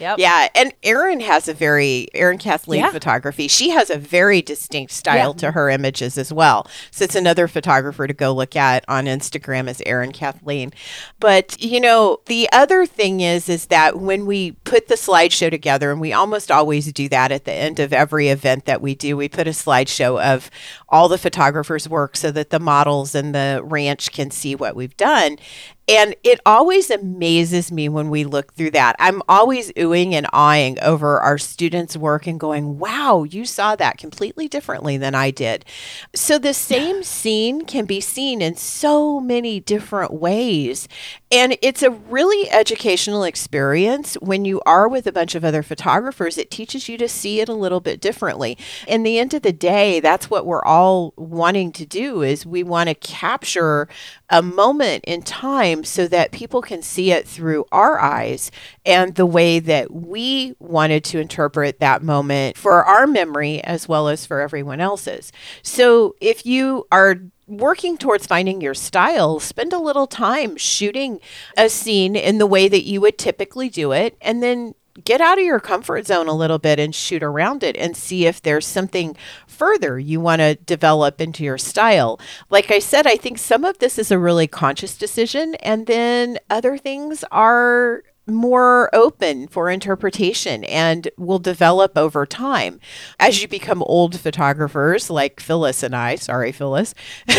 Yep. 0.00 0.18
Yeah, 0.18 0.48
and 0.54 0.72
Erin 0.82 1.20
has 1.20 1.46
a 1.48 1.54
very 1.54 2.08
Erin 2.14 2.38
Kathleen 2.38 2.80
Yeah. 2.80 2.90
photography. 2.90 3.46
She 3.48 3.70
has 3.70 3.90
a 3.90 3.96
very 3.96 4.42
distinct 4.42 4.92
style 4.92 5.30
Yeah. 5.36 5.40
to 5.40 5.50
her 5.52 5.70
images 5.70 6.18
as 6.18 6.32
well. 6.32 6.66
So 6.90 7.04
it's 7.04 7.14
another 7.14 7.46
photographer 7.46 8.06
to 8.06 8.12
go 8.14 8.32
look 8.32 8.56
at 8.56 8.84
on 8.88 9.04
Instagram 9.06 9.68
is 9.68 9.82
Erin 9.86 10.12
Kathleen. 10.12 10.72
But 11.20 11.60
you 11.62 11.80
know, 11.80 12.20
the 12.26 12.48
other 12.52 12.86
thing 12.86 13.20
is 13.20 13.48
is 13.48 13.66
that 13.66 13.98
when 14.00 14.26
we 14.26 14.52
put 14.64 14.88
the 14.88 14.94
slideshow 14.96 15.50
together, 15.50 15.92
and 15.92 16.00
we 16.00 16.12
almost 16.12 16.50
always 16.50 16.92
do 16.92 17.08
that 17.10 17.30
at 17.30 17.44
the 17.44 17.52
end 17.52 17.78
of 17.78 17.92
every 17.92 18.28
event 18.28 18.64
that 18.64 18.80
we 18.82 18.94
do, 18.94 19.16
we 19.16 19.28
put 19.28 19.46
a 19.46 19.50
slideshow 19.52 20.20
of 20.22 20.50
all 20.88 21.08
the 21.08 21.18
photographers' 21.18 21.88
work 21.88 22.16
so 22.16 22.30
that 22.32 22.50
the 22.50 22.58
models 22.60 23.14
and 23.14 23.34
the 23.34 23.60
ranch 23.62 24.12
can 24.12 24.30
see 24.30 24.54
what 24.54 24.74
we've 24.76 24.96
done. 24.96 25.38
And 25.86 26.14
it 26.22 26.40
always 26.46 26.90
amazes 26.90 27.70
me 27.70 27.88
when 27.88 28.08
we 28.08 28.24
look 28.24 28.54
through 28.54 28.70
that. 28.70 28.96
I'm 28.98 29.20
always 29.28 29.70
oohing 29.72 30.12
and 30.12 30.26
awing 30.32 30.78
over 30.80 31.20
our 31.20 31.36
students' 31.36 31.96
work 31.96 32.26
and 32.26 32.40
going, 32.40 32.78
wow, 32.78 33.24
you 33.24 33.44
saw 33.44 33.76
that 33.76 33.98
completely 33.98 34.48
differently 34.48 34.96
than 34.96 35.14
I 35.14 35.30
did. 35.30 35.64
So 36.14 36.38
the 36.38 36.54
same 36.54 37.02
scene 37.02 37.66
can 37.66 37.84
be 37.84 38.00
seen 38.00 38.40
in 38.40 38.56
so 38.56 39.20
many 39.20 39.60
different 39.60 40.12
ways. 40.12 40.88
And 41.30 41.58
it's 41.60 41.82
a 41.82 41.90
really 41.90 42.50
educational 42.50 43.24
experience 43.24 44.14
when 44.14 44.44
you 44.44 44.62
are 44.64 44.88
with 44.88 45.06
a 45.06 45.12
bunch 45.12 45.34
of 45.34 45.44
other 45.44 45.62
photographers. 45.62 46.38
It 46.38 46.50
teaches 46.50 46.88
you 46.88 46.96
to 46.98 47.08
see 47.08 47.40
it 47.40 47.48
a 47.48 47.54
little 47.54 47.80
bit 47.80 48.00
differently. 48.00 48.56
In 48.86 49.02
the 49.02 49.18
end 49.18 49.34
of 49.34 49.42
the 49.42 49.52
day, 49.52 50.00
that's 50.00 50.30
what 50.30 50.46
we're 50.46 50.64
all 50.64 51.12
wanting 51.16 51.72
to 51.72 51.84
do 51.84 52.22
is 52.22 52.46
we 52.46 52.62
want 52.62 52.88
to 52.88 52.94
capture 52.94 53.88
a 54.30 54.40
moment 54.40 55.04
in 55.06 55.22
time 55.22 55.73
so 55.82 56.06
that 56.08 56.30
people 56.30 56.62
can 56.62 56.82
see 56.82 57.10
it 57.10 57.26
through 57.26 57.64
our 57.72 57.98
eyes 57.98 58.50
and 58.84 59.14
the 59.14 59.26
way 59.26 59.58
that 59.58 59.90
we 59.90 60.54
wanted 60.58 61.02
to 61.04 61.18
interpret 61.18 61.80
that 61.80 62.02
moment 62.02 62.56
for 62.56 62.84
our 62.84 63.06
memory 63.06 63.62
as 63.64 63.88
well 63.88 64.08
as 64.08 64.26
for 64.26 64.40
everyone 64.40 64.80
else's. 64.80 65.32
So 65.62 66.14
if 66.20 66.44
you 66.44 66.86
are 66.92 67.16
working 67.46 67.96
towards 67.96 68.26
finding 68.26 68.60
your 68.60 68.74
style, 68.74 69.40
spend 69.40 69.72
a 69.72 69.78
little 69.78 70.06
time 70.06 70.56
shooting 70.56 71.20
a 71.56 71.68
scene 71.68 72.16
in 72.16 72.38
the 72.38 72.46
way 72.46 72.68
that 72.68 72.84
you 72.84 73.00
would 73.00 73.18
typically 73.18 73.68
do 73.68 73.92
it 73.92 74.16
and 74.20 74.42
then 74.42 74.74
get 75.02 75.20
out 75.20 75.38
of 75.38 75.44
your 75.44 75.58
comfort 75.58 76.06
zone 76.06 76.28
a 76.28 76.32
little 76.32 76.58
bit 76.58 76.78
and 76.78 76.94
shoot 76.94 77.22
around 77.22 77.64
it 77.64 77.76
and 77.76 77.96
see 77.96 78.26
if 78.26 78.40
there's 78.40 78.66
something 78.66 79.16
further 79.54 79.98
you 79.98 80.20
want 80.20 80.40
to 80.40 80.56
develop 80.56 81.20
into 81.20 81.44
your 81.44 81.58
style. 81.58 82.20
Like 82.50 82.70
I 82.70 82.78
said, 82.80 83.06
I 83.06 83.16
think 83.16 83.38
some 83.38 83.64
of 83.64 83.78
this 83.78 83.98
is 83.98 84.10
a 84.10 84.18
really 84.18 84.46
conscious 84.46 84.96
decision, 84.98 85.54
and 85.56 85.86
then 85.86 86.38
other 86.50 86.76
things 86.76 87.24
are 87.30 88.02
more 88.26 88.94
open 88.94 89.48
for 89.48 89.70
interpretation 89.70 90.64
and 90.64 91.08
will 91.16 91.38
develop 91.38 91.96
over 91.96 92.24
time. 92.24 92.80
As 93.20 93.42
you 93.42 93.48
become 93.48 93.82
old 93.82 94.18
photographers 94.18 95.10
like 95.10 95.40
Phyllis 95.40 95.82
and 95.82 95.94
I, 95.94 96.14
sorry, 96.16 96.52
Phyllis, 96.52 96.94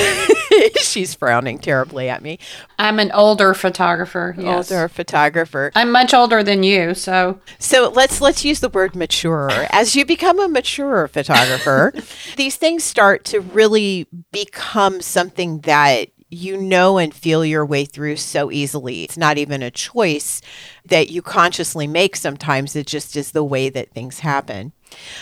she's 0.81 1.13
frowning 1.13 1.57
terribly 1.57 2.09
at 2.09 2.21
me, 2.21 2.39
I'm 2.77 2.99
an 2.99 3.11
older 3.11 3.53
photographer. 3.53 4.35
Yes. 4.37 4.71
older 4.71 4.87
photographer. 4.87 5.71
I'm 5.75 5.91
much 5.91 6.13
older 6.13 6.43
than 6.43 6.63
you, 6.63 6.93
so 6.93 7.39
So 7.59 7.89
let's 7.89 8.21
let's 8.21 8.45
use 8.45 8.59
the 8.59 8.69
word 8.69 8.95
mature. 8.95 9.49
As 9.71 9.95
you 9.95 10.05
become 10.05 10.39
a 10.39 10.47
mature 10.47 11.07
photographer, 11.07 11.93
these 12.37 12.55
things 12.57 12.83
start 12.83 13.25
to 13.25 13.39
really 13.39 14.07
become 14.31 15.01
something 15.01 15.61
that 15.61 16.09
you 16.29 16.57
know 16.57 16.97
and 16.97 17.13
feel 17.13 17.45
your 17.45 17.65
way 17.65 17.85
through 17.85 18.17
so 18.17 18.51
easily. 18.51 19.03
It's 19.03 19.17
not 19.17 19.37
even 19.37 19.61
a 19.61 19.71
choice 19.71 20.41
that 20.85 21.09
you 21.09 21.21
consciously 21.21 21.87
make 21.87 22.15
sometimes. 22.15 22.75
It 22.75 22.87
just 22.87 23.15
is 23.15 23.31
the 23.31 23.43
way 23.43 23.69
that 23.69 23.91
things 23.91 24.19
happen. 24.19 24.73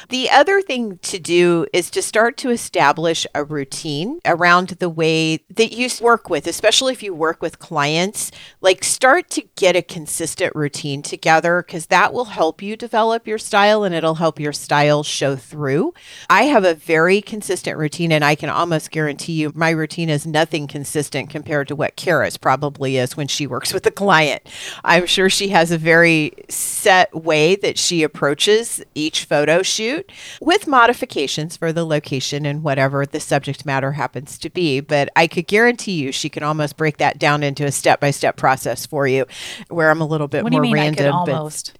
The 0.09 0.29
other 0.29 0.61
thing 0.61 0.99
to 0.99 1.19
do 1.19 1.65
is 1.73 1.89
to 1.91 2.01
start 2.01 2.37
to 2.37 2.49
establish 2.49 3.25
a 3.33 3.43
routine 3.43 4.19
around 4.25 4.69
the 4.69 4.89
way 4.89 5.37
that 5.49 5.71
you 5.71 5.89
work 6.01 6.29
with, 6.29 6.47
especially 6.47 6.93
if 6.93 7.03
you 7.03 7.13
work 7.13 7.41
with 7.41 7.59
clients. 7.59 8.31
Like, 8.61 8.83
start 8.83 9.29
to 9.31 9.43
get 9.55 9.75
a 9.75 9.81
consistent 9.81 10.55
routine 10.55 11.01
together 11.01 11.63
because 11.65 11.87
that 11.87 12.13
will 12.13 12.25
help 12.25 12.61
you 12.61 12.75
develop 12.75 13.27
your 13.27 13.37
style 13.37 13.83
and 13.83 13.93
it'll 13.93 14.15
help 14.15 14.39
your 14.39 14.53
style 14.53 15.03
show 15.03 15.35
through. 15.35 15.93
I 16.29 16.43
have 16.43 16.63
a 16.63 16.73
very 16.73 17.21
consistent 17.21 17.77
routine, 17.77 18.11
and 18.11 18.23
I 18.23 18.35
can 18.35 18.49
almost 18.49 18.91
guarantee 18.91 19.33
you 19.33 19.51
my 19.55 19.69
routine 19.69 20.09
is 20.09 20.25
nothing 20.25 20.67
consistent 20.67 21.29
compared 21.29 21.67
to 21.67 21.75
what 21.75 21.95
Cara's 21.95 22.37
probably 22.37 22.97
is 22.97 23.17
when 23.17 23.27
she 23.27 23.47
works 23.47 23.73
with 23.73 23.85
a 23.85 23.91
client. 23.91 24.43
I'm 24.83 25.05
sure 25.05 25.29
she 25.29 25.49
has 25.49 25.71
a 25.71 25.77
very 25.77 26.33
set 26.49 27.13
way 27.15 27.55
that 27.57 27.77
she 27.77 28.03
approaches 28.03 28.83
each 28.95 29.25
photo 29.25 29.52
shoot 29.61 30.09
with 30.41 30.67
modifications 30.67 31.57
for 31.57 31.71
the 31.71 31.85
location 31.85 32.45
and 32.45 32.63
whatever 32.63 33.05
the 33.05 33.19
subject 33.19 33.65
matter 33.65 33.91
happens 33.91 34.37
to 34.39 34.49
be. 34.49 34.79
But 34.79 35.09
I 35.15 35.27
could 35.27 35.47
guarantee 35.47 36.01
you 36.01 36.11
she 36.11 36.29
can 36.29 36.43
almost 36.43 36.77
break 36.77 36.97
that 36.97 37.19
down 37.19 37.43
into 37.43 37.65
a 37.65 37.71
step 37.71 37.99
by 37.99 38.11
step 38.11 38.37
process 38.37 38.85
for 38.85 39.07
you 39.07 39.25
where 39.69 39.91
I'm 39.91 40.01
a 40.01 40.07
little 40.07 40.27
bit 40.27 40.43
What 40.43 40.53
more 40.53 40.61
mean 40.61 40.73
random. 40.73 41.13
Almost? 41.13 41.77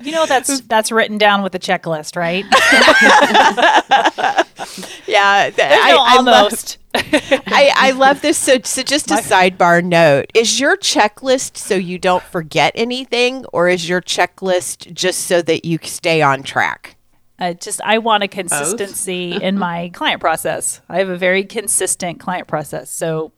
you 0.00 0.12
know 0.12 0.26
that's 0.26 0.60
that's 0.62 0.92
written 0.92 1.18
down 1.18 1.42
with 1.42 1.54
a 1.54 1.58
checklist, 1.58 2.16
right? 2.16 2.44
yeah, 5.06 5.50
th- 5.50 5.58
I, 5.72 5.92
no 5.92 5.98
I 5.98 6.14
almost. 6.16 6.78
I, 6.96 7.72
I 7.74 7.90
love 7.90 8.20
this. 8.20 8.38
So, 8.38 8.58
so 8.62 8.82
just 8.82 9.10
a 9.10 9.14
sidebar 9.14 9.82
note: 9.82 10.26
Is 10.34 10.60
your 10.60 10.76
checklist 10.76 11.56
so 11.56 11.74
you 11.74 11.98
don't 11.98 12.22
forget 12.22 12.72
anything, 12.74 13.44
or 13.46 13.68
is 13.68 13.88
your 13.88 14.00
checklist 14.00 14.92
just 14.94 15.26
so 15.26 15.42
that 15.42 15.64
you 15.64 15.78
stay 15.82 16.22
on 16.22 16.42
track? 16.42 16.96
Uh, 17.38 17.52
just 17.52 17.80
I 17.82 17.98
want 17.98 18.22
a 18.22 18.28
consistency 18.28 19.32
in 19.42 19.58
my 19.58 19.90
client 19.92 20.20
process. 20.20 20.80
I 20.88 20.98
have 20.98 21.08
a 21.08 21.16
very 21.16 21.44
consistent 21.44 22.20
client 22.20 22.46
process. 22.46 22.90
So, 22.90 23.32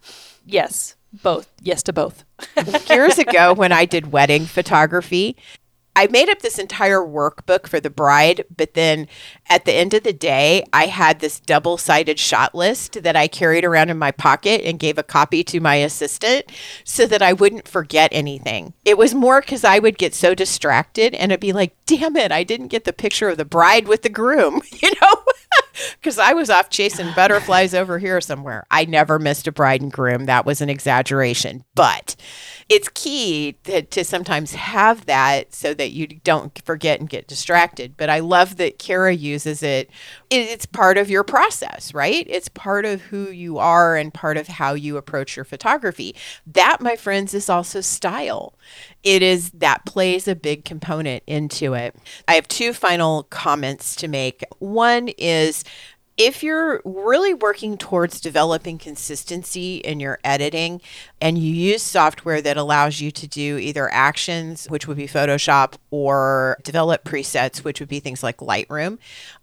yes, 0.45 0.97
both. 1.23 1.51
Yes 1.63 1.83
to 1.85 1.93
both. 1.95 2.25
Years 2.91 3.19
ago, 3.19 3.55
when 3.55 3.73
I 3.73 3.87
did 3.87 4.13
wedding 4.13 4.45
photography, 4.45 5.37
I 5.97 6.09
made 6.09 6.29
up 6.29 6.41
this 6.41 6.59
entire 6.59 7.01
workbook 7.01 7.67
for 7.67 7.81
the 7.81 7.89
bride, 7.89 8.45
but 8.55 8.75
then 8.75 9.09
at 9.49 9.65
the 9.65 9.73
end 9.73 9.95
of 9.95 10.03
the 10.03 10.13
day, 10.13 10.63
I 10.71 10.87
had 10.87 11.21
this 11.21 11.41
double 11.41 11.79
sided 11.79 12.19
shot 12.19 12.55
list 12.55 13.03
that 13.03 13.17
I 13.17 13.29
carried 13.29 13.65
around 13.65 13.89
in 13.89 13.97
my 13.97 14.13
pocket 14.13 14.61
and 14.63 14.79
gave 14.79 14.99
a 14.99 15.03
copy 15.03 15.43
to 15.45 15.59
my 15.59 15.77
assistant 15.77 16.45
so 16.85 17.07
that 17.07 17.23
I 17.23 17.33
wouldn't 17.33 17.67
forget 17.67 18.11
anything. 18.13 18.75
It 18.85 18.99
was 18.99 19.15
more 19.15 19.41
because 19.41 19.65
I 19.65 19.79
would 19.79 19.97
get 19.97 20.15
so 20.15 20.35
distracted 20.35 21.15
and 21.15 21.33
it'd 21.33 21.41
be 21.41 21.55
like, 21.55 21.75
damn 21.87 22.17
it, 22.17 22.31
I 22.31 22.45
didn't 22.45 22.69
get 22.69 22.85
the 22.85 22.93
picture 22.93 23.31
of 23.31 23.39
the 23.39 23.47
bride 23.47 23.89
with 23.89 24.03
the 24.03 24.11
groom, 24.11 24.61
you 24.71 24.91
know? 25.01 25.15
Because 26.01 26.19
I 26.19 26.33
was 26.33 26.49
off 26.49 26.71
chasing 26.71 27.13
butterflies 27.15 27.75
over 27.75 27.99
here 27.99 28.21
somewhere. 28.23 28.65
I 28.71 28.87
never 28.87 29.19
missed 29.19 29.47
a 29.47 29.53
bride 29.53 29.83
and 29.83 29.93
groom. 29.93 30.25
That 30.25 30.47
was 30.47 30.61
an 30.63 30.71
exaggeration. 30.71 31.65
But 31.75 32.17
it's 32.69 32.89
key 32.89 33.57
to, 33.65 33.83
to 33.83 34.05
sometimes 34.05 34.55
have 34.55 35.07
that 35.07 35.55
so 35.55 35.73
that 35.75 35.93
you 35.93 36.09
don't 36.09 36.61
forget 36.65 36.99
and 36.99 37.09
get 37.09 37.29
distracted. 37.29 37.97
But 37.97 38.11
I 38.11 38.19
love 38.19 38.57
that 38.57 38.81
Cara 38.81 39.15
uses 39.15 39.63
it. 39.63 39.89
it. 40.31 40.49
It's 40.49 40.67
part 40.67 40.99
of 40.99 41.09
your 41.09 41.23
process, 41.23 41.95
right? 41.95 42.27
It's 42.29 42.49
part 42.49 42.85
of 42.85 43.03
who 43.03 43.31
you 43.31 43.59
are 43.59 43.97
and 43.97 44.13
part 44.13 44.37
of 44.37 44.49
how 44.49 44.75
you 44.75 44.97
approach 44.97 45.37
your 45.37 45.45
photography. 45.45 46.17
That, 46.45 46.81
my 46.81 46.97
friends, 46.97 47.35
is 47.35 47.49
also 47.49 47.81
style. 47.81 48.55
It 49.05 49.23
is 49.23 49.51
that 49.51 49.85
plays 49.85 50.27
a 50.27 50.35
big 50.35 50.65
component 50.65 51.23
into 51.29 51.75
it. 51.75 51.95
I 52.27 52.35
have 52.35 52.49
two 52.49 52.73
final 52.73 53.25
comments 53.25 53.95
to 53.97 54.09
make. 54.09 54.43
One 54.59 55.09
is 55.19 55.63
if 56.17 56.43
you're 56.43 56.81
really 56.85 57.35
working 57.35 57.77
towards 57.77 58.21
developing 58.21 58.79
consistency 58.79 59.77
in 59.77 60.01
your 60.01 60.19
editing 60.25 60.81
and 61.21 61.37
you 61.37 61.53
use 61.53 61.83
software 61.83 62.41
that 62.41 62.57
allows 62.57 63.01
you 63.01 63.11
to 63.11 63.27
do 63.27 63.59
either 63.59 63.93
actions, 63.93 64.67
which 64.67 64.89
would 64.89 64.97
be 64.97 65.07
Photoshop, 65.07 65.75
or 65.91 66.59
develop 66.63 67.05
presets, 67.05 67.59
which 67.59 67.81
would 67.81 67.89
be 67.89 68.01
things 68.01 68.23
like 68.23 68.39
Lightroom, 68.39 68.99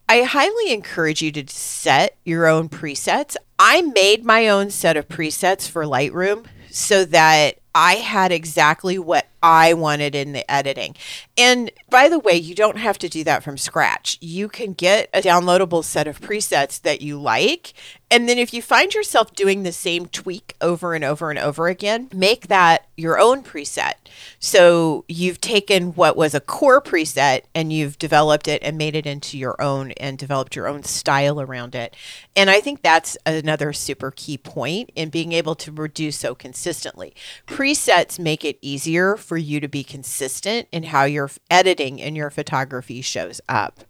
I 0.09 0.24
highly 0.24 0.74
encourage 0.74 1.21
you 1.21 1.32
to 1.32 1.47
set 1.47 2.17
your 2.26 2.47
own 2.47 2.69
presets. 2.69 3.36
I 3.59 3.82
made 3.82 4.26
my 4.26 4.47
own 4.49 4.69
set 4.69 4.97
of 4.97 5.07
presets 5.07 5.69
for 5.69 5.84
Lightroom 5.84 6.45
so 6.69 7.05
that 7.05 7.59
I 7.76 7.95
had 7.95 8.32
exactly 8.32 8.97
what 8.97 9.28
I 9.43 9.74
wanted 9.74 10.15
in 10.15 10.32
the 10.32 10.49
editing. 10.49 10.95
And 11.38 11.69
by 11.89 12.07
the 12.07 12.17
way, 12.17 12.36
you 12.36 12.55
don't 12.55 12.78
have 12.78 12.97
to 12.99 13.09
do 13.09 13.26
that 13.26 13.43
from 13.43 13.57
scratch. 13.57 14.17
You 14.21 14.47
can 14.47 14.71
get 14.71 15.09
a 15.13 15.21
downloadable 15.21 15.84
set 15.84 16.07
of 16.07 16.21
presets 16.21 16.82
that 16.82 17.01
you 17.01 17.19
like. 17.19 17.74
And 18.09 18.30
then 18.30 18.38
if 18.38 18.53
you 18.53 18.61
find 18.61 18.93
yourself 18.93 19.34
doing 19.34 19.63
the 19.63 19.71
same 19.71 20.05
tweak 20.05 20.55
over 20.61 20.93
and 20.93 21.03
over 21.03 21.30
and 21.30 21.39
over 21.39 21.67
again, 21.67 22.09
make 22.13 22.47
that 22.47 22.88
your 22.95 23.19
own 23.19 23.43
preset. 23.43 23.93
So 24.39 25.03
you've 25.07 25.41
taken 25.41 25.93
what 25.93 26.15
was 26.15 26.36
a 26.36 26.39
core 26.39 26.80
preset 26.82 27.41
and 27.55 27.74
you've 27.74 27.97
developed 27.97 28.47
it 28.47 28.61
and 28.63 28.78
made 28.78 28.95
it 28.95 29.07
into 29.07 29.38
your 29.38 29.59
own 29.61 29.91
and 29.93 30.17
developed 30.17 30.55
your 30.55 30.67
own 30.67 30.84
style 30.84 31.41
around 31.41 31.74
it. 31.74 31.95
And 32.36 32.51
I 32.51 32.61
think 32.61 32.82
that's 32.82 33.17
another 33.26 33.74
super 33.74 34.11
key 34.11 34.38
point 34.38 34.91
in 34.95 35.09
being 35.09 35.34
able 35.34 35.55
to 35.55 35.88
do 35.88 36.11
so 36.11 36.36
consistently. 36.36 37.15
Presets 37.64 38.20
make 38.20 38.43
it 38.43 38.59
easier 38.61 39.16
for 39.16 39.38
you 39.38 39.61
to 39.61 39.70
be 39.70 39.86
consistent 39.86 40.68
in 40.74 40.84
how 40.84 41.05
your 41.05 41.30
editing 41.49 42.01
and 42.01 42.18
your 42.18 42.30
photography 42.30 42.99
shows 42.99 43.39
up. 43.47 43.86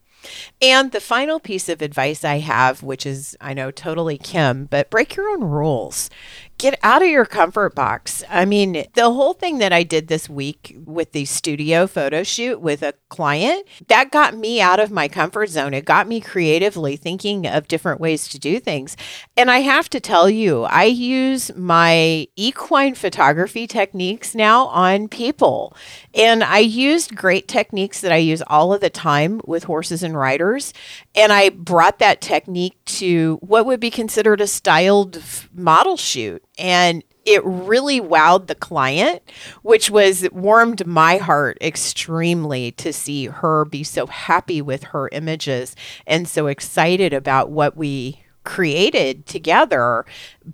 And 0.61 0.91
the 0.91 1.01
final 1.01 1.39
piece 1.39 1.67
of 1.67 1.81
advice 1.81 2.23
I 2.23 2.37
have, 2.37 2.83
which 2.83 3.03
is, 3.03 3.35
I 3.41 3.55
know, 3.55 3.71
totally 3.71 4.19
Kim, 4.19 4.65
but 4.65 4.91
break 4.91 5.15
your 5.15 5.27
own 5.27 5.43
rules 5.43 6.11
get 6.57 6.79
out 6.81 7.01
of 7.01 7.09
your 7.09 7.25
comfort 7.25 7.75
box. 7.75 8.23
I 8.29 8.45
mean, 8.45 8.85
the 8.93 9.11
whole 9.11 9.33
thing 9.33 9.57
that 9.57 9.73
I 9.73 9.83
did 9.83 10.07
this 10.07 10.29
week 10.29 10.77
with 10.85 11.11
the 11.11 11.25
studio 11.25 11.87
photo 11.87 12.23
shoot 12.23 12.61
with 12.61 12.81
a 12.81 12.93
client, 13.09 13.67
that 13.87 14.11
got 14.11 14.35
me 14.35 14.61
out 14.61 14.79
of 14.79 14.89
my 14.89 15.07
comfort 15.07 15.49
zone. 15.49 15.73
It 15.73 15.85
got 15.85 16.07
me 16.07 16.21
creatively 16.21 16.95
thinking 16.95 17.45
of 17.45 17.67
different 17.67 17.99
ways 17.99 18.27
to 18.29 18.39
do 18.39 18.59
things. 18.59 18.95
And 19.35 19.51
I 19.51 19.59
have 19.59 19.89
to 19.91 19.99
tell 19.99 20.29
you, 20.29 20.63
I 20.63 20.85
use 20.85 21.53
my 21.55 22.27
equine 22.35 22.95
photography 22.95 23.67
techniques 23.67 24.33
now 24.33 24.67
on 24.67 25.09
people. 25.09 25.75
And 26.13 26.43
I 26.43 26.59
used 26.59 27.15
great 27.15 27.47
techniques 27.47 28.01
that 28.01 28.11
I 28.11 28.17
use 28.17 28.41
all 28.47 28.73
of 28.73 28.81
the 28.81 28.89
time 28.89 29.41
with 29.45 29.65
horses 29.65 30.01
and 30.01 30.17
riders. 30.17 30.73
And 31.13 31.31
I 31.31 31.49
brought 31.49 31.99
that 31.99 32.21
technique 32.21 32.77
to 32.85 33.37
what 33.41 33.65
would 33.65 33.79
be 33.79 33.91
considered 33.91 34.41
a 34.41 34.47
styled 34.47 35.21
model 35.53 35.97
shoot 35.97 36.43
and 36.57 37.03
it 37.25 37.43
really 37.45 38.01
wowed 38.01 38.47
the 38.47 38.55
client, 38.55 39.21
which 39.61 39.89
was 39.89 40.27
warmed 40.31 40.85
my 40.85 41.17
heart 41.17 41.57
extremely 41.61 42.71
to 42.73 42.91
see 42.91 43.27
her 43.27 43.65
be 43.65 43.83
so 43.83 44.07
happy 44.07 44.61
with 44.61 44.83
her 44.83 45.09
images 45.11 45.75
and 46.05 46.27
so 46.27 46.47
excited 46.47 47.13
about 47.13 47.49
what 47.49 47.77
we 47.77 48.22
created 48.43 49.25
together. 49.25 50.05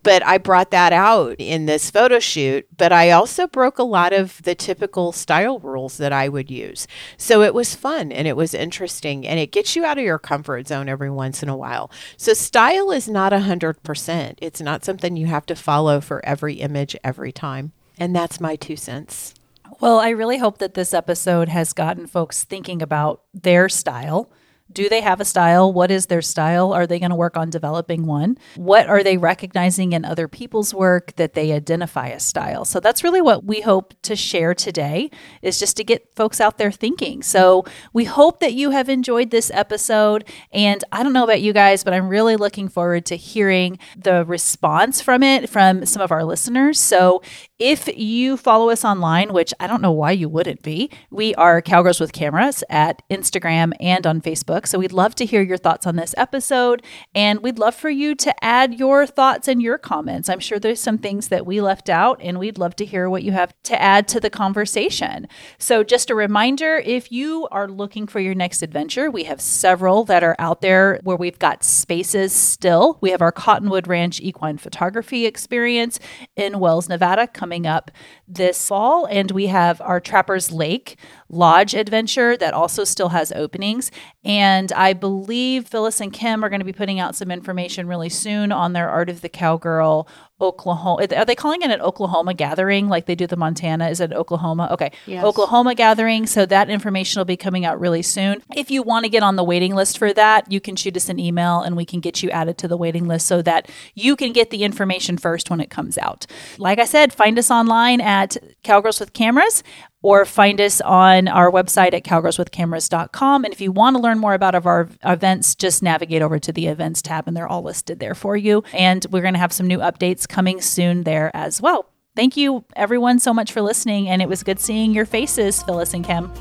But 0.03 0.25
I 0.25 0.37
brought 0.37 0.71
that 0.71 0.93
out 0.93 1.35
in 1.39 1.65
this 1.65 1.89
photo 1.89 2.19
shoot. 2.19 2.67
But 2.77 2.91
I 2.91 3.11
also 3.11 3.47
broke 3.47 3.79
a 3.79 3.83
lot 3.83 4.13
of 4.13 4.41
the 4.43 4.55
typical 4.55 5.11
style 5.11 5.59
rules 5.59 5.97
that 5.97 6.13
I 6.13 6.29
would 6.29 6.51
use. 6.51 6.87
So 7.17 7.41
it 7.41 7.53
was 7.53 7.75
fun 7.75 8.11
and 8.11 8.27
it 8.27 8.37
was 8.37 8.53
interesting 8.53 9.27
and 9.27 9.39
it 9.39 9.51
gets 9.51 9.75
you 9.75 9.85
out 9.85 9.97
of 9.97 10.03
your 10.03 10.19
comfort 10.19 10.67
zone 10.67 10.89
every 10.89 11.09
once 11.09 11.41
in 11.41 11.49
a 11.49 11.57
while. 11.57 11.89
So 12.17 12.33
style 12.33 12.91
is 12.91 13.07
not 13.09 13.31
100%. 13.31 14.35
It's 14.37 14.61
not 14.61 14.85
something 14.85 15.15
you 15.15 15.27
have 15.27 15.45
to 15.47 15.55
follow 15.55 16.01
for 16.01 16.23
every 16.25 16.55
image 16.55 16.95
every 17.03 17.31
time. 17.31 17.71
And 17.97 18.15
that's 18.15 18.39
my 18.39 18.55
two 18.55 18.75
cents. 18.75 19.33
Well, 19.79 19.99
I 19.99 20.09
really 20.09 20.37
hope 20.37 20.57
that 20.57 20.73
this 20.73 20.93
episode 20.93 21.47
has 21.49 21.73
gotten 21.73 22.07
folks 22.07 22.43
thinking 22.43 22.81
about 22.81 23.21
their 23.33 23.69
style 23.69 24.29
do 24.71 24.87
they 24.89 25.01
have 25.01 25.19
a 25.19 25.25
style? 25.25 25.71
What 25.73 25.91
is 25.91 26.05
their 26.07 26.21
style? 26.21 26.73
Are 26.73 26.85
they 26.85 26.99
going 26.99 27.09
to 27.09 27.15
work 27.15 27.35
on 27.35 27.49
developing 27.49 28.05
one? 28.05 28.37
What 28.55 28.87
are 28.87 29.03
they 29.03 29.17
recognizing 29.17 29.93
in 29.93 30.05
other 30.05 30.27
people's 30.27 30.73
work 30.73 31.15
that 31.15 31.33
they 31.33 31.51
identify 31.51 32.07
a 32.07 32.19
style? 32.19 32.65
So 32.65 32.79
that's 32.79 33.03
really 33.03 33.21
what 33.21 33.43
we 33.43 33.61
hope 33.61 33.93
to 34.03 34.15
share 34.15 34.53
today 34.53 35.09
is 35.41 35.59
just 35.59 35.75
to 35.77 35.83
get 35.83 36.13
folks 36.15 36.39
out 36.39 36.57
there 36.57 36.71
thinking. 36.71 37.23
So 37.23 37.65
we 37.93 38.05
hope 38.05 38.39
that 38.41 38.53
you 38.53 38.69
have 38.71 38.89
enjoyed 38.89 39.31
this 39.31 39.49
episode 39.53 40.27
and 40.51 40.83
I 40.91 41.03
don't 41.03 41.13
know 41.13 41.23
about 41.23 41.41
you 41.41 41.53
guys, 41.53 41.83
but 41.83 41.93
I'm 41.93 42.07
really 42.07 42.35
looking 42.35 42.69
forward 42.69 43.05
to 43.07 43.15
hearing 43.15 43.79
the 43.97 44.23
response 44.25 45.01
from 45.01 45.23
it 45.23 45.49
from 45.49 45.85
some 45.85 46.01
of 46.01 46.11
our 46.11 46.23
listeners. 46.23 46.79
So 46.79 47.21
if 47.59 47.89
you 47.97 48.37
follow 48.37 48.69
us 48.69 48.85
online, 48.85 49.33
which 49.33 49.53
I 49.59 49.67
don't 49.67 49.81
know 49.81 49.91
why 49.91 50.11
you 50.11 50.29
wouldn't 50.29 50.61
be, 50.61 50.89
we 51.11 51.35
are 51.35 51.61
Cowgirls 51.61 51.99
with 51.99 52.13
Cameras 52.13 52.63
at 52.69 53.01
Instagram 53.09 53.73
and 53.81 54.07
on 54.07 54.21
Facebook. 54.21 54.65
So 54.65 54.79
we'd 54.79 54.93
love 54.93 55.13
to 55.15 55.25
hear 55.25 55.41
your 55.41 55.57
thoughts 55.57 55.85
on 55.85 55.97
this 55.97 56.15
episode. 56.17 56.81
And 57.13 57.41
we'd 57.41 57.59
love 57.59 57.75
for 57.75 57.89
you 57.89 58.15
to 58.15 58.33
add 58.43 58.75
your 58.79 59.05
thoughts 59.05 59.49
and 59.49 59.61
your 59.61 59.77
comments. 59.77 60.29
I'm 60.29 60.39
sure 60.39 60.57
there's 60.57 60.79
some 60.79 60.97
things 60.97 61.27
that 61.27 61.45
we 61.45 61.59
left 61.59 61.89
out, 61.89 62.21
and 62.21 62.39
we'd 62.39 62.57
love 62.57 62.77
to 62.77 62.85
hear 62.85 63.09
what 63.09 63.23
you 63.23 63.33
have 63.33 63.53
to 63.63 63.81
add 63.81 64.07
to 64.09 64.21
the 64.21 64.29
conversation. 64.29 65.27
So 65.57 65.83
just 65.83 66.09
a 66.09 66.15
reminder 66.15 66.77
if 66.77 67.11
you 67.11 67.47
are 67.51 67.67
looking 67.67 68.07
for 68.07 68.21
your 68.21 68.35
next 68.35 68.61
adventure, 68.61 69.11
we 69.11 69.25
have 69.25 69.41
several 69.41 70.05
that 70.05 70.23
are 70.23 70.37
out 70.39 70.61
there 70.61 71.01
where 71.03 71.17
we've 71.17 71.39
got 71.39 71.65
spaces 71.65 72.31
still. 72.31 72.97
We 73.01 73.09
have 73.09 73.21
our 73.21 73.33
Cottonwood 73.33 73.87
Ranch 73.87 74.21
Equine 74.21 74.59
Photography 74.59 75.25
Experience 75.25 75.99
in 76.37 76.59
Wells, 76.59 76.87
Nevada. 76.87 77.27
Come 77.27 77.48
coming 77.49 77.65
up 77.65 77.89
this 78.27 78.67
fall. 78.67 79.05
And 79.07 79.31
we 79.31 79.47
have 79.47 79.81
our 79.81 79.99
Trappers 79.99 80.51
Lake 80.51 80.99
Lodge 81.29 81.73
adventure 81.73 82.37
that 82.37 82.53
also 82.53 82.83
still 82.83 83.09
has 83.09 83.31
openings. 83.31 83.89
And 84.23 84.71
I 84.73 84.93
believe 84.93 85.67
Phyllis 85.67 85.99
and 85.99 86.13
Kim 86.13 86.45
are 86.45 86.49
going 86.49 86.59
to 86.59 86.65
be 86.65 86.73
putting 86.73 86.99
out 86.99 87.15
some 87.15 87.31
information 87.31 87.87
really 87.87 88.09
soon 88.09 88.51
on 88.51 88.73
their 88.73 88.87
Art 88.87 89.09
of 89.09 89.21
the 89.21 89.29
Cowgirl 89.29 90.07
Oklahoma. 90.41 91.05
Are 91.15 91.25
they 91.25 91.35
calling 91.35 91.61
it 91.61 91.69
an 91.69 91.81
Oklahoma 91.81 92.33
gathering 92.33 92.87
like 92.87 93.05
they 93.07 93.15
do 93.15 93.27
the 93.27 93.35
Montana? 93.35 93.89
Is 93.89 93.99
it 93.99 94.13
Oklahoma? 94.13 94.69
Okay. 94.71 94.91
Yes. 95.05 95.23
Oklahoma 95.23 95.75
gathering. 95.75 96.25
So 96.27 96.45
that 96.45 96.69
information 96.69 97.19
will 97.19 97.25
be 97.25 97.35
coming 97.35 97.65
out 97.65 97.79
really 97.79 98.01
soon. 98.01 98.41
If 98.55 98.71
you 98.71 98.81
want 98.81 99.03
to 99.03 99.09
get 99.09 99.21
on 99.21 99.35
the 99.35 99.43
waiting 99.43 99.75
list 99.75 99.97
for 99.97 100.13
that, 100.13 100.51
you 100.51 100.61
can 100.61 100.75
shoot 100.75 100.95
us 100.95 101.09
an 101.09 101.19
email 101.19 101.61
and 101.61 101.75
we 101.75 101.85
can 101.85 101.99
get 101.99 102.23
you 102.23 102.29
added 102.29 102.57
to 102.59 102.67
the 102.67 102.77
waiting 102.77 103.07
list 103.07 103.27
so 103.27 103.41
that 103.41 103.69
you 103.95 104.15
can 104.15 104.31
get 104.31 104.49
the 104.49 104.63
information 104.63 105.17
first 105.17 105.49
when 105.49 105.59
it 105.59 105.69
comes 105.69 105.97
out. 105.97 106.25
Like 106.57 106.79
I 106.79 106.85
said, 106.85 107.11
find 107.13 107.37
us 107.39 107.49
online 107.49 108.01
at 108.01 108.37
Cowgirls 108.63 108.99
with 108.99 109.13
Cameras 109.13 109.63
or 110.01 110.25
find 110.25 110.61
us 110.61 110.79
on 110.81 111.27
our 111.27 111.51
website 111.51 111.93
at 111.93 112.03
cowgirlswithcameras.com. 112.03 113.43
And 113.43 113.53
if 113.53 113.59
you 113.59 113.71
want 113.71 113.95
to 113.95 114.01
learn 114.01 114.19
more 114.19 114.33
about 114.33 114.55
our 114.65 114.89
events, 115.03 115.55
just 115.55 115.83
navigate 115.83 116.21
over 116.21 116.39
to 116.39 116.53
the 116.53 116.67
events 116.67 117.01
tab 117.01 117.27
and 117.27 117.35
they're 117.35 117.47
all 117.47 117.63
listed 117.63 117.99
there 117.99 118.15
for 118.15 118.37
you. 118.37 118.63
And 118.73 119.05
we're 119.09 119.21
going 119.21 119.33
to 119.33 119.39
have 119.39 119.53
some 119.53 119.67
new 119.67 119.79
updates 119.79 120.27
coming 120.27 120.61
soon 120.61 121.03
there 121.03 121.35
as 121.35 121.61
well. 121.61 121.89
Thank 122.15 122.37
you, 122.37 122.65
everyone, 122.75 123.19
so 123.19 123.33
much 123.33 123.51
for 123.51 123.61
listening. 123.61 124.09
And 124.09 124.21
it 124.21 124.29
was 124.29 124.43
good 124.43 124.59
seeing 124.59 124.93
your 124.93 125.05
faces, 125.05 125.61
Phyllis 125.63 125.93
and 125.93 126.05
Kim. 126.05 126.31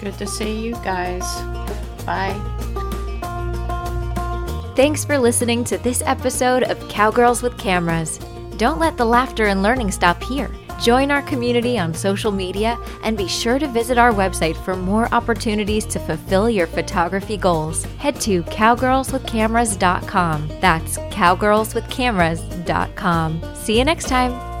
Good 0.00 0.16
to 0.18 0.26
see 0.26 0.60
you 0.64 0.72
guys. 0.74 1.24
Bye. 2.04 2.40
Thanks 4.76 5.04
for 5.04 5.18
listening 5.18 5.62
to 5.64 5.78
this 5.78 6.02
episode 6.04 6.64
of 6.64 6.78
Cowgirls 6.88 7.42
with 7.42 7.56
Cameras. 7.58 8.18
Don't 8.56 8.78
let 8.78 8.96
the 8.96 9.04
laughter 9.04 9.46
and 9.46 9.62
learning 9.62 9.90
stop 9.90 10.22
here. 10.22 10.50
Join 10.80 11.10
our 11.10 11.20
community 11.22 11.76
on 11.78 11.92
social 11.94 12.30
media 12.32 12.78
and 13.02 13.16
be 13.16 13.26
sure 13.28 13.58
to 13.58 13.66
visit 13.68 13.96
our 13.98 14.12
website 14.12 14.56
for 14.64 14.76
more 14.76 15.12
opportunities 15.14 15.84
to 15.86 15.98
fulfill 15.98 16.50
your 16.50 16.66
photography 16.66 17.36
goals. 17.36 17.84
Head 17.98 18.18
to 18.22 18.42
cowgirlswithcameras.com. 18.44 20.48
That's 20.60 20.96
cowgirlswithcameras.com. 20.98 23.54
See 23.54 23.78
you 23.78 23.84
next 23.84 24.08
time. 24.08 24.53